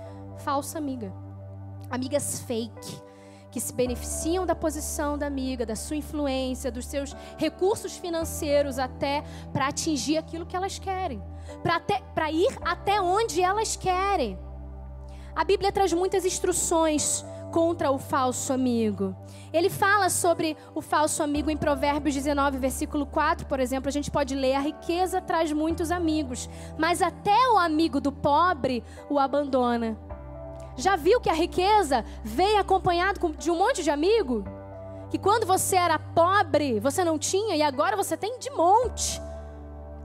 Falsa 0.44 0.78
amiga. 0.78 1.14
Amigas 1.90 2.42
fake, 2.42 3.02
que 3.52 3.60
se 3.60 3.74
beneficiam 3.74 4.46
da 4.46 4.56
posição 4.56 5.18
da 5.18 5.28
amiga, 5.28 5.66
da 5.66 5.76
sua 5.76 5.98
influência, 5.98 6.72
dos 6.72 6.86
seus 6.86 7.16
recursos 7.38 7.98
financeiros 7.98 8.80
até 8.80 9.24
para 9.52 9.68
atingir 9.68 10.18
aquilo 10.18 10.46
que 10.46 10.56
elas 10.56 10.80
querem, 10.80 11.22
para 12.16 12.32
ir 12.32 12.58
até 12.62 13.02
onde 13.02 13.42
elas 13.42 13.76
querem. 13.76 14.40
A 15.36 15.44
Bíblia 15.44 15.72
traz 15.72 15.94
muitas 15.94 16.26
instruções 16.26 17.26
contra 17.52 17.92
o 17.92 17.98
falso 17.98 18.54
amigo. 18.54 19.16
Ele 19.52 19.70
fala 19.70 20.10
sobre 20.10 20.56
o 20.74 20.82
falso 20.82 21.22
amigo 21.22 21.50
em 21.50 21.58
Provérbios 21.58 22.16
19, 22.16 22.58
versículo 22.58 23.06
4, 23.06 23.46
por 23.46 23.60
exemplo, 23.60 23.90
a 23.90 23.92
gente 23.92 24.10
pode 24.10 24.34
ler: 24.34 24.56
A 24.56 24.62
riqueza 24.62 25.22
traz 25.22 25.52
muitos 25.52 25.92
amigos, 25.92 26.50
mas 26.78 27.02
até 27.02 27.36
o 27.50 27.58
amigo 27.58 28.00
do 28.00 28.12
pobre 28.12 28.84
o 29.10 29.20
abandona. 29.20 29.98
Já 30.76 30.96
viu 30.96 31.20
que 31.20 31.30
a 31.30 31.34
riqueza 31.34 32.04
veio 32.24 32.60
acompanhado 32.60 33.36
de 33.38 33.52
um 33.52 33.58
monte 33.58 33.84
de 33.84 33.90
amigo? 33.90 34.44
Que 35.10 35.18
quando 35.18 35.46
você 35.46 35.76
era 35.76 36.00
pobre, 36.00 36.80
você 36.80 37.04
não 37.04 37.20
tinha 37.20 37.56
e 37.56 37.62
agora 37.62 37.98
você 37.98 38.16
tem 38.16 38.40
de 38.40 38.50
monte. 38.52 39.22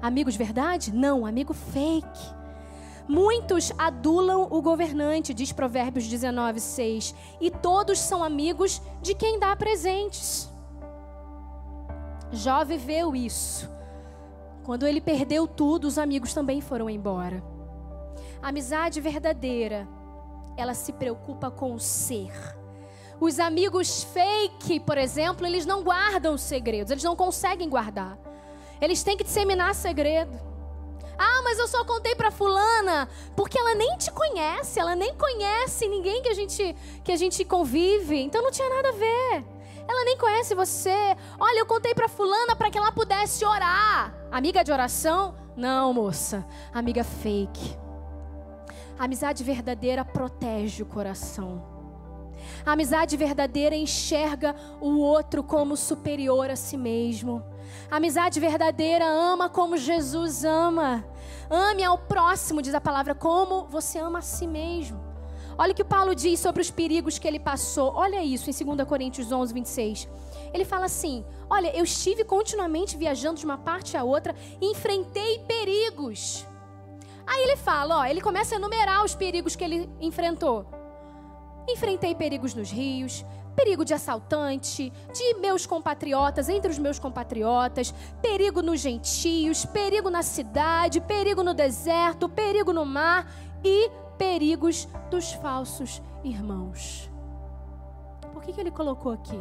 Amigos 0.03 0.37
verdade? 0.37 0.93
Não, 0.93 1.25
amigo 1.25 1.55
fake. 1.55 2.37
Muitos 3.09 3.73
adulam 3.79 4.49
o 4.51 4.61
governante, 4.61 5.33
diz 5.33 5.53
Provérbios 5.53 6.09
19, 6.09 6.61
6. 6.61 7.15
E 7.41 7.51
todos 7.51 7.99
são 8.01 8.25
amigos 8.25 8.83
de 9.01 9.15
quem 9.15 9.39
dá 9.39 9.55
presentes. 9.55 10.51
Jó 12.33 12.65
viveu 12.65 13.15
isso. 13.15 13.71
Quando 14.65 14.85
ele 14.87 15.01
perdeu 15.01 15.47
tudo, 15.47 15.87
os 15.87 15.97
amigos 15.97 16.35
também 16.35 16.61
foram 16.61 16.91
embora. 16.91 17.43
Amizade 18.43 19.01
verdadeira, 19.01 19.87
ela 20.57 20.75
se 20.75 20.93
preocupa 20.93 21.51
com 21.51 21.75
o 21.75 21.81
ser. 21.81 22.33
Os 23.21 23.41
amigos 23.41 24.05
fake, 24.05 24.81
por 24.81 24.99
exemplo, 24.99 25.47
eles 25.47 25.65
não 25.65 25.83
guardam 25.83 26.37
segredos, 26.37 26.91
eles 26.91 27.05
não 27.05 27.17
conseguem 27.17 27.69
guardar. 27.69 28.19
Eles 28.81 29.03
têm 29.03 29.17
que 29.17 29.25
disseminar 29.25 29.75
segredo. 29.75 30.39
Ah, 31.19 31.41
mas 31.43 31.59
eu 31.59 31.67
só 31.67 31.83
contei 31.85 32.15
para 32.15 32.31
fulana 32.31 33.09
porque 33.35 33.59
ela 33.59 33.75
nem 33.75 33.97
te 33.97 34.11
conhece, 34.11 34.79
ela 34.79 34.95
nem 34.95 35.15
conhece 35.15 35.89
ninguém 35.89 36.23
que 36.23 36.29
a 36.29 36.35
gente 36.35 36.77
que 37.03 37.11
a 37.11 37.17
gente 37.17 37.43
convive, 37.43 38.21
então 38.21 38.43
não 38.43 38.51
tinha 38.51 38.69
nada 38.69 38.91
a 38.91 38.93
ver. 38.93 39.45
Ela 39.89 40.05
nem 40.05 40.19
conhece 40.19 40.55
você. 40.55 41.17
Olha, 41.39 41.61
eu 41.61 41.67
contei 41.67 41.95
para 41.95 42.09
fulana 42.09 42.55
para 42.57 42.71
que 42.71 42.77
ela 42.77 42.93
pudesse 42.93 43.45
orar. 43.45 44.13
Amiga 44.31 44.63
de 44.65 44.73
oração? 44.73 45.35
Não, 45.57 45.95
moça. 45.95 46.45
Amiga 46.75 47.05
fake. 47.05 47.86
A 48.99 49.05
amizade 49.05 49.45
verdadeira 49.45 50.05
protege 50.05 50.83
o 50.83 50.87
coração. 50.87 51.63
A 52.65 52.73
amizade 52.73 53.17
verdadeira 53.17 53.75
enxerga 53.75 54.55
o 54.81 54.99
outro 54.99 55.43
como 55.43 55.77
superior 55.77 56.51
a 56.51 56.57
si 56.57 56.77
mesmo. 56.77 57.43
A 57.91 57.97
amizade 57.97 58.41
verdadeira 58.41 59.05
ama 59.05 59.49
como 59.49 59.77
Jesus 59.77 60.45
ama. 60.45 61.05
Ame 61.51 61.85
ao 61.85 61.99
próximo, 61.99 62.63
diz 62.63 62.75
a 62.75 62.81
palavra, 62.81 63.15
como 63.15 63.67
você 63.67 63.99
ama 63.99 64.21
a 64.21 64.23
si 64.23 64.47
mesmo. 64.47 65.05
Olha 65.59 65.73
o 65.73 65.75
que 65.75 65.85
Paulo 65.85 66.15
diz 66.15 66.41
sobre 66.41 66.61
os 66.61 66.71
perigos 66.71 67.19
que 67.19 67.27
ele 67.27 67.39
passou. 67.39 67.93
Olha 67.95 68.23
isso 68.23 68.51
em 68.51 68.75
2 68.75 68.89
Coríntios 68.89 69.31
11, 69.31 69.55
26. 69.55 70.09
Ele 70.53 70.65
fala 70.65 70.87
assim: 70.87 71.25
Olha, 71.49 71.75
eu 71.77 71.85
estive 71.85 72.25
continuamente 72.25 72.97
viajando 72.97 73.41
de 73.41 73.45
uma 73.45 73.59
parte 73.59 73.97
a 73.97 74.05
outra 74.05 74.35
e 74.61 74.71
enfrentei 74.71 75.39
perigos. 75.41 76.47
Aí 77.27 77.43
ele 77.43 77.57
fala: 77.57 77.99
Ó, 77.99 78.05
ele 78.05 78.21
começa 78.21 78.55
a 78.55 78.59
enumerar 78.59 79.05
os 79.05 79.15
perigos 79.15 79.57
que 79.57 79.65
ele 79.65 79.91
enfrentou. 80.01 80.67
Enfrentei 81.69 82.15
perigos 82.15 82.55
nos 82.55 82.71
rios, 82.71 83.25
perigo 83.57 83.85
de 83.85 83.95
assaltante, 83.95 84.93
de 85.13 85.35
meus 85.41 85.67
compatriotas, 85.67 86.49
entre 86.49 86.71
os 86.71 86.79
meus 86.79 86.99
compatriotas, 86.99 87.93
perigo 88.23 88.63
nos 88.63 88.81
gentios, 88.81 89.65
perigo 89.65 90.09
na 90.11 90.23
cidade, 90.23 91.01
perigo 91.01 91.43
no 91.43 91.55
deserto, 91.55 92.29
perigo 92.29 92.73
no 92.73 92.85
mar 92.85 93.27
e 93.65 93.91
perigos 94.17 94.87
dos 95.11 95.33
falsos 95.33 96.01
irmãos. 96.23 97.11
Por 98.33 98.43
que, 98.43 98.53
que 98.53 98.61
ele 98.61 98.71
colocou 98.71 99.13
aqui? 99.13 99.41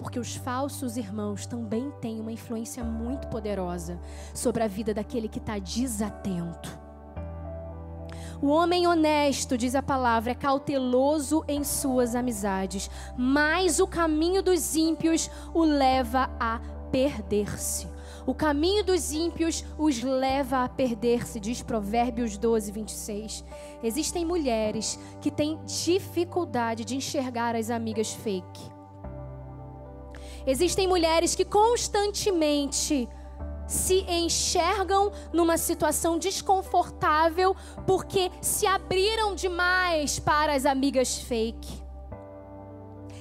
Porque 0.00 0.18
os 0.18 0.34
falsos 0.34 0.96
irmãos 0.96 1.44
também 1.44 1.90
têm 2.00 2.20
uma 2.20 2.32
influência 2.32 2.82
muito 2.82 3.28
poderosa 3.28 4.00
sobre 4.32 4.62
a 4.62 4.66
vida 4.66 4.94
daquele 4.94 5.28
que 5.28 5.38
está 5.38 5.58
desatento. 5.58 6.78
O 8.40 8.46
homem 8.46 8.86
honesto, 8.86 9.58
diz 9.58 9.74
a 9.74 9.82
palavra, 9.82 10.30
é 10.32 10.34
cauteloso 10.34 11.44
em 11.46 11.62
suas 11.62 12.14
amizades, 12.14 12.90
mas 13.14 13.78
o 13.78 13.86
caminho 13.86 14.42
dos 14.42 14.74
ímpios 14.74 15.30
o 15.52 15.64
leva 15.64 16.30
a 16.40 16.58
perder-se. 16.90 17.86
O 18.24 18.34
caminho 18.34 18.82
dos 18.82 19.12
ímpios 19.12 19.62
os 19.76 20.02
leva 20.02 20.64
a 20.64 20.68
perder-se, 20.70 21.38
diz 21.38 21.60
Provérbios 21.60 22.38
12, 22.38 22.72
26. 22.72 23.44
Existem 23.82 24.24
mulheres 24.24 24.98
que 25.20 25.30
têm 25.30 25.60
dificuldade 25.66 26.86
de 26.86 26.96
enxergar 26.96 27.54
as 27.54 27.68
amigas 27.68 28.14
fake. 28.14 28.79
Existem 30.46 30.86
mulheres 30.86 31.34
que 31.34 31.44
constantemente 31.44 33.08
se 33.66 34.00
enxergam 34.10 35.12
numa 35.32 35.56
situação 35.56 36.18
desconfortável 36.18 37.54
porque 37.86 38.30
se 38.40 38.66
abriram 38.66 39.34
demais 39.34 40.18
para 40.18 40.54
as 40.54 40.66
amigas 40.66 41.18
fake. 41.18 41.80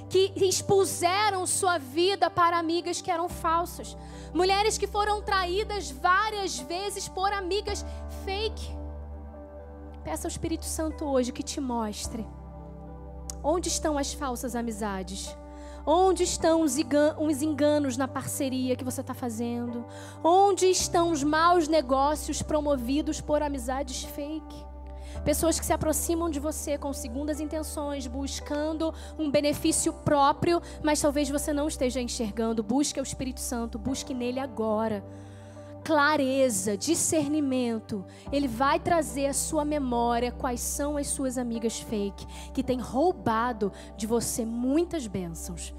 Que 0.09 0.33
expuseram 0.37 1.45
sua 1.45 1.77
vida 1.77 2.31
para 2.31 2.57
amigas 2.57 2.99
que 2.99 3.11
eram 3.11 3.29
falsas. 3.29 3.95
Mulheres 4.33 4.77
que 4.77 4.87
foram 4.87 5.21
traídas 5.21 5.91
várias 5.91 6.57
vezes 6.57 7.07
por 7.07 7.31
amigas 7.31 7.85
fake. 8.25 8.75
Peça 10.03 10.27
ao 10.27 10.31
Espírito 10.31 10.65
Santo 10.65 11.05
hoje 11.05 11.31
que 11.31 11.43
te 11.43 11.61
mostre 11.61 12.25
onde 13.43 13.69
estão 13.69 13.97
as 13.97 14.13
falsas 14.13 14.55
amizades. 14.55 15.35
Onde 15.85 16.23
estão 16.23 16.61
os 16.61 17.41
enganos 17.41 17.97
na 17.97 18.07
parceria 18.07 18.75
que 18.75 18.83
você 18.83 19.01
está 19.01 19.13
fazendo? 19.13 19.85
Onde 20.23 20.65
estão 20.67 21.11
os 21.11 21.23
maus 21.23 21.67
negócios 21.67 22.41
promovidos 22.41 23.21
por 23.21 23.41
amizades 23.41 24.03
fake? 24.03 24.69
Pessoas 25.23 25.59
que 25.59 25.65
se 25.65 25.73
aproximam 25.73 26.29
de 26.29 26.39
você 26.39 26.77
com 26.77 26.93
segundas 26.93 27.39
intenções, 27.39 28.07
buscando 28.07 28.93
um 29.17 29.29
benefício 29.29 29.91
próprio, 29.91 30.61
mas 30.83 31.01
talvez 31.01 31.29
você 31.29 31.51
não 31.51 31.67
esteja 31.67 31.99
enxergando. 31.99 32.63
Busque 32.63 32.99
o 32.99 33.03
Espírito 33.03 33.39
Santo, 33.39 33.77
busque 33.77 34.13
nele 34.13 34.39
agora. 34.39 35.03
Clareza, 35.83 36.77
discernimento, 36.77 38.05
ele 38.31 38.47
vai 38.47 38.79
trazer 38.79 39.27
à 39.27 39.33
sua 39.33 39.65
memória 39.65 40.31
quais 40.31 40.59
são 40.59 40.97
as 40.97 41.07
suas 41.07 41.37
amigas 41.37 41.79
fake 41.79 42.25
que 42.53 42.63
têm 42.63 42.79
roubado 42.79 43.71
de 43.97 44.05
você 44.05 44.45
muitas 44.45 45.07
bênçãos 45.07 45.73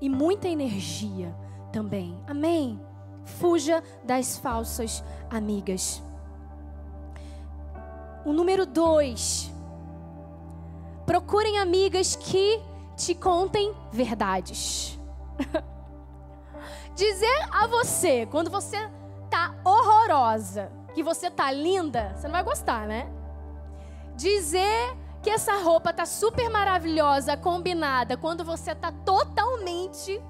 e 0.00 0.08
muita 0.08 0.48
energia 0.48 1.34
também. 1.72 2.18
Amém? 2.26 2.80
Fuja 3.24 3.82
das 4.04 4.38
falsas 4.38 5.02
amigas. 5.30 6.02
O 8.24 8.32
número 8.32 8.66
dois. 8.66 9.52
Procurem 11.06 11.58
amigas 11.58 12.14
que 12.14 12.60
te 12.96 13.14
contem 13.14 13.74
verdades. 13.90 14.98
Dizer 16.94 17.48
a 17.50 17.66
você, 17.66 18.26
quando 18.26 18.50
você 18.50 18.76
tá 19.30 19.54
horrorosa, 19.64 20.70
que 20.94 21.02
você 21.02 21.30
tá 21.30 21.50
linda, 21.50 22.12
você 22.14 22.26
não 22.26 22.32
vai 22.32 22.42
gostar, 22.42 22.86
né? 22.86 23.10
Dizer 24.16 24.96
que 25.22 25.30
essa 25.30 25.56
roupa 25.62 25.92
tá 25.92 26.06
super 26.06 26.48
maravilhosa, 26.48 27.36
combinada, 27.36 28.16
quando 28.16 28.44
você 28.44 28.74
tá 28.74 28.90
totalmente 28.90 30.20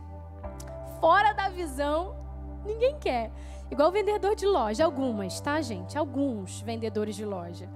fora 1.00 1.32
da 1.32 1.48
visão, 1.48 2.16
ninguém 2.64 2.98
quer. 2.98 3.30
Igual 3.70 3.92
vendedor 3.92 4.34
de 4.34 4.46
loja, 4.46 4.84
algumas, 4.84 5.40
tá, 5.40 5.60
gente? 5.60 5.96
Alguns 5.96 6.60
vendedores 6.62 7.14
de 7.14 7.24
loja. 7.24 7.68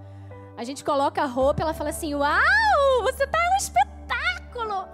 A 0.56 0.64
gente 0.64 0.84
coloca 0.84 1.22
a 1.22 1.26
roupa, 1.26 1.62
ela 1.62 1.74
fala 1.74 1.90
assim: 1.90 2.14
"Uau, 2.14 3.02
você 3.02 3.26
tá 3.26 3.38
um 3.52 3.56
espetáculo!" 3.56 4.88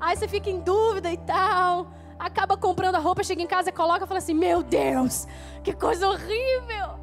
Aí 0.00 0.16
você 0.16 0.26
fica 0.26 0.50
em 0.50 0.60
dúvida 0.60 1.10
e 1.10 1.16
tal. 1.18 1.86
Acaba 2.22 2.56
comprando 2.56 2.94
a 2.94 3.00
roupa, 3.00 3.24
chega 3.24 3.42
em 3.42 3.48
casa, 3.48 3.72
coloca 3.72 4.04
e 4.04 4.06
fala 4.06 4.18
assim: 4.18 4.32
"Meu 4.32 4.62
Deus, 4.62 5.26
que 5.64 5.72
coisa 5.72 6.08
horrível!" 6.08 7.00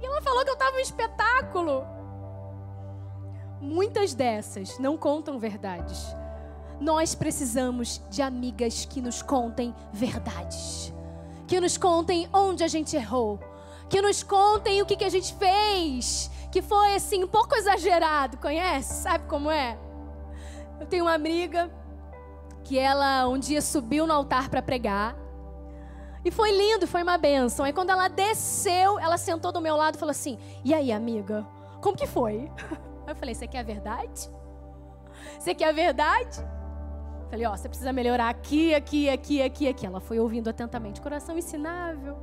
E 0.00 0.06
ela 0.06 0.22
falou 0.22 0.42
que 0.44 0.50
eu 0.50 0.56
tava 0.56 0.76
um 0.76 0.80
espetáculo. 0.80 1.84
Muitas 3.60 4.14
dessas 4.14 4.78
não 4.78 4.96
contam 4.96 5.38
verdades. 5.38 6.16
Nós 6.80 7.14
precisamos 7.14 8.02
de 8.08 8.22
amigas 8.22 8.86
que 8.86 9.02
nos 9.02 9.20
contem 9.20 9.74
verdades. 9.92 10.92
Que 11.46 11.60
nos 11.60 11.76
contem 11.76 12.26
onde 12.32 12.64
a 12.64 12.68
gente 12.68 12.96
errou. 12.96 13.38
Que 13.90 14.00
nos 14.00 14.22
contem 14.22 14.80
o 14.80 14.86
que, 14.86 14.96
que 14.96 15.04
a 15.04 15.10
gente 15.10 15.34
fez. 15.34 16.30
Que 16.50 16.62
foi 16.62 16.94
assim, 16.94 17.22
um 17.22 17.28
pouco 17.28 17.54
exagerado, 17.54 18.38
conhece? 18.38 19.02
Sabe 19.02 19.28
como 19.28 19.50
é? 19.50 19.78
Eu 20.80 20.86
tenho 20.86 21.04
uma 21.04 21.14
amiga 21.14 21.70
que 22.64 22.78
ela 22.78 23.28
um 23.28 23.38
dia 23.38 23.60
subiu 23.60 24.06
no 24.06 24.12
altar 24.12 24.48
para 24.48 24.62
pregar. 24.62 25.16
E 26.24 26.30
foi 26.30 26.52
lindo, 26.52 26.86
foi 26.86 27.02
uma 27.02 27.18
benção. 27.18 27.64
Aí 27.64 27.72
quando 27.72 27.90
ela 27.90 28.08
desceu, 28.08 28.98
ela 28.98 29.18
sentou 29.18 29.50
do 29.50 29.60
meu 29.60 29.76
lado 29.76 29.96
e 29.96 29.98
falou 29.98 30.12
assim: 30.12 30.38
E 30.64 30.72
aí, 30.72 30.92
amiga, 30.92 31.46
como 31.80 31.96
que 31.96 32.06
foi? 32.06 32.50
Eu 33.06 33.16
falei: 33.16 33.34
Você 33.34 33.46
quer 33.46 33.58
a 33.58 33.64
verdade? 33.64 34.30
Você 35.38 35.54
quer 35.54 35.68
a 35.68 35.72
verdade? 35.72 36.38
Falei: 37.28 37.46
Ó, 37.46 37.56
você 37.56 37.68
precisa 37.68 37.92
melhorar 37.92 38.28
aqui, 38.28 38.74
aqui, 38.74 39.08
aqui, 39.08 39.42
aqui, 39.42 39.68
aqui. 39.68 39.86
Ela 39.86 40.00
foi 40.00 40.20
ouvindo 40.20 40.48
atentamente. 40.48 41.00
Coração 41.00 41.36
ensinável. 41.36 42.16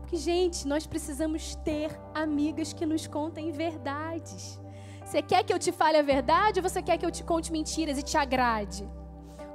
Porque, 0.00 0.16
gente, 0.16 0.68
nós 0.68 0.86
precisamos 0.86 1.54
ter 1.56 1.90
amigas 2.14 2.74
que 2.74 2.84
nos 2.84 3.06
contem 3.06 3.50
verdades. 3.50 4.60
Você 5.02 5.22
quer 5.22 5.42
que 5.42 5.52
eu 5.52 5.58
te 5.58 5.72
fale 5.72 5.96
a 5.96 6.02
verdade 6.02 6.60
ou 6.60 6.68
você 6.68 6.82
quer 6.82 6.98
que 6.98 7.06
eu 7.06 7.10
te 7.10 7.24
conte 7.24 7.50
mentiras 7.50 7.96
e 7.98 8.02
te 8.02 8.16
agrade? 8.16 8.88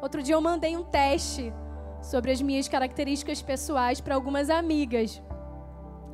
Outro 0.02 0.24
dia 0.24 0.36
eu 0.36 0.42
mandei 0.42 0.78
um 0.78 0.84
teste 0.84 1.54
sobre 2.02 2.32
as 2.32 2.42
minhas 2.42 2.68
características 2.68 3.42
pessoais 3.42 4.00
para 4.00 4.16
algumas 4.16 4.50
amigas. 4.50 5.22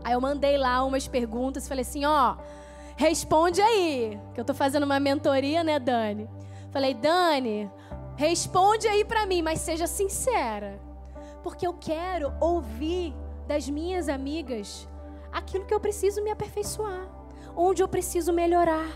Aí 0.03 0.13
eu 0.13 0.21
mandei 0.21 0.57
lá 0.57 0.83
umas 0.83 1.07
perguntas, 1.07 1.67
falei 1.67 1.81
assim, 1.83 2.05
ó, 2.05 2.37
responde 2.95 3.61
aí, 3.61 4.19
que 4.33 4.39
eu 4.39 4.45
tô 4.45 4.53
fazendo 4.53 4.83
uma 4.83 4.99
mentoria, 4.99 5.63
né, 5.63 5.79
Dani? 5.79 6.29
Falei, 6.71 6.93
Dani, 6.93 7.69
responde 8.15 8.87
aí 8.87 9.05
para 9.05 9.25
mim, 9.25 9.41
mas 9.41 9.59
seja 9.61 9.87
sincera. 9.87 10.79
porque 11.45 11.67
eu 11.67 11.75
quero 11.75 12.33
ouvir 12.41 13.13
das 13.47 13.69
minhas 13.69 14.09
amigas 14.09 14.89
aquilo 15.31 15.63
que 15.63 15.73
eu 15.75 15.79
preciso 15.79 16.23
me 16.23 16.31
aperfeiçoar, 16.31 17.07
onde 17.55 17.83
eu 17.83 17.87
preciso 17.87 18.33
melhorar. 18.33 18.89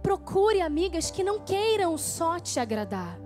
Procure 0.00 0.60
amigas 0.60 1.10
que 1.10 1.24
não 1.24 1.40
queiram 1.40 1.98
só 1.98 2.38
te 2.38 2.60
agradar, 2.60 3.18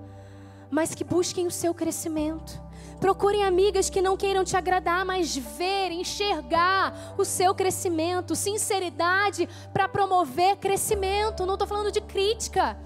mas 0.74 0.92
que 0.92 1.04
busquem 1.04 1.46
o 1.46 1.52
seu 1.52 1.72
crescimento. 1.72 2.60
Procurem 2.98 3.44
amigas 3.44 3.88
que 3.88 4.02
não 4.02 4.16
queiram 4.16 4.42
te 4.42 4.56
agradar, 4.56 5.04
mas 5.04 5.36
ver, 5.36 5.92
enxergar 5.92 7.14
o 7.16 7.24
seu 7.24 7.54
crescimento, 7.54 8.34
sinceridade 8.34 9.48
para 9.72 9.88
promover 9.88 10.56
crescimento. 10.56 11.46
Não 11.46 11.54
estou 11.54 11.68
falando 11.68 11.92
de 11.92 12.00
crítica, 12.00 12.76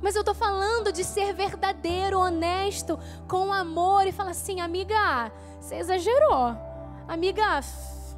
mas 0.00 0.14
eu 0.14 0.20
estou 0.20 0.34
falando 0.34 0.90
de 0.90 1.04
ser 1.04 1.34
verdadeiro, 1.34 2.18
honesto, 2.18 2.98
com 3.28 3.52
amor 3.52 4.06
e 4.06 4.12
falar 4.12 4.30
assim, 4.30 4.60
amiga, 4.60 5.30
você 5.60 5.74
exagerou. 5.74 6.56
Amiga, 7.06 7.60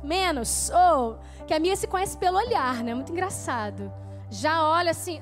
menos. 0.00 0.70
Ou 0.70 1.18
oh, 1.18 1.44
que 1.44 1.52
a 1.52 1.56
amiga 1.56 1.74
se 1.74 1.88
conhece 1.88 2.16
pelo 2.16 2.38
olhar, 2.38 2.84
né? 2.84 2.94
Muito 2.94 3.10
engraçado. 3.10 3.92
Já 4.30 4.62
olha 4.62 4.92
assim. 4.92 5.20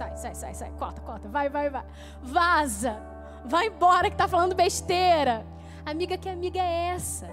Sai, 0.00 0.16
sai, 0.16 0.34
sai, 0.34 0.54
sai. 0.54 0.70
Corta, 0.78 1.02
corta. 1.02 1.28
Vai, 1.28 1.50
vai, 1.50 1.68
vai. 1.68 1.84
Vaza. 2.22 2.96
Vai 3.44 3.66
embora 3.66 4.08
que 4.08 4.16
tá 4.16 4.26
falando 4.26 4.54
besteira. 4.54 5.44
Amiga, 5.84 6.16
que 6.16 6.26
amiga 6.26 6.58
é 6.58 6.94
essa? 6.94 7.28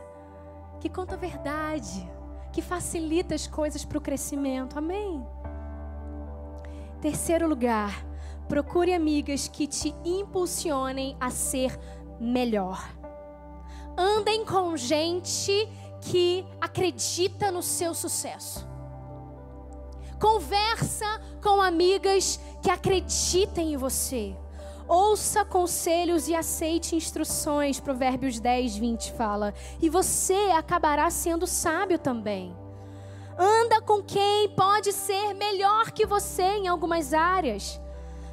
Que 0.82 0.90
conta 0.90 1.16
a 1.16 1.18
verdade. 1.18 2.12
Que 2.52 2.62
facilita 2.62 3.34
as 3.34 3.48
coisas 3.48 3.86
para 3.86 3.98
o 3.98 4.02
crescimento. 4.02 4.78
Amém? 4.78 5.26
Terceiro 7.00 7.48
lugar, 7.48 8.06
procure 8.50 8.94
amigas 8.94 9.48
que 9.48 9.66
te 9.66 9.96
impulsionem 10.04 11.16
a 11.22 11.30
ser 11.30 11.80
melhor. 12.20 12.84
Andem 13.98 14.44
com 14.44 14.76
gente 14.76 15.54
que 16.02 16.46
acredita 16.60 17.50
no 17.50 17.64
seu 17.64 17.94
sucesso. 17.94 18.68
Conversa 20.20 21.06
com 21.44 21.62
amigas 21.62 22.40
que 22.62 22.70
acreditem 22.70 23.74
em 23.74 23.78
você. 23.78 24.36
Ouça 24.88 25.44
conselhos 25.44 26.30
e 26.30 26.36
aceite 26.36 26.96
instruções. 26.96 27.80
Provérbios 27.80 28.40
10, 28.40 28.78
20 28.78 29.12
fala. 29.14 29.54
E 29.82 29.90
você 29.90 30.52
acabará 30.56 31.10
sendo 31.10 31.46
sábio 31.46 32.00
também. 32.00 32.56
Anda 33.38 33.82
com 33.82 34.02
quem 34.02 34.50
pode 34.50 34.94
ser 34.94 35.34
melhor 35.34 35.92
que 35.92 36.06
você 36.06 36.44
em 36.44 36.68
algumas 36.68 37.14
áreas. 37.14 37.80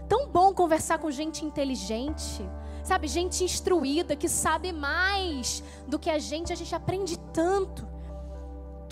Tão 0.08 0.28
bom 0.28 0.54
conversar 0.54 0.98
com 0.98 1.10
gente 1.10 1.44
inteligente, 1.44 2.48
sabe? 2.84 3.08
Gente 3.08 3.42
instruída, 3.42 4.14
que 4.14 4.28
sabe 4.28 4.72
mais 4.72 5.62
do 5.88 5.98
que 5.98 6.08
a 6.08 6.18
gente. 6.18 6.52
A 6.52 6.56
gente 6.56 6.74
aprende 6.74 7.18
tanto. 7.32 7.93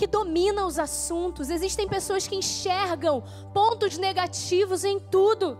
Que 0.03 0.07
domina 0.09 0.67
os 0.67 0.81
assuntos. 0.81 1.49
Existem 1.49 1.87
pessoas 1.87 2.27
que 2.27 2.35
enxergam 2.35 3.23
pontos 3.55 3.97
negativos 3.97 4.83
em 4.83 4.99
tudo. 4.99 5.57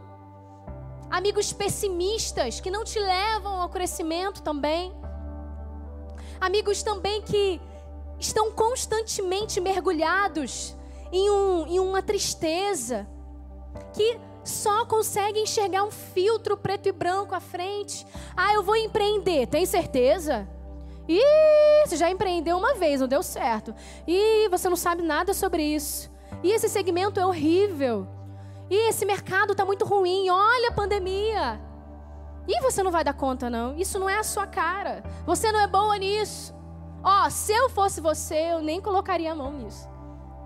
Amigos 1.09 1.53
pessimistas 1.53 2.59
que 2.59 2.69
não 2.69 2.83
te 2.83 2.99
levam 2.99 3.63
ao 3.63 3.69
crescimento 3.69 4.43
também. 4.43 4.93
Amigos 6.41 6.83
também 6.83 7.23
que 7.23 7.61
estão 8.19 8.51
constantemente 8.51 9.61
mergulhados 9.61 10.75
em, 11.13 11.31
um, 11.31 11.67
em 11.69 11.79
uma 11.79 12.03
tristeza, 12.03 13.07
que 13.93 14.19
só 14.43 14.85
conseguem 14.87 15.45
enxergar 15.45 15.85
um 15.85 15.93
filtro 15.93 16.57
preto 16.57 16.89
e 16.89 16.93
branco 16.93 17.33
à 17.33 17.39
frente. 17.39 18.05
Ah, 18.37 18.55
eu 18.55 18.65
vou 18.65 18.75
empreender, 18.75 19.47
tem 19.47 19.65
certeza? 19.65 20.49
Ih, 21.09 21.87
você 21.87 21.97
já 21.97 22.11
empreendeu 22.11 22.57
uma 22.57 22.75
vez, 22.75 23.01
não 23.01 23.09
deu 23.09 23.23
certo. 23.23 23.75
Ih, 24.07 24.49
você 24.49 24.69
não 24.69 24.77
sabe 24.77 25.03
nada 25.03 25.35
sobre 25.35 25.63
isso. 25.63 26.11
E 26.43 26.51
esse 26.51 26.69
segmento 26.69 27.19
é 27.19 27.27
horrível. 27.27 28.07
E 28.71 28.89
esse 28.89 29.05
mercado 29.05 29.53
está 29.53 29.65
muito 29.65 29.85
ruim. 29.85 30.31
Olha 30.31 30.71
a 30.71 30.75
pandemia. 30.75 31.61
E 32.47 32.61
você 32.61 32.83
não 32.83 32.91
vai 32.91 33.05
dar 33.05 33.15
conta, 33.15 33.49
não. 33.51 33.77
Isso 33.77 33.99
não 33.99 34.09
é 34.09 34.19
a 34.19 34.25
sua 34.25 34.47
cara. 34.47 35.03
Você 35.27 35.53
não 35.53 35.61
é 35.61 35.67
boa 35.67 35.97
nisso. 35.99 36.55
Ó, 37.05 37.27
oh, 37.27 37.31
se 37.31 37.53
eu 37.53 37.69
fosse 37.69 38.01
você, 38.01 38.53
eu 38.53 38.63
nem 38.63 38.81
colocaria 38.81 39.33
a 39.33 39.35
mão 39.35 39.53
nisso. 39.53 39.89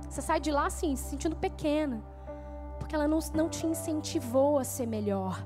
Você 0.08 0.22
sai 0.22 0.40
de 0.40 0.50
lá 0.50 0.66
assim, 0.66 0.96
se 0.96 1.10
sentindo 1.10 1.36
pequena. 1.36 2.02
Porque 2.78 2.94
ela 2.94 3.06
não, 3.06 3.18
não 3.34 3.48
te 3.48 3.66
incentivou 3.66 4.58
a 4.58 4.64
ser 4.64 4.86
melhor. 4.86 5.44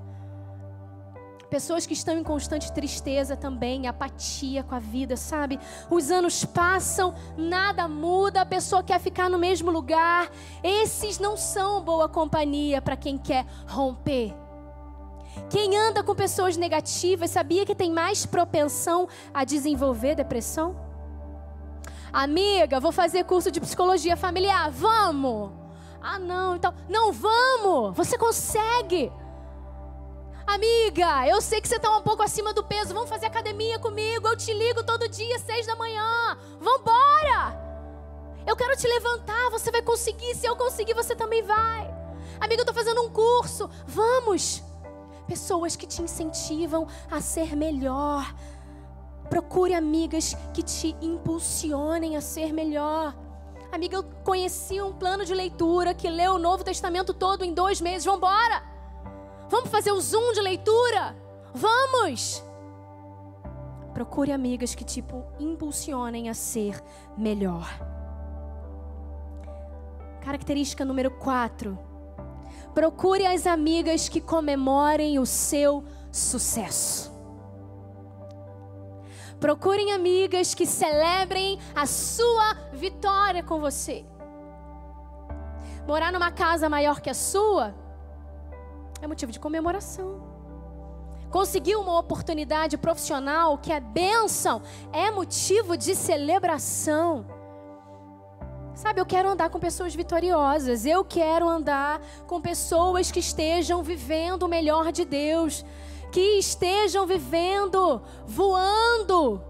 Pessoas 1.51 1.85
que 1.85 1.95
estão 1.95 2.17
em 2.17 2.23
constante 2.23 2.73
tristeza 2.73 3.37
também, 3.37 3.89
apatia 3.89 4.63
com 4.63 4.73
a 4.73 4.79
vida, 4.79 5.17
sabe? 5.17 5.59
Os 5.91 6.09
anos 6.09 6.45
passam, 6.45 7.13
nada 7.37 7.89
muda, 7.89 8.43
a 8.43 8.47
pessoa 8.47 8.85
quer 8.85 9.01
ficar 9.01 9.29
no 9.29 9.37
mesmo 9.37 9.69
lugar. 9.69 10.31
Esses 10.63 11.19
não 11.19 11.37
são 11.37 11.83
boa 11.83 12.09
companhia 12.09 12.81
para 12.81 12.97
quem 12.97 13.19
quer 13.19 13.45
romper. 13.67 14.33
Quem 15.49 15.77
anda 15.77 16.05
com 16.05 16.15
pessoas 16.15 16.57
negativas 16.57 17.31
sabia 17.31 17.67
que 17.67 17.75
tem 17.75 17.91
mais 17.91 18.25
propensão 18.25 19.09
a 19.35 19.45
desenvolver 19.45 20.15
depressão? 20.15 20.77
Amiga, 22.13 22.79
vou 22.79 22.93
fazer 22.93 23.25
curso 23.25 23.51
de 23.51 23.61
psicologia 23.61 24.17
familiar. 24.17 24.71
Vamos! 24.71 25.51
Ah, 26.01 26.19
não, 26.19 26.55
então. 26.55 26.73
Não, 26.89 27.13
vamos! 27.13 27.97
Você 27.97 28.17
consegue! 28.17 29.13
Amiga, 30.55 31.29
eu 31.29 31.41
sei 31.41 31.61
que 31.61 31.69
você 31.69 31.77
está 31.77 31.97
um 31.97 32.03
pouco 32.03 32.23
acima 32.23 32.53
do 32.53 32.65
peso. 32.65 32.93
Vamos 32.93 33.09
fazer 33.09 33.27
academia 33.27 33.79
comigo. 33.79 34.27
Eu 34.27 34.37
te 34.37 34.53
ligo 34.53 34.83
todo 34.83 35.09
dia, 35.09 35.39
seis 35.39 35.67
da 35.67 35.77
manhã. 35.77 36.37
Vambora! 36.61 37.59
Eu 38.47 38.57
quero 38.57 38.77
te 38.77 38.89
levantar. 38.89 39.51
Você 39.51 39.71
vai 39.71 39.83
conseguir. 39.83 40.35
Se 40.35 40.47
eu 40.47 40.57
conseguir, 40.57 40.95
você 40.95 41.15
também 41.15 41.43
vai. 41.43 41.95
Amiga, 42.41 42.63
eu 42.63 42.65
estou 42.65 42.75
fazendo 42.75 43.03
um 43.03 43.11
curso. 43.11 43.71
Vamos! 43.87 44.63
Pessoas 45.29 45.77
que 45.77 45.87
te 45.87 46.03
incentivam 46.03 46.89
a 47.09 47.21
ser 47.21 47.55
melhor 47.55 48.35
Procure 49.31 49.73
amigas 49.75 50.37
que 50.53 50.61
te 50.61 50.97
impulsionem 51.01 52.17
a 52.17 52.21
ser 52.21 52.53
melhor. 52.53 53.15
Amiga, 53.71 53.99
eu 53.99 54.03
conheci 54.25 54.83
um 54.83 54.93
plano 54.93 55.25
de 55.25 55.33
leitura 55.33 55.95
que 55.95 56.11
lê 56.11 56.27
o 56.27 56.37
Novo 56.37 56.65
Testamento 56.65 57.15
todo 57.15 57.45
em 57.45 57.55
dois 57.55 57.81
meses. 57.81 58.05
Vamos 58.05 58.19
embora! 58.19 58.70
Vamos 59.51 59.69
fazer 59.69 59.91
o 59.91 60.01
zoom 60.01 60.33
de 60.33 60.41
leitura? 60.41 61.17
Vamos! 61.53 62.41
Procure 63.93 64.31
amigas 64.31 64.77
que 64.77 64.85
tipo 64.85 65.25
impulsionem 65.41 66.31
a 66.31 66.35
ser 66.35 66.81
melhor. 67.19 67.69
Característica 70.21 70.85
número 70.85 71.11
4. 71.11 71.77
Procure 72.73 73.27
as 73.27 73.45
amigas 73.45 74.09
que 74.09 74.21
comemorem 74.21 75.19
o 75.19 75.27
seu 75.27 75.83
sucesso. 76.13 77.11
Procurem 79.41 79.91
amigas 79.91 80.55
que 80.55 80.65
celebrem 80.65 81.59
a 81.75 81.87
sua 81.87 82.55
vitória 82.73 83.43
com 83.43 83.59
você. 83.59 84.05
Morar 85.89 86.13
numa 86.13 86.31
casa 86.31 86.69
maior 86.69 87.01
que 87.01 87.11
a 87.11 87.15
sua 87.15 87.75
é 89.01 89.07
motivo 89.07 89.33
de 89.33 89.41
comemoração. 89.41 90.21
Conseguir 91.31 91.77
uma 91.77 91.99
oportunidade 91.99 92.77
profissional 92.77 93.57
que 93.57 93.73
é 93.73 93.81
bênção 93.81 94.63
é 94.93 95.11
motivo 95.11 95.77
de 95.77 95.95
celebração. 95.95 97.25
Sabe, 98.75 99.01
eu 99.01 99.07
quero 99.07 99.29
andar 99.29 99.51
com 99.51 99.61
pessoas 99.61 99.95
vitoriosas. 99.95 100.87
Eu 100.87 101.05
quero 101.05 101.49
andar 101.49 102.01
com 102.27 102.41
pessoas 102.41 103.11
que 103.11 103.21
estejam 103.21 103.83
vivendo 103.83 104.45
o 104.45 104.49
melhor 104.49 104.91
de 104.91 105.05
Deus 105.05 105.65
que 106.11 106.39
estejam 106.39 107.07
vivendo, 107.07 108.03
voando. 108.27 109.43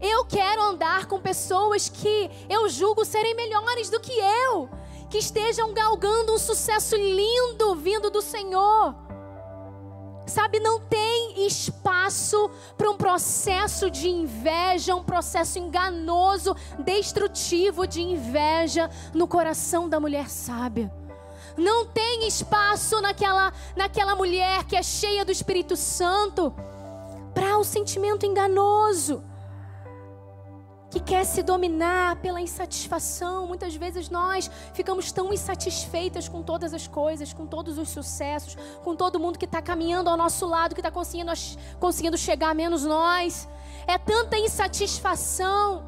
Eu 0.00 0.24
quero 0.24 0.62
andar 0.62 1.06
com 1.06 1.20
pessoas 1.20 1.88
que 1.88 2.30
eu 2.48 2.68
julgo 2.68 3.04
serem 3.04 3.34
melhores 3.34 3.88
do 3.90 4.00
que 4.00 4.12
eu, 4.12 4.68
que 5.14 5.18
estejam 5.18 5.72
galgando 5.72 6.34
um 6.34 6.38
sucesso 6.38 6.96
lindo 6.96 7.76
vindo 7.76 8.10
do 8.10 8.20
Senhor. 8.20 8.96
Sabe, 10.26 10.58
não 10.58 10.80
tem 10.80 11.46
espaço 11.46 12.50
para 12.76 12.90
um 12.90 12.96
processo 12.96 13.88
de 13.88 14.08
inveja, 14.08 14.92
um 14.92 15.04
processo 15.04 15.56
enganoso, 15.56 16.56
destrutivo 16.80 17.86
de 17.86 18.02
inveja 18.02 18.90
no 19.14 19.28
coração 19.28 19.88
da 19.88 20.00
mulher 20.00 20.28
sábia. 20.28 20.92
Não 21.56 21.86
tem 21.86 22.26
espaço 22.26 23.00
naquela, 23.00 23.52
naquela 23.76 24.16
mulher 24.16 24.64
que 24.64 24.74
é 24.74 24.82
cheia 24.82 25.24
do 25.24 25.30
Espírito 25.30 25.76
Santo 25.76 26.52
para 27.32 27.56
o 27.56 27.62
sentimento 27.62 28.26
enganoso. 28.26 29.22
Que 30.94 31.00
quer 31.00 31.24
se 31.24 31.42
dominar 31.42 32.14
pela 32.20 32.40
insatisfação. 32.40 33.48
Muitas 33.48 33.74
vezes 33.74 34.08
nós 34.08 34.48
ficamos 34.72 35.10
tão 35.10 35.32
insatisfeitas 35.32 36.28
com 36.28 36.40
todas 36.40 36.72
as 36.72 36.86
coisas, 36.86 37.32
com 37.32 37.46
todos 37.48 37.78
os 37.78 37.88
sucessos, 37.88 38.56
com 38.84 38.94
todo 38.94 39.18
mundo 39.18 39.36
que 39.36 39.44
está 39.44 39.60
caminhando 39.60 40.08
ao 40.08 40.16
nosso 40.16 40.46
lado, 40.46 40.72
que 40.72 40.80
está 40.80 40.92
conseguindo, 40.92 41.32
conseguindo 41.80 42.16
chegar, 42.16 42.54
menos 42.54 42.84
nós. 42.84 43.48
É 43.88 43.98
tanta 43.98 44.38
insatisfação. 44.38 45.82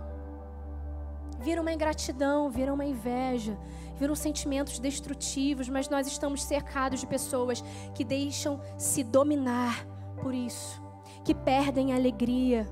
Vira 1.38 1.62
uma 1.62 1.72
ingratidão, 1.72 2.50
vira 2.50 2.74
uma 2.74 2.84
inveja, 2.84 3.56
viram 3.96 4.16
sentimentos 4.16 4.80
destrutivos, 4.80 5.68
mas 5.68 5.88
nós 5.88 6.08
estamos 6.08 6.42
cercados 6.42 6.98
de 6.98 7.06
pessoas 7.06 7.62
que 7.94 8.02
deixam 8.02 8.60
se 8.76 9.04
dominar 9.04 9.86
por 10.20 10.34
isso, 10.34 10.82
que 11.22 11.32
perdem 11.32 11.92
a 11.92 11.94
alegria. 11.94 12.68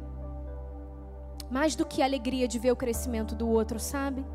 Mais 1.54 1.76
do 1.76 1.86
que 1.86 2.02
a 2.02 2.04
alegria 2.04 2.48
de 2.48 2.58
ver 2.58 2.72
o 2.72 2.76
crescimento 2.76 3.32
do 3.32 3.48
outro, 3.48 3.78
sabe? 3.78 4.26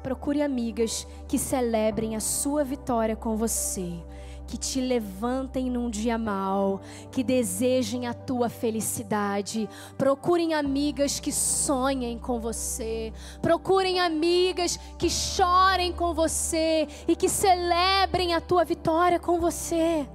Procure 0.00 0.42
amigas 0.42 1.08
que 1.26 1.36
celebrem 1.36 2.14
a 2.14 2.20
sua 2.20 2.62
vitória 2.62 3.16
com 3.16 3.36
você 3.36 4.00
que 4.46 4.58
te 4.58 4.80
levantem 4.80 5.70
num 5.70 5.88
dia 5.88 6.18
mal, 6.18 6.80
que 7.10 7.24
desejem 7.24 8.06
a 8.06 8.12
tua 8.12 8.48
felicidade. 8.48 9.68
Procurem 9.96 10.52
amigas 10.54 11.18
que 11.18 11.32
sonhem 11.32 12.18
com 12.18 12.38
você. 12.38 13.10
Procurem 13.40 14.00
amigas 14.00 14.78
que 14.98 15.08
chorem 15.08 15.92
com 15.92 16.12
você 16.12 16.86
e 17.08 17.16
que 17.16 17.28
celebrem 17.28 18.34
a 18.34 18.40
tua 18.40 18.64
vitória 18.64 19.18
com 19.18 19.40
você. 19.40 20.06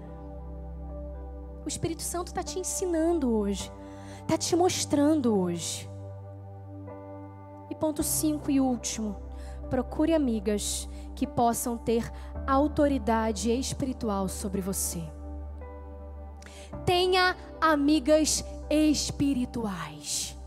O 1.66 1.68
Espírito 1.68 2.04
Santo 2.04 2.28
está 2.28 2.43
te 2.43 2.60
ensinando 2.60 3.36
hoje, 3.36 3.72
está 4.22 4.38
te 4.38 4.56
mostrando 4.56 5.36
hoje. 5.36 5.89
Ponto 7.80 8.04
5 8.04 8.52
e 8.52 8.60
último: 8.60 9.16
procure 9.70 10.14
amigas 10.14 10.88
que 11.16 11.26
possam 11.26 11.78
ter 11.78 12.12
autoridade 12.48 13.52
espiritual 13.52 14.28
sobre 14.28 14.62
você. 14.62 15.02
Tenha 16.86 17.36
amigas 17.60 18.44
espirituais. 18.70 20.38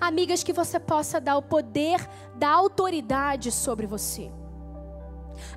Amigas 0.00 0.42
que 0.42 0.52
você 0.52 0.80
possa 0.80 1.20
dar 1.20 1.36
o 1.36 1.42
poder 1.42 2.08
da 2.34 2.50
autoridade 2.50 3.52
sobre 3.52 3.86
você. 3.86 4.32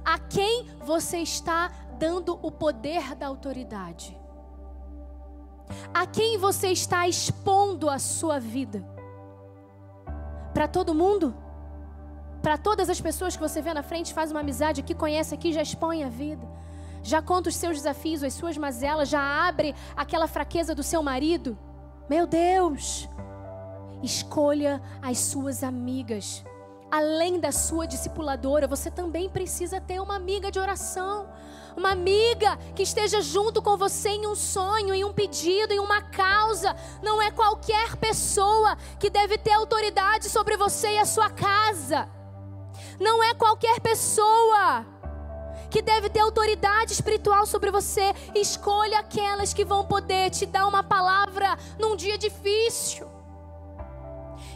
A 0.04 0.20
quem 0.20 0.68
você 0.86 1.18
está 1.18 1.72
dando 1.98 2.40
o 2.42 2.52
poder 2.52 3.16
da 3.16 3.28
autoridade? 3.28 4.18
A 5.94 6.06
quem 6.06 6.38
você 6.38 6.68
está 6.70 7.08
expondo 7.08 7.90
a 7.90 7.98
sua 7.98 8.40
vida? 8.40 8.95
Para 10.56 10.70
todo 10.70 10.96
mundo? 10.96 11.36
Para 12.42 12.58
todas 12.58 12.90
as 12.90 13.02
pessoas 13.02 13.36
que 13.36 13.42
você 13.42 13.62
vê 13.62 13.74
na 13.74 13.84
frente, 13.84 14.14
faz 14.14 14.32
uma 14.32 14.40
amizade 14.40 14.80
aqui, 14.80 14.96
conhece 14.96 15.36
aqui, 15.36 15.52
já 15.52 15.62
expõe 15.62 16.02
a 16.02 16.08
vida. 16.08 16.48
Já 17.04 17.22
conta 17.22 17.50
os 17.50 17.58
seus 17.58 17.76
desafios, 17.76 18.24
as 18.24 18.34
suas 18.34 18.58
mazelas, 18.58 19.10
já 19.10 19.20
abre 19.20 19.76
aquela 19.98 20.28
fraqueza 20.28 20.74
do 20.74 20.82
seu 20.82 21.04
marido. 21.04 21.58
Meu 22.10 22.26
Deus! 22.26 23.10
Escolha 24.02 24.82
as 25.02 25.18
suas 25.18 25.62
amigas. 25.62 26.46
Além 26.92 27.40
da 27.40 27.52
sua 27.52 27.88
discipuladora, 27.88 28.68
você 28.68 28.92
também 28.92 29.30
precisa 29.30 29.82
ter 29.82 30.00
uma 30.00 30.16
amiga 30.16 30.52
de 30.52 30.60
oração. 30.60 31.28
Uma 31.76 31.92
amiga 31.92 32.58
que 32.74 32.84
esteja 32.84 33.22
junto 33.22 33.62
com 33.62 33.76
você 33.76 34.10
em 34.10 34.28
um 34.28 34.36
sonho, 34.36 34.94
em 34.94 35.04
um 35.04 35.12
pedido, 35.12 35.74
em 35.74 35.80
uma 35.80 36.02
causa. 36.02 36.76
Não 37.04 37.22
é 37.22 37.32
qualquer 37.32 37.98
pessoa 37.98 38.78
que 39.00 39.10
deve 39.10 39.38
ter 39.38 39.52
autoridade 39.52 40.30
sobre 40.30 40.56
você 40.56 40.94
e 40.94 41.00
a 41.00 41.06
sua 41.06 41.30
casa. 41.30 42.08
Não 43.00 43.22
é 43.24 43.34
qualquer 43.34 43.80
pessoa 43.82 44.86
que 45.70 45.82
deve 45.82 46.10
ter 46.10 46.22
autoridade 46.22 46.94
espiritual 46.94 47.46
sobre 47.46 47.72
você. 47.72 48.14
Escolha 48.34 49.00
aquelas 49.00 49.54
que 49.54 49.66
vão 49.66 49.86
poder 49.86 50.30
te 50.30 50.46
dar 50.46 50.68
uma 50.68 50.84
palavra 50.84 51.58
num 51.78 51.96
dia 51.98 52.18
difícil. 52.18 53.15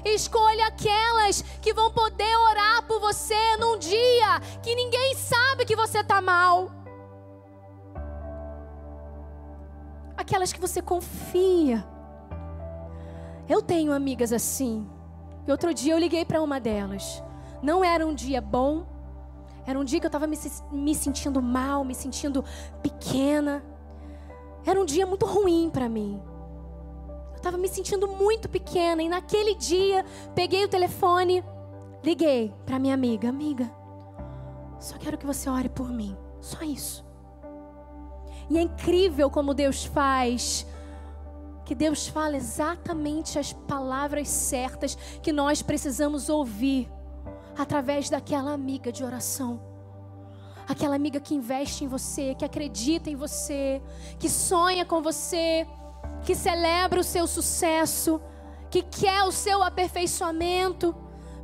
Escolha 0.03 0.67
aquelas 0.67 1.41
que 1.61 1.73
vão 1.73 1.91
poder 1.91 2.35
orar 2.37 2.83
por 2.87 2.99
você 2.99 3.57
num 3.57 3.77
dia 3.77 4.39
que 4.61 4.73
ninguém 4.75 5.15
sabe 5.15 5.65
que 5.65 5.75
você 5.75 5.99
está 5.99 6.21
mal. 6.21 6.71
Aquelas 10.15 10.53
que 10.53 10.59
você 10.59 10.81
confia. 10.81 11.85
Eu 13.47 13.61
tenho 13.61 13.91
amigas 13.91 14.31
assim. 14.31 14.87
E 15.47 15.51
outro 15.51 15.73
dia 15.73 15.93
eu 15.93 15.97
liguei 15.97 16.23
para 16.23 16.41
uma 16.41 16.59
delas. 16.59 17.23
Não 17.61 17.83
era 17.83 18.05
um 18.05 18.13
dia 18.13 18.39
bom. 18.39 18.85
Era 19.65 19.79
um 19.79 19.83
dia 19.83 19.99
que 19.99 20.05
eu 20.05 20.09
estava 20.09 20.27
me, 20.27 20.37
me 20.71 20.95
sentindo 20.95 21.41
mal, 21.41 21.83
me 21.83 21.95
sentindo 21.95 22.43
pequena. 22.81 23.63
Era 24.65 24.79
um 24.79 24.85
dia 24.85 25.05
muito 25.05 25.25
ruim 25.25 25.69
para 25.71 25.89
mim. 25.89 26.21
Eu 27.39 27.41
estava 27.41 27.57
me 27.57 27.69
sentindo 27.69 28.05
muito 28.05 28.49
pequena. 28.49 29.01
E 29.01 29.07
naquele 29.07 29.55
dia, 29.55 30.05
peguei 30.35 30.65
o 30.65 30.67
telefone, 30.67 31.41
liguei 32.03 32.53
para 32.65 32.77
minha 32.77 32.93
amiga: 32.93 33.29
Amiga, 33.29 33.71
só 34.77 34.97
quero 34.97 35.17
que 35.17 35.25
você 35.25 35.49
ore 35.49 35.69
por 35.69 35.89
mim. 35.89 36.17
Só 36.41 36.61
isso. 36.63 37.05
E 38.49 38.57
é 38.57 38.61
incrível 38.61 39.29
como 39.29 39.53
Deus 39.53 39.85
faz. 39.85 40.67
Que 41.63 41.73
Deus 41.73 42.07
fala 42.09 42.35
exatamente 42.35 43.39
as 43.39 43.53
palavras 43.53 44.27
certas 44.27 44.95
que 45.21 45.31
nós 45.31 45.61
precisamos 45.61 46.27
ouvir 46.27 46.91
através 47.57 48.09
daquela 48.09 48.51
amiga 48.51 48.91
de 48.91 49.01
oração. 49.01 49.61
Aquela 50.67 50.95
amiga 50.95 51.21
que 51.21 51.33
investe 51.33 51.85
em 51.85 51.87
você, 51.87 52.35
que 52.35 52.43
acredita 52.43 53.09
em 53.09 53.15
você, 53.15 53.81
que 54.19 54.29
sonha 54.29 54.83
com 54.83 55.01
você, 55.01 55.65
que 56.23 56.35
celebra 56.35 56.99
o 56.99 57.03
seu 57.03 57.25
sucesso, 57.27 58.21
que 58.69 58.81
quer 58.81 59.23
o 59.23 59.31
seu 59.31 59.63
aperfeiçoamento. 59.63 60.95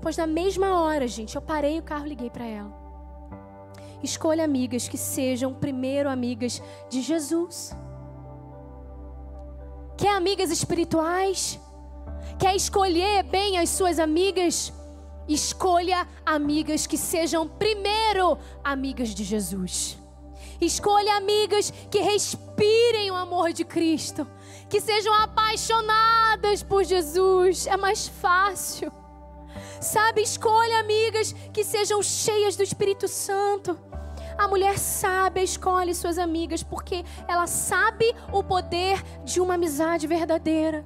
Pois 0.02 0.18
na 0.18 0.28
mesma 0.28 0.82
hora, 0.82 1.08
gente, 1.08 1.36
eu 1.36 1.42
parei 1.42 1.80
o 1.80 1.84
carro 1.84 2.06
e 2.06 2.10
liguei 2.10 2.30
para 2.30 2.46
ela. 2.46 2.86
Escolha 4.04 4.44
amigas 4.44 4.88
que 4.88 4.98
sejam 4.98 5.54
primeiro 5.54 6.10
amigas 6.10 6.62
de 6.90 7.02
Jesus. 7.02 7.76
Quer 9.98 10.16
amigas 10.16 10.52
espirituais? 10.52 11.60
Quer 12.38 12.56
escolher 12.56 13.24
bem 13.24 13.58
as 13.58 13.70
suas 13.70 13.98
amigas? 13.98 14.72
Escolha 15.28 16.08
amigas 16.26 16.86
que 16.86 16.98
sejam 16.98 17.48
primeiro 17.48 18.38
amigas 18.64 19.10
de 19.10 19.24
Jesus. 19.24 19.98
Escolha 20.62 21.16
amigas 21.16 21.72
que 21.90 22.00
respirem 22.00 23.10
o 23.12 23.16
amor 23.16 23.52
de 23.52 23.66
Cristo, 23.66 24.28
que 24.70 24.82
sejam 24.82 25.14
apaixonadas 25.14 26.64
por 26.64 26.84
Jesus. 26.84 27.68
É 27.68 27.78
mais 27.78 28.08
fácil. 28.08 28.92
Sabe, 29.80 30.22
escolha 30.22 30.80
amigas 30.80 31.34
que 31.54 31.64
sejam 31.64 32.02
cheias 32.02 32.56
do 32.56 32.64
Espírito 32.64 33.08
Santo. 33.08 33.78
A 34.38 34.48
mulher 34.48 34.78
sabe, 34.78 35.44
escolhe 35.44 35.94
suas 35.94 36.18
amigas 36.18 36.62
porque 36.62 37.06
ela 37.28 37.48
sabe 37.48 38.14
o 38.34 38.44
poder 38.44 39.02
de 39.24 39.40
uma 39.40 39.54
amizade 39.54 40.08
verdadeira. 40.08 40.86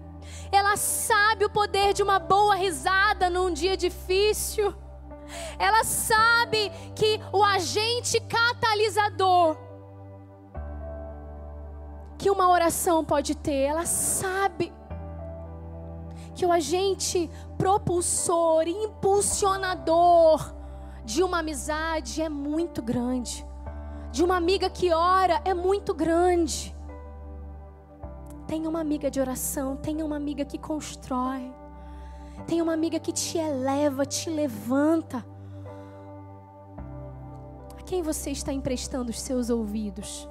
Ela 0.51 0.77
sabe 0.77 1.45
o 1.45 1.49
poder 1.49 1.93
de 1.93 2.03
uma 2.03 2.19
boa 2.19 2.55
risada 2.55 3.29
num 3.29 3.51
dia 3.51 3.75
difícil. 3.75 4.75
Ela 5.57 5.83
sabe 5.83 6.71
que 6.95 7.19
o 7.31 7.43
agente 7.43 8.19
catalisador 8.21 9.57
que 12.19 12.29
uma 12.29 12.49
oração 12.49 13.03
pode 13.03 13.33
ter, 13.33 13.61
ela 13.61 13.85
sabe 13.85 14.73
que 16.35 16.45
o 16.45 16.51
agente 16.51 17.31
propulsor, 17.57 18.67
impulsionador 18.67 20.53
de 21.05 21.23
uma 21.23 21.39
amizade 21.39 22.21
é 22.21 22.27
muito 22.27 22.81
grande. 22.81 23.47
De 24.11 24.21
uma 24.21 24.35
amiga 24.35 24.69
que 24.69 24.91
ora 24.91 25.41
é 25.45 25.53
muito 25.53 25.93
grande. 25.93 26.75
Tenha 28.47 28.67
uma 28.67 28.81
amiga 28.81 29.09
de 29.09 29.21
oração, 29.21 29.77
tenha 29.77 30.05
uma 30.05 30.17
amiga 30.17 30.43
que 30.43 30.57
constrói. 30.57 31.49
Tenha 32.45 32.61
uma 32.61 32.73
amiga 32.73 32.99
que 32.99 33.13
te 33.13 33.37
eleva, 33.37 34.05
te 34.05 34.29
levanta. 34.29 35.25
A 37.77 37.81
quem 37.83 38.01
você 38.01 38.31
está 38.31 38.51
emprestando 38.51 39.09
os 39.09 39.21
seus 39.21 39.49
ouvidos? 39.49 40.27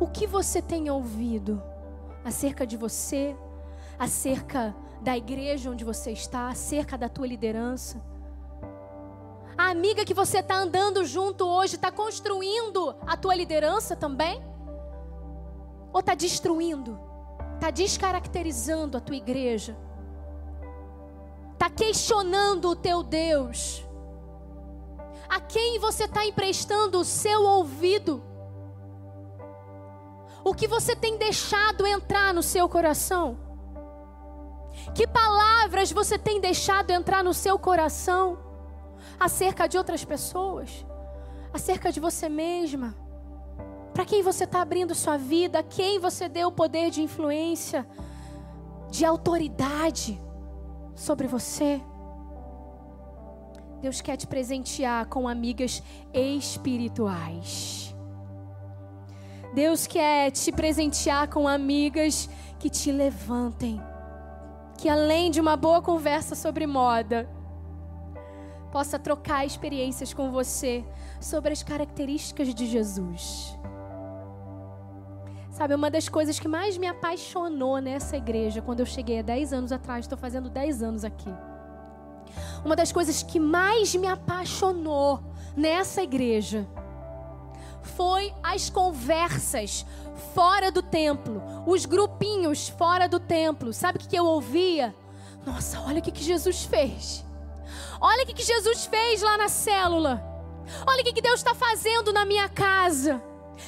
O 0.00 0.06
que 0.06 0.26
você 0.26 0.60
tem 0.60 0.90
ouvido 0.90 1.62
acerca 2.24 2.66
de 2.66 2.76
você, 2.76 3.36
acerca 3.98 4.74
da 5.00 5.16
igreja 5.16 5.70
onde 5.70 5.84
você 5.84 6.10
está, 6.12 6.48
acerca 6.48 6.98
da 6.98 7.08
tua 7.08 7.26
liderança? 7.26 8.02
A 9.56 9.70
amiga 9.70 10.04
que 10.04 10.12
você 10.12 10.40
está 10.40 10.56
andando 10.56 11.04
junto 11.04 11.46
hoje 11.46 11.76
está 11.76 11.90
construindo 11.90 12.94
a 13.06 13.16
tua 13.16 13.34
liderança 13.34 13.96
também? 13.96 14.42
Ou 15.92 16.00
está 16.00 16.14
destruindo? 16.14 17.06
está 17.56 17.70
descaracterizando 17.70 18.96
a 18.96 19.00
tua 19.00 19.16
igreja. 19.16 19.76
está 21.52 21.70
questionando 21.70 22.68
o 22.68 22.76
teu 22.76 23.02
Deus? 23.02 23.84
A 25.28 25.40
quem 25.40 25.78
você 25.78 26.04
está 26.04 26.24
emprestando 26.24 27.00
o 27.00 27.04
seu 27.04 27.42
ouvido? 27.42 28.22
O 30.46 30.54
que 30.54 30.68
você 30.68 30.94
tem 30.94 31.18
deixado 31.18 31.84
entrar 31.84 32.32
no 32.32 32.40
seu 32.40 32.68
coração? 32.68 33.36
Que 34.94 35.04
palavras 35.04 35.90
você 35.90 36.16
tem 36.16 36.40
deixado 36.40 36.92
entrar 36.92 37.24
no 37.24 37.34
seu 37.34 37.58
coração 37.58 38.38
acerca 39.18 39.66
de 39.66 39.76
outras 39.76 40.04
pessoas? 40.04 40.86
Acerca 41.52 41.90
de 41.90 41.98
você 41.98 42.28
mesma? 42.28 42.94
Para 43.92 44.04
quem 44.04 44.22
você 44.22 44.44
está 44.44 44.62
abrindo 44.62 44.94
sua 44.94 45.16
vida? 45.16 45.64
Quem 45.64 45.98
você 45.98 46.28
deu 46.28 46.46
o 46.46 46.52
poder 46.52 46.90
de 46.90 47.02
influência, 47.02 47.84
de 48.88 49.04
autoridade 49.04 50.16
sobre 50.94 51.26
você? 51.26 51.82
Deus 53.80 54.00
quer 54.00 54.16
te 54.16 54.28
presentear 54.28 55.06
com 55.06 55.26
amigas 55.26 55.82
espirituais. 56.14 57.85
Deus 59.56 59.86
quer 59.86 60.30
te 60.32 60.52
presentear 60.52 61.30
com 61.30 61.48
amigas 61.48 62.28
que 62.58 62.68
te 62.68 62.92
levantem. 62.92 63.80
Que 64.76 64.86
além 64.86 65.30
de 65.30 65.40
uma 65.40 65.56
boa 65.56 65.80
conversa 65.80 66.34
sobre 66.34 66.66
moda, 66.66 67.26
possa 68.70 68.98
trocar 68.98 69.46
experiências 69.46 70.12
com 70.12 70.30
você 70.30 70.84
sobre 71.18 71.54
as 71.54 71.62
características 71.62 72.54
de 72.54 72.66
Jesus. 72.66 73.58
Sabe, 75.48 75.74
uma 75.74 75.90
das 75.90 76.06
coisas 76.06 76.38
que 76.38 76.46
mais 76.46 76.76
me 76.76 76.86
apaixonou 76.86 77.78
nessa 77.78 78.18
igreja, 78.18 78.60
quando 78.60 78.80
eu 78.80 78.86
cheguei 78.86 79.20
há 79.20 79.22
10 79.22 79.54
anos 79.54 79.72
atrás, 79.72 80.04
estou 80.04 80.18
fazendo 80.18 80.50
10 80.50 80.82
anos 80.82 81.02
aqui. 81.02 81.34
Uma 82.62 82.76
das 82.76 82.92
coisas 82.92 83.22
que 83.22 83.40
mais 83.40 83.94
me 83.94 84.06
apaixonou 84.06 85.18
nessa 85.56 86.02
igreja 86.02 86.68
foi 87.86 88.32
as 88.42 88.68
conversas 88.68 89.86
fora 90.34 90.70
do 90.70 90.82
templo, 90.82 91.42
os 91.66 91.86
grupinhos 91.86 92.68
fora 92.68 93.08
do 93.08 93.20
templo. 93.20 93.72
Sabe 93.72 93.98
o 93.98 94.00
que, 94.00 94.16
eu 94.16 94.24
ouvia? 94.24 94.94
Nossa, 95.44 95.80
olha 95.80 96.00
o 96.00 96.02
que, 96.02 96.22
Jesus 96.22 96.64
fez. 96.64 97.24
Olha 98.00 98.24
o 98.24 98.26
que, 98.26 98.42
Jesus 98.42 98.86
fez 98.86 99.22
lá 99.22 99.38
na 99.38 99.48
célula. 99.48 100.22
Olha 100.86 101.00
o 101.00 101.04
que 101.04 101.22
Deus 101.22 101.40
está 101.40 101.54
fazendo 101.54 102.12
na 102.12 102.24
minha 102.24 102.48
casa. 102.48 103.22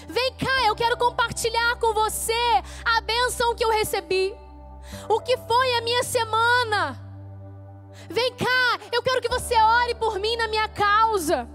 Vem 0.09 0.35
cá, 0.35 0.67
eu 0.67 0.75
quero 0.75 0.97
compartilhar 0.97 1.77
com 1.77 1.95
você 1.95 2.33
a 2.85 3.01
bênção 3.01 3.55
que 3.55 3.65
eu 3.65 3.71
recebi. 3.71 4.35
O 5.09 5.21
que 5.21 5.37
foi 5.37 5.75
a 5.77 5.81
minha 5.81 6.03
semana. 6.03 6.99
Vem 8.11 8.35
cá, 8.35 8.79
eu 8.93 9.03
quero 9.03 9.21
que 9.21 9.29
você 9.29 9.55
ore 9.55 9.95
por 9.95 10.19
mim 10.19 10.37
na 10.37 10.49
minha 10.49 10.69
causa. 10.69 11.49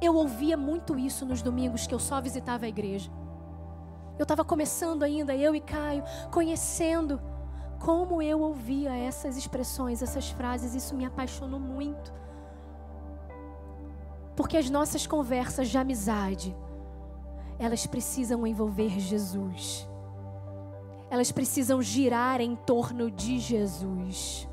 Eu 0.00 0.16
ouvia 0.16 0.56
muito 0.56 0.98
isso 0.98 1.24
nos 1.24 1.42
domingos 1.42 1.86
que 1.86 1.94
eu 1.94 1.98
só 1.98 2.20
visitava 2.20 2.66
a 2.66 2.68
igreja. 2.68 3.10
Eu 4.18 4.22
estava 4.22 4.44
começando 4.44 5.02
ainda, 5.02 5.34
eu 5.34 5.54
e 5.54 5.60
Caio, 5.60 6.04
conhecendo 6.30 7.20
como 7.80 8.22
eu 8.22 8.40
ouvia 8.40 8.94
essas 8.96 9.36
expressões, 9.36 10.02
essas 10.02 10.30
frases, 10.30 10.74
isso 10.74 10.94
me 10.94 11.04
apaixonou 11.04 11.60
muito. 11.60 12.12
Porque 14.36 14.56
as 14.56 14.70
nossas 14.70 15.06
conversas 15.06 15.68
de 15.68 15.78
amizade, 15.78 16.56
elas 17.58 17.86
precisam 17.86 18.46
envolver 18.46 18.98
Jesus. 18.98 19.88
Elas 21.10 21.30
precisam 21.30 21.82
girar 21.82 22.40
em 22.40 22.56
torno 22.56 23.10
de 23.10 23.38
Jesus. 23.38 24.48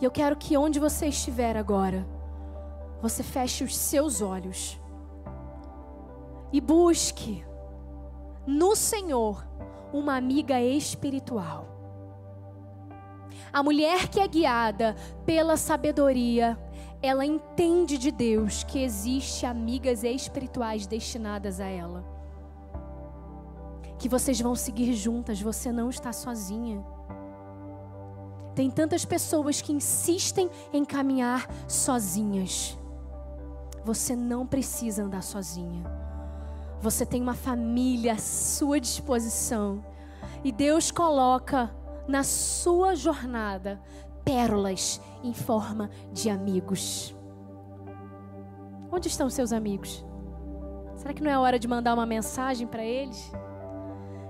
E 0.00 0.04
eu 0.04 0.10
quero 0.10 0.36
que 0.36 0.56
onde 0.56 0.78
você 0.78 1.06
estiver 1.06 1.56
agora, 1.56 2.06
você 3.00 3.22
feche 3.22 3.64
os 3.64 3.76
seus 3.76 4.20
olhos 4.20 4.80
e 6.52 6.60
busque 6.60 7.44
no 8.46 8.74
Senhor 8.74 9.46
uma 9.92 10.16
amiga 10.16 10.60
espiritual. 10.60 11.66
A 13.52 13.62
mulher 13.62 14.08
que 14.08 14.20
é 14.20 14.28
guiada 14.28 14.94
pela 15.24 15.56
sabedoria, 15.56 16.58
ela 17.00 17.24
entende 17.24 17.96
de 17.96 18.10
Deus 18.10 18.62
que 18.64 18.82
existe 18.82 19.46
amigas 19.46 20.04
espirituais 20.04 20.86
destinadas 20.86 21.60
a 21.60 21.66
ela. 21.66 22.04
Que 23.98 24.08
vocês 24.08 24.40
vão 24.40 24.54
seguir 24.54 24.92
juntas, 24.92 25.40
você 25.40 25.72
não 25.72 25.90
está 25.90 26.12
sozinha. 26.12 26.84
Tem 28.54 28.70
tantas 28.70 29.04
pessoas 29.04 29.62
que 29.62 29.72
insistem 29.72 30.50
em 30.72 30.84
caminhar 30.84 31.48
sozinhas. 31.68 32.76
Você 33.88 34.14
não 34.14 34.46
precisa 34.46 35.02
andar 35.02 35.22
sozinha. 35.22 35.82
Você 36.78 37.06
tem 37.06 37.22
uma 37.22 37.32
família 37.32 38.12
à 38.12 38.18
sua 38.18 38.78
disposição. 38.78 39.82
E 40.44 40.52
Deus 40.52 40.90
coloca 40.90 41.74
na 42.06 42.22
sua 42.22 42.94
jornada 42.94 43.80
pérolas 44.26 45.00
em 45.24 45.32
forma 45.32 45.88
de 46.12 46.28
amigos. 46.28 47.16
Onde 48.92 49.08
estão 49.08 49.30
seus 49.30 49.54
amigos? 49.54 50.04
Será 50.94 51.14
que 51.14 51.22
não 51.22 51.30
é 51.30 51.38
hora 51.38 51.58
de 51.58 51.66
mandar 51.66 51.94
uma 51.94 52.04
mensagem 52.04 52.66
para 52.66 52.84
eles? 52.84 53.32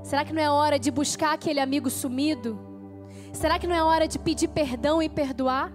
Será 0.05 0.25
que 0.25 0.33
não 0.33 0.41
é 0.41 0.49
hora 0.49 0.79
de 0.79 0.93
buscar 0.93 1.33
aquele 1.33 1.59
amigo 1.59 1.91
sumido? 1.91 2.57
Será 3.33 3.59
que 3.59 3.67
não 3.67 3.75
é 3.75 3.83
hora 3.83 4.07
de 4.07 4.21
pedir 4.21 4.47
perdão 4.47 5.03
e 5.03 5.09
perdoar? 5.09 5.73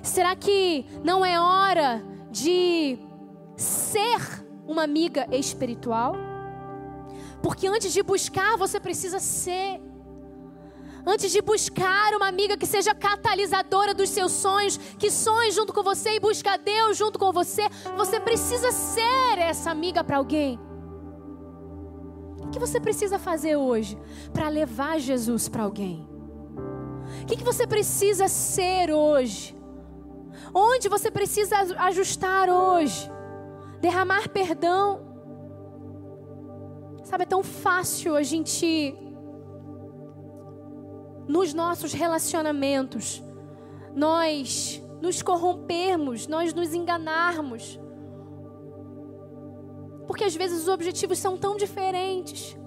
Será 0.00 0.36
que 0.36 0.86
não 1.02 1.26
é 1.26 1.40
hora 1.40 2.17
de 2.40 2.98
ser 3.56 4.20
uma 4.66 4.82
amiga 4.84 5.26
espiritual. 5.34 6.14
Porque 7.42 7.66
antes 7.66 7.92
de 7.92 8.02
buscar, 8.02 8.56
você 8.56 8.78
precisa 8.78 9.18
ser. 9.18 9.80
Antes 11.06 11.30
de 11.32 11.40
buscar 11.40 12.12
uma 12.14 12.28
amiga 12.28 12.56
que 12.56 12.66
seja 12.66 12.94
catalisadora 12.94 13.94
dos 13.94 14.10
seus 14.10 14.32
sonhos, 14.32 14.76
que 14.98 15.10
sonhe 15.10 15.50
junto 15.52 15.72
com 15.72 15.82
você 15.82 16.16
e 16.16 16.20
busca 16.20 16.58
Deus 16.58 16.98
junto 16.98 17.18
com 17.18 17.32
você, 17.32 17.62
você 17.96 18.20
precisa 18.20 18.70
ser 18.70 19.38
essa 19.38 19.70
amiga 19.70 20.04
para 20.04 20.18
alguém. 20.18 20.58
O 22.42 22.50
que 22.50 22.58
você 22.58 22.78
precisa 22.78 23.18
fazer 23.18 23.56
hoje 23.56 23.96
para 24.32 24.48
levar 24.48 24.98
Jesus 24.98 25.48
para 25.48 25.62
alguém? 25.62 26.06
O 27.22 27.26
que 27.26 27.42
você 27.42 27.66
precisa 27.66 28.28
ser 28.28 28.90
hoje 28.90 29.57
Onde 30.60 30.88
você 30.88 31.08
precisa 31.08 31.56
ajustar 31.78 32.50
hoje? 32.50 33.08
Derramar 33.80 34.28
perdão. 34.28 35.06
Sabe, 37.04 37.22
é 37.22 37.26
tão 37.26 37.44
fácil 37.44 38.16
a 38.16 38.24
gente, 38.24 38.92
nos 41.28 41.54
nossos 41.54 41.92
relacionamentos, 41.92 43.22
nós 43.94 44.82
nos 45.00 45.22
corrompermos, 45.22 46.26
nós 46.26 46.52
nos 46.52 46.74
enganarmos. 46.74 47.78
Porque 50.08 50.24
às 50.24 50.34
vezes 50.34 50.62
os 50.62 50.68
objetivos 50.68 51.20
são 51.20 51.38
tão 51.38 51.56
diferentes. 51.56 52.58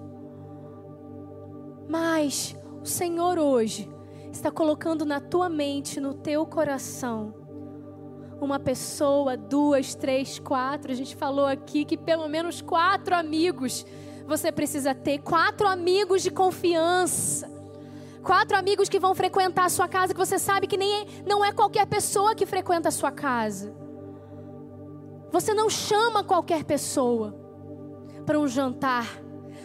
Mas 1.86 2.56
o 2.80 2.86
Senhor 2.86 3.38
hoje 3.38 3.86
está 4.32 4.50
colocando 4.50 5.04
na 5.04 5.20
tua 5.20 5.50
mente, 5.50 6.00
no 6.00 6.14
teu 6.14 6.46
coração, 6.46 7.41
uma 8.44 8.58
pessoa, 8.58 9.36
duas, 9.36 9.94
três, 9.94 10.38
quatro. 10.38 10.90
A 10.90 10.94
gente 10.94 11.16
falou 11.16 11.46
aqui 11.46 11.84
que 11.84 11.96
pelo 11.96 12.28
menos 12.28 12.60
quatro 12.60 13.14
amigos 13.14 13.84
você 14.26 14.52
precisa 14.52 14.94
ter, 14.94 15.18
quatro 15.18 15.68
amigos 15.68 16.22
de 16.22 16.30
confiança. 16.30 17.50
Quatro 18.22 18.56
amigos 18.56 18.88
que 18.88 19.00
vão 19.00 19.14
frequentar 19.14 19.64
a 19.64 19.68
sua 19.68 19.88
casa, 19.88 20.14
que 20.14 20.18
você 20.18 20.38
sabe 20.38 20.68
que 20.68 20.76
nem 20.76 21.02
é, 21.02 21.06
não 21.26 21.44
é 21.44 21.50
qualquer 21.50 21.86
pessoa 21.86 22.34
que 22.34 22.46
frequenta 22.46 22.88
a 22.88 22.92
sua 22.92 23.10
casa. 23.10 23.74
Você 25.32 25.52
não 25.52 25.68
chama 25.68 26.22
qualquer 26.22 26.62
pessoa 26.62 27.34
para 28.24 28.38
um 28.38 28.46
jantar. 28.46 29.06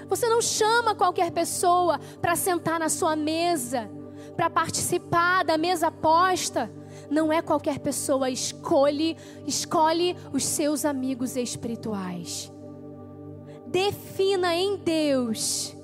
Você 0.07 0.27
não 0.27 0.41
chama 0.41 0.95
qualquer 0.95 1.31
pessoa 1.31 1.99
para 2.21 2.35
sentar 2.35 2.79
na 2.79 2.89
sua 2.89 3.15
mesa, 3.15 3.89
para 4.35 4.49
participar 4.49 5.43
da 5.43 5.57
mesa 5.57 5.91
posta. 5.91 6.71
Não 7.09 7.31
é 7.31 7.41
qualquer 7.41 7.79
pessoa 7.79 8.29
escolhe, 8.29 9.15
escolhe 9.45 10.15
os 10.33 10.43
seus 10.43 10.85
amigos 10.85 11.35
espirituais. 11.35 12.51
Defina 13.67 14.55
em 14.55 14.77
Deus 14.77 15.75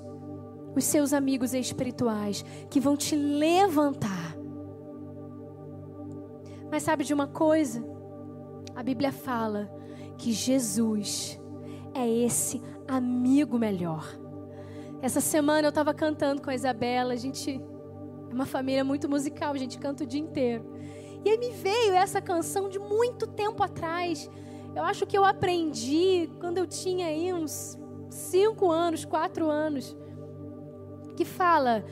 os 0.74 0.84
seus 0.84 1.12
amigos 1.12 1.54
espirituais 1.54 2.44
que 2.68 2.80
vão 2.80 2.96
te 2.96 3.14
levantar. 3.14 4.36
Mas 6.70 6.82
sabe 6.82 7.04
de 7.04 7.14
uma 7.14 7.28
coisa? 7.28 7.84
A 8.74 8.82
Bíblia 8.82 9.12
fala 9.12 9.70
que 10.18 10.32
Jesus 10.32 11.40
é 11.94 12.08
esse 12.08 12.60
amigo 12.88 13.58
melhor. 13.58 14.04
Essa 15.00 15.20
semana 15.20 15.66
eu 15.66 15.68
estava 15.68 15.94
cantando 15.94 16.42
com 16.42 16.50
a 16.50 16.54
Isabela, 16.54 17.12
a 17.12 17.16
gente 17.16 17.60
É 18.30 18.34
uma 18.34 18.46
família 18.46 18.82
muito 18.82 19.08
musical, 19.08 19.52
a 19.52 19.58
gente 19.58 19.78
canta 19.78 20.02
o 20.02 20.06
dia 20.06 20.20
inteiro. 20.20 20.73
E 21.24 21.30
aí 21.30 21.38
me 21.38 21.50
veio 21.50 21.94
essa 21.94 22.20
canção 22.20 22.68
de 22.68 22.78
muito 22.78 23.26
tempo 23.26 23.62
atrás. 23.62 24.30
Eu 24.74 24.82
acho 24.82 25.06
que 25.06 25.16
eu 25.16 25.24
aprendi 25.24 26.28
quando 26.40 26.58
eu 26.58 26.66
tinha 26.66 27.06
aí 27.06 27.32
uns 27.32 27.78
cinco 28.10 28.70
anos, 28.70 29.04
quatro 29.04 29.48
anos, 29.48 29.96
que 31.16 31.24
fala: 31.24 31.84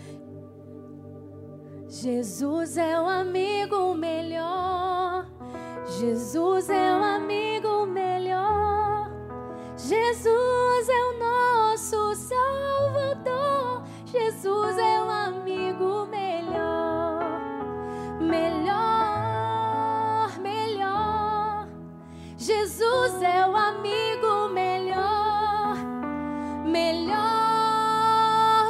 Jesus 1.89 2.77
é 2.77 3.01
o 3.01 3.07
amigo 3.07 3.95
melhor. 3.95 5.27
Jesus 5.99 6.71
é 6.71 6.97
o 6.97 7.03
amigo 7.03 7.87
melhor. 7.87 9.11
Jesus 9.77 10.89
é 10.89 11.05
o 11.05 11.19
nosso 11.19 12.15
Salvador. 12.15 13.83
Jesus 14.07 14.79
é 14.79 15.03
o 15.03 15.11
amigo 15.11 16.07
melhor. 16.07 16.22
Jesus 22.43 23.23
é 23.23 23.47
o 23.47 23.57
amigo 23.57 24.49
melhor. 24.53 25.77
Melhor, 26.67 27.23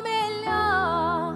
melhor. 0.02 1.34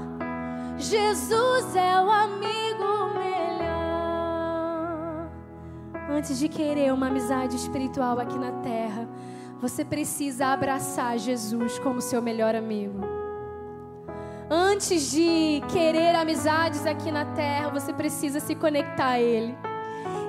Jesus 0.77 1.75
é 1.75 1.99
o 1.99 2.11
amigo 2.11 3.15
melhor. 3.15 5.31
Antes 6.11 6.39
de 6.39 6.47
querer 6.47 6.93
uma 6.93 7.07
amizade 7.07 7.57
espiritual 7.57 8.21
aqui 8.21 8.39
na 8.39 8.53
terra, 8.61 9.09
você 9.59 9.83
precisa 9.83 10.49
abraçar 10.49 11.17
Jesus 11.17 11.79
como 11.79 12.03
seu 12.03 12.21
melhor 12.21 12.55
amigo. 12.55 13.01
Antes 14.51 15.11
de 15.11 15.63
querer 15.73 16.15
amizades 16.15 16.85
aqui 16.85 17.11
na 17.11 17.25
terra, 17.25 17.71
você 17.71 17.95
precisa 17.95 18.41
se 18.41 18.55
conectar 18.55 19.13
a 19.13 19.19
Ele. 19.19 19.57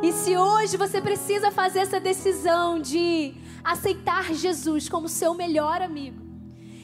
E 0.01 0.11
se 0.11 0.37
hoje 0.37 0.77
você 0.77 1.01
precisa 1.01 1.49
fazer 1.49 1.79
essa 1.79 1.99
decisão 1.99 2.79
de 2.79 3.33
aceitar 3.63 4.31
Jesus 4.33 4.87
como 4.87 5.09
seu 5.09 5.33
melhor 5.33 5.81
amigo, 5.81 6.21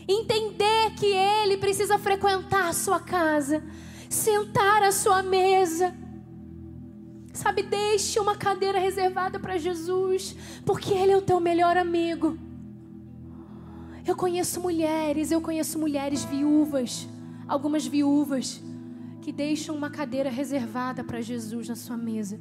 entender 0.08 0.92
que 0.98 1.06
Ele 1.06 1.58
precisa 1.58 2.00
frequentar 2.00 2.70
a 2.70 2.74
sua 2.74 3.00
casa, 3.00 3.64
sentar 4.10 4.82
à 4.82 4.92
sua 4.92 5.22
mesa, 5.22 5.94
sabe, 7.32 7.62
deixe 7.62 8.20
uma 8.20 8.36
cadeira 8.36 8.80
reservada 8.80 9.40
para 9.40 9.58
Jesus, 9.58 10.36
porque 10.66 10.94
Ele 10.94 11.12
é 11.12 11.18
o 11.18 11.22
teu 11.22 11.40
melhor 11.40 11.78
amigo. 11.78 12.38
Eu 14.06 14.16
conheço 14.16 14.60
mulheres, 14.60 15.32
eu 15.32 15.40
conheço 15.40 15.78
mulheres 15.78 16.24
viúvas, 16.26 17.08
algumas 17.48 17.86
viúvas, 17.86 18.62
que 19.22 19.32
deixam 19.32 19.76
uma 19.76 19.90
cadeira 19.90 20.30
reservada 20.30 21.04
para 21.04 21.22
Jesus 21.22 21.70
na 21.70 21.76
sua 21.76 21.96
mesa, 21.96 22.38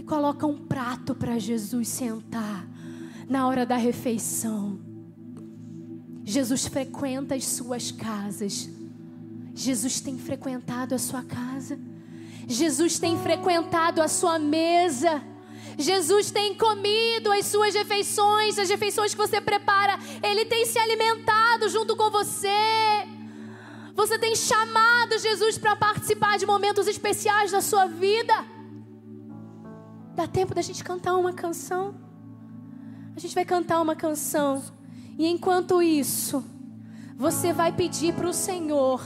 que 0.00 0.06
colocam 0.06 0.52
um 0.52 0.58
prato 0.58 1.14
para 1.14 1.38
Jesus 1.38 1.86
sentar 1.88 2.66
na 3.28 3.46
hora 3.46 3.66
da 3.66 3.76
refeição. 3.76 4.80
Jesus 6.24 6.66
frequenta 6.66 7.34
as 7.34 7.44
suas 7.44 7.92
casas. 7.92 8.68
Jesus 9.54 10.00
tem 10.00 10.18
frequentado 10.18 10.94
a 10.94 10.98
sua 10.98 11.22
casa. 11.22 11.78
Jesus 12.48 12.98
tem 12.98 13.18
frequentado 13.18 14.00
a 14.00 14.08
sua 14.08 14.38
mesa. 14.38 15.22
Jesus 15.76 16.30
tem 16.30 16.54
comido 16.54 17.30
as 17.32 17.44
suas 17.46 17.74
refeições, 17.74 18.58
as 18.58 18.70
refeições 18.70 19.12
que 19.12 19.20
você 19.20 19.38
prepara. 19.38 19.98
Ele 20.22 20.46
tem 20.46 20.64
se 20.64 20.78
alimentado 20.78 21.68
junto 21.68 21.94
com 21.94 22.10
você. 22.10 22.48
Você 23.94 24.18
tem 24.18 24.34
chamado 24.34 25.18
Jesus 25.18 25.58
para 25.58 25.76
participar 25.76 26.38
de 26.38 26.46
momentos 26.46 26.86
especiais 26.86 27.52
da 27.52 27.60
sua 27.60 27.86
vida. 27.86 28.59
Dá 30.20 30.26
tempo 30.28 30.54
da 30.54 30.60
gente 30.60 30.84
cantar 30.84 31.16
uma 31.16 31.32
canção? 31.32 31.94
A 33.16 33.18
gente 33.18 33.34
vai 33.34 33.42
cantar 33.42 33.80
uma 33.80 33.96
canção. 33.96 34.62
E 35.18 35.26
enquanto 35.26 35.80
isso, 35.80 36.44
você 37.16 37.54
vai 37.54 37.72
pedir 37.72 38.12
para 38.12 38.28
o 38.28 38.32
Senhor 38.34 39.00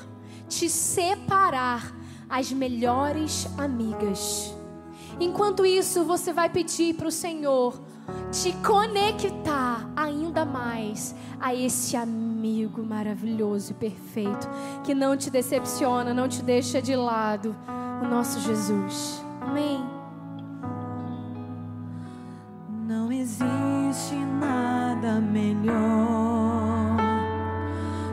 te 0.49 0.69
separar 0.69 1.95
as 2.28 2.51
melhores 2.51 3.47
amigas. 3.57 4.53
Enquanto 5.20 5.65
isso, 5.65 6.03
você 6.03 6.32
vai 6.32 6.49
pedir 6.49 6.97
para 6.97 7.07
o 7.07 7.12
Senhor 7.12 7.81
te 8.32 8.53
conectar 8.55 9.89
ainda 9.95 10.45
mais 10.45 11.15
a 11.39 11.55
esse 11.55 11.97
amigo 11.97 12.82
maravilhoso 12.82 13.70
e 13.70 13.74
perfeito 13.74 14.49
que 14.82 14.97
não 14.97 15.16
te 15.16 15.31
decepciona, 15.31 16.12
não 16.12 16.27
te 16.27 16.43
deixa 16.43 16.82
de 16.82 16.97
lado, 16.97 17.55
o 18.03 18.09
nosso 18.09 18.41
Jesus. 18.41 19.23
Amém. 19.41 19.94
Existe 23.25 24.17
nada 24.39 25.19
melhor 25.19 26.95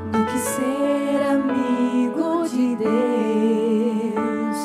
do 0.10 0.26
que 0.26 0.38
ser 0.40 1.22
amigo 1.36 2.48
de 2.48 2.78
Deus. 2.78 4.60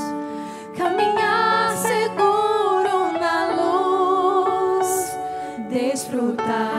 Caminhar 0.77 1.77
seguro 1.77 3.12
na 3.18 3.36
luz, 3.59 5.18
desfrutar 5.68 6.76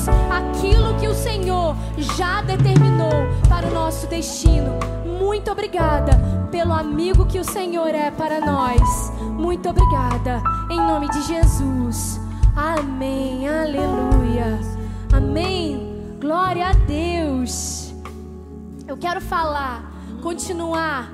Deus, 0.00 0.08
aquilo 0.30 0.94
que 0.98 1.08
o 1.08 1.14
Senhor 1.14 1.76
já 1.98 2.40
determinou 2.42 3.10
para 3.48 3.66
o 3.66 3.74
nosso 3.74 4.06
destino. 4.06 4.78
Muito 5.18 5.50
obrigada 5.50 6.12
pelo 6.50 6.72
amigo 6.72 7.26
que 7.26 7.38
o 7.38 7.44
Senhor 7.44 7.88
é 7.88 8.10
para 8.10 8.40
nós. 8.40 9.12
Muito 9.20 9.68
obrigada, 9.68 10.42
em 10.70 10.76
nome 10.76 11.08
de 11.10 11.22
Jesus. 11.22 12.20
Amém, 12.56 13.48
aleluia. 13.48 14.58
Amém. 15.12 16.16
Glória 16.20 16.68
a 16.68 16.72
Deus. 16.72 17.92
Eu 18.86 18.96
quero 18.96 19.20
falar, 19.20 19.92
continuar 20.22 21.12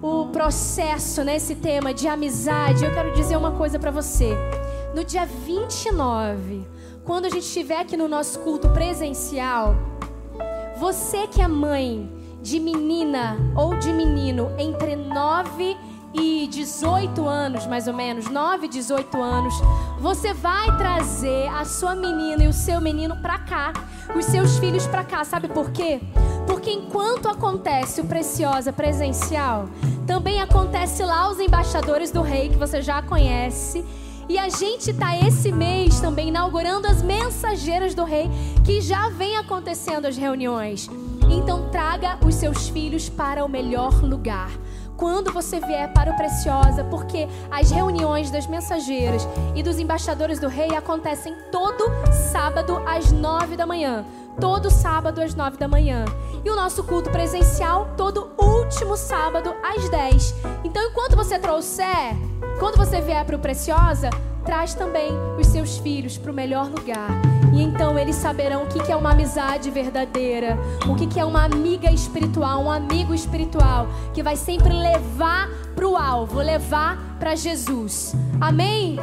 o 0.00 0.26
processo 0.28 1.24
nesse 1.24 1.56
tema 1.56 1.92
de 1.92 2.06
amizade. 2.06 2.84
Eu 2.84 2.94
quero 2.94 3.12
dizer 3.12 3.36
uma 3.36 3.52
coisa 3.52 3.78
para 3.78 3.90
você. 3.90 4.36
No 4.94 5.04
dia 5.04 5.26
29, 5.26 6.66
quando 7.08 7.24
a 7.24 7.30
gente 7.30 7.44
estiver 7.44 7.80
aqui 7.80 7.96
no 7.96 8.06
nosso 8.06 8.38
culto 8.40 8.68
presencial, 8.68 9.74
você 10.78 11.26
que 11.26 11.40
é 11.40 11.48
mãe 11.48 12.06
de 12.42 12.60
menina 12.60 13.34
ou 13.56 13.74
de 13.78 13.90
menino 13.94 14.52
entre 14.58 14.94
9 14.94 15.74
e 16.12 16.46
18 16.48 17.26
anos, 17.26 17.66
mais 17.66 17.88
ou 17.88 17.94
menos, 17.94 18.28
9 18.28 18.66
e 18.66 18.68
18 18.68 19.22
anos, 19.22 19.54
você 19.98 20.34
vai 20.34 20.76
trazer 20.76 21.48
a 21.48 21.64
sua 21.64 21.94
menina 21.94 22.44
e 22.44 22.46
o 22.46 22.52
seu 22.52 22.78
menino 22.78 23.16
pra 23.22 23.38
cá, 23.38 23.72
os 24.14 24.26
seus 24.26 24.58
filhos 24.58 24.86
pra 24.86 25.02
cá. 25.02 25.24
Sabe 25.24 25.48
por 25.48 25.70
quê? 25.70 26.02
Porque 26.46 26.70
enquanto 26.70 27.26
acontece 27.26 28.02
o 28.02 28.04
Preciosa 28.04 28.70
presencial, 28.70 29.66
também 30.06 30.42
acontece 30.42 31.02
lá 31.02 31.30
os 31.30 31.40
embaixadores 31.40 32.10
do 32.10 32.20
rei 32.20 32.50
que 32.50 32.56
você 32.56 32.82
já 32.82 33.00
conhece. 33.00 33.82
E 34.28 34.38
a 34.38 34.50
gente 34.50 34.92
tá 34.92 35.16
esse 35.16 35.50
mês 35.50 36.00
também 36.00 36.28
inaugurando 36.28 36.86
as 36.86 37.02
mensageiras 37.02 37.94
do 37.94 38.04
rei, 38.04 38.28
que 38.62 38.80
já 38.80 39.08
vem 39.08 39.38
acontecendo 39.38 40.06
as 40.06 40.18
reuniões. 40.18 40.88
Então 41.30 41.70
traga 41.70 42.18
os 42.24 42.34
seus 42.34 42.68
filhos 42.68 43.08
para 43.08 43.42
o 43.42 43.48
melhor 43.48 44.02
lugar. 44.04 44.50
Quando 44.98 45.32
você 45.32 45.60
vier 45.60 45.92
para 45.94 46.10
o 46.10 46.16
Preciosa, 46.16 46.84
porque 46.84 47.26
as 47.50 47.70
reuniões 47.70 48.30
das 48.30 48.46
mensageiras 48.46 49.26
e 49.54 49.62
dos 49.62 49.78
embaixadores 49.78 50.40
do 50.40 50.48
rei 50.48 50.74
acontecem 50.74 51.34
todo 51.50 51.84
sábado 52.30 52.82
às 52.84 53.10
nove 53.12 53.56
da 53.56 53.64
manhã. 53.64 54.04
Todo 54.40 54.70
sábado 54.70 55.22
às 55.22 55.34
nove 55.34 55.56
da 55.56 55.68
manhã. 55.68 56.04
E 56.44 56.50
o 56.50 56.56
nosso 56.56 56.84
culto 56.84 57.10
presencial 57.10 57.94
todo 57.96 58.30
último 58.36 58.96
sábado 58.96 59.54
às 59.62 59.88
dez. 59.88 60.34
Então, 60.64 60.82
enquanto 60.90 61.16
você 61.16 61.38
trouxer, 61.38 62.16
quando 62.58 62.76
você 62.76 63.00
vier 63.00 63.24
para 63.24 63.36
o 63.36 63.38
Preciosa, 63.38 64.10
traz 64.44 64.74
também 64.74 65.12
os 65.38 65.46
seus 65.46 65.78
filhos 65.78 66.18
para 66.18 66.32
o 66.32 66.34
melhor 66.34 66.68
lugar. 66.68 67.08
E 67.52 67.62
então 67.62 67.98
eles 67.98 68.16
saberão 68.16 68.64
o 68.64 68.66
que 68.66 68.82
que 68.82 68.90
é 68.90 68.96
uma 68.96 69.12
amizade 69.12 69.70
verdadeira, 69.70 70.58
o 70.88 70.94
que 70.94 71.06
que 71.06 71.20
é 71.20 71.24
uma 71.24 71.44
amiga 71.44 71.90
espiritual, 71.90 72.62
um 72.64 72.70
amigo 72.70 73.14
espiritual, 73.14 73.86
que 74.12 74.22
vai 74.22 74.36
sempre 74.36 74.72
levar 74.72 75.48
para 75.74 75.86
o 75.86 75.96
alvo, 75.96 76.40
levar 76.40 77.16
para 77.18 77.34
Jesus. 77.36 78.14
Amém? 78.40 78.98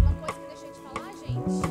Uma 0.00 0.12
coisa 0.14 0.40
que 0.40 0.46
deixei 0.48 0.70
de 0.70 0.80
falar, 0.80 1.12
gente? 1.24 1.62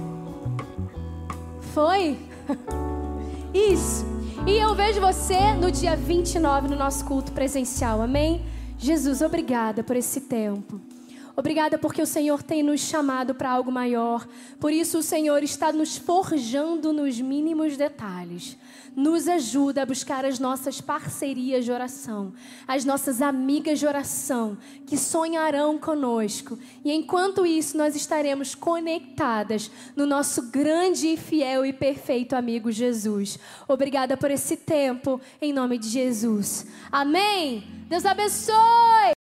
Foi? 1.73 2.17
Isso. 3.53 4.05
E 4.47 4.57
eu 4.57 4.73
vejo 4.75 5.01
você 5.01 5.53
no 5.53 5.69
dia 5.71 5.95
29 5.95 6.69
no 6.69 6.75
nosso 6.75 7.03
culto 7.03 7.31
presencial. 7.31 8.01
Amém? 8.01 8.41
Jesus, 8.81 9.21
obrigada 9.21 9.83
por 9.83 9.97
esse 9.97 10.21
tempo. 10.21 10.79
Obrigada 11.39 11.77
porque 11.77 12.01
o 12.01 12.05
Senhor 12.05 12.43
tem 12.43 12.61
nos 12.61 12.81
chamado 12.81 13.33
para 13.33 13.49
algo 13.49 13.71
maior. 13.71 14.27
Por 14.59 14.73
isso 14.73 14.97
o 14.97 15.01
Senhor 15.01 15.41
está 15.41 15.71
nos 15.71 15.95
forjando 15.95 16.91
nos 16.91 17.21
mínimos 17.21 17.77
detalhes. 17.77 18.57
Nos 18.93 19.25
ajuda 19.25 19.83
a 19.83 19.85
buscar 19.85 20.25
as 20.25 20.37
nossas 20.37 20.81
parcerias 20.81 21.63
de 21.63 21.71
oração, 21.71 22.33
as 22.67 22.83
nossas 22.83 23.21
amigas 23.21 23.79
de 23.79 23.87
oração 23.87 24.57
que 24.85 24.97
sonharão 24.97 25.79
conosco. 25.79 26.59
E 26.83 26.91
enquanto 26.91 27.45
isso, 27.45 27.77
nós 27.77 27.95
estaremos 27.95 28.53
conectadas 28.53 29.71
no 29.95 30.05
nosso 30.05 30.51
grande 30.51 31.15
fiel 31.15 31.65
e 31.65 31.71
perfeito 31.71 32.35
amigo 32.35 32.69
Jesus. 32.69 33.39
Obrigada 33.65 34.17
por 34.17 34.29
esse 34.29 34.57
tempo, 34.57 35.21
em 35.41 35.53
nome 35.53 35.77
de 35.77 35.87
Jesus. 35.87 36.67
Amém. 36.91 37.63
Deus 37.87 38.05
abençoe. 38.05 39.13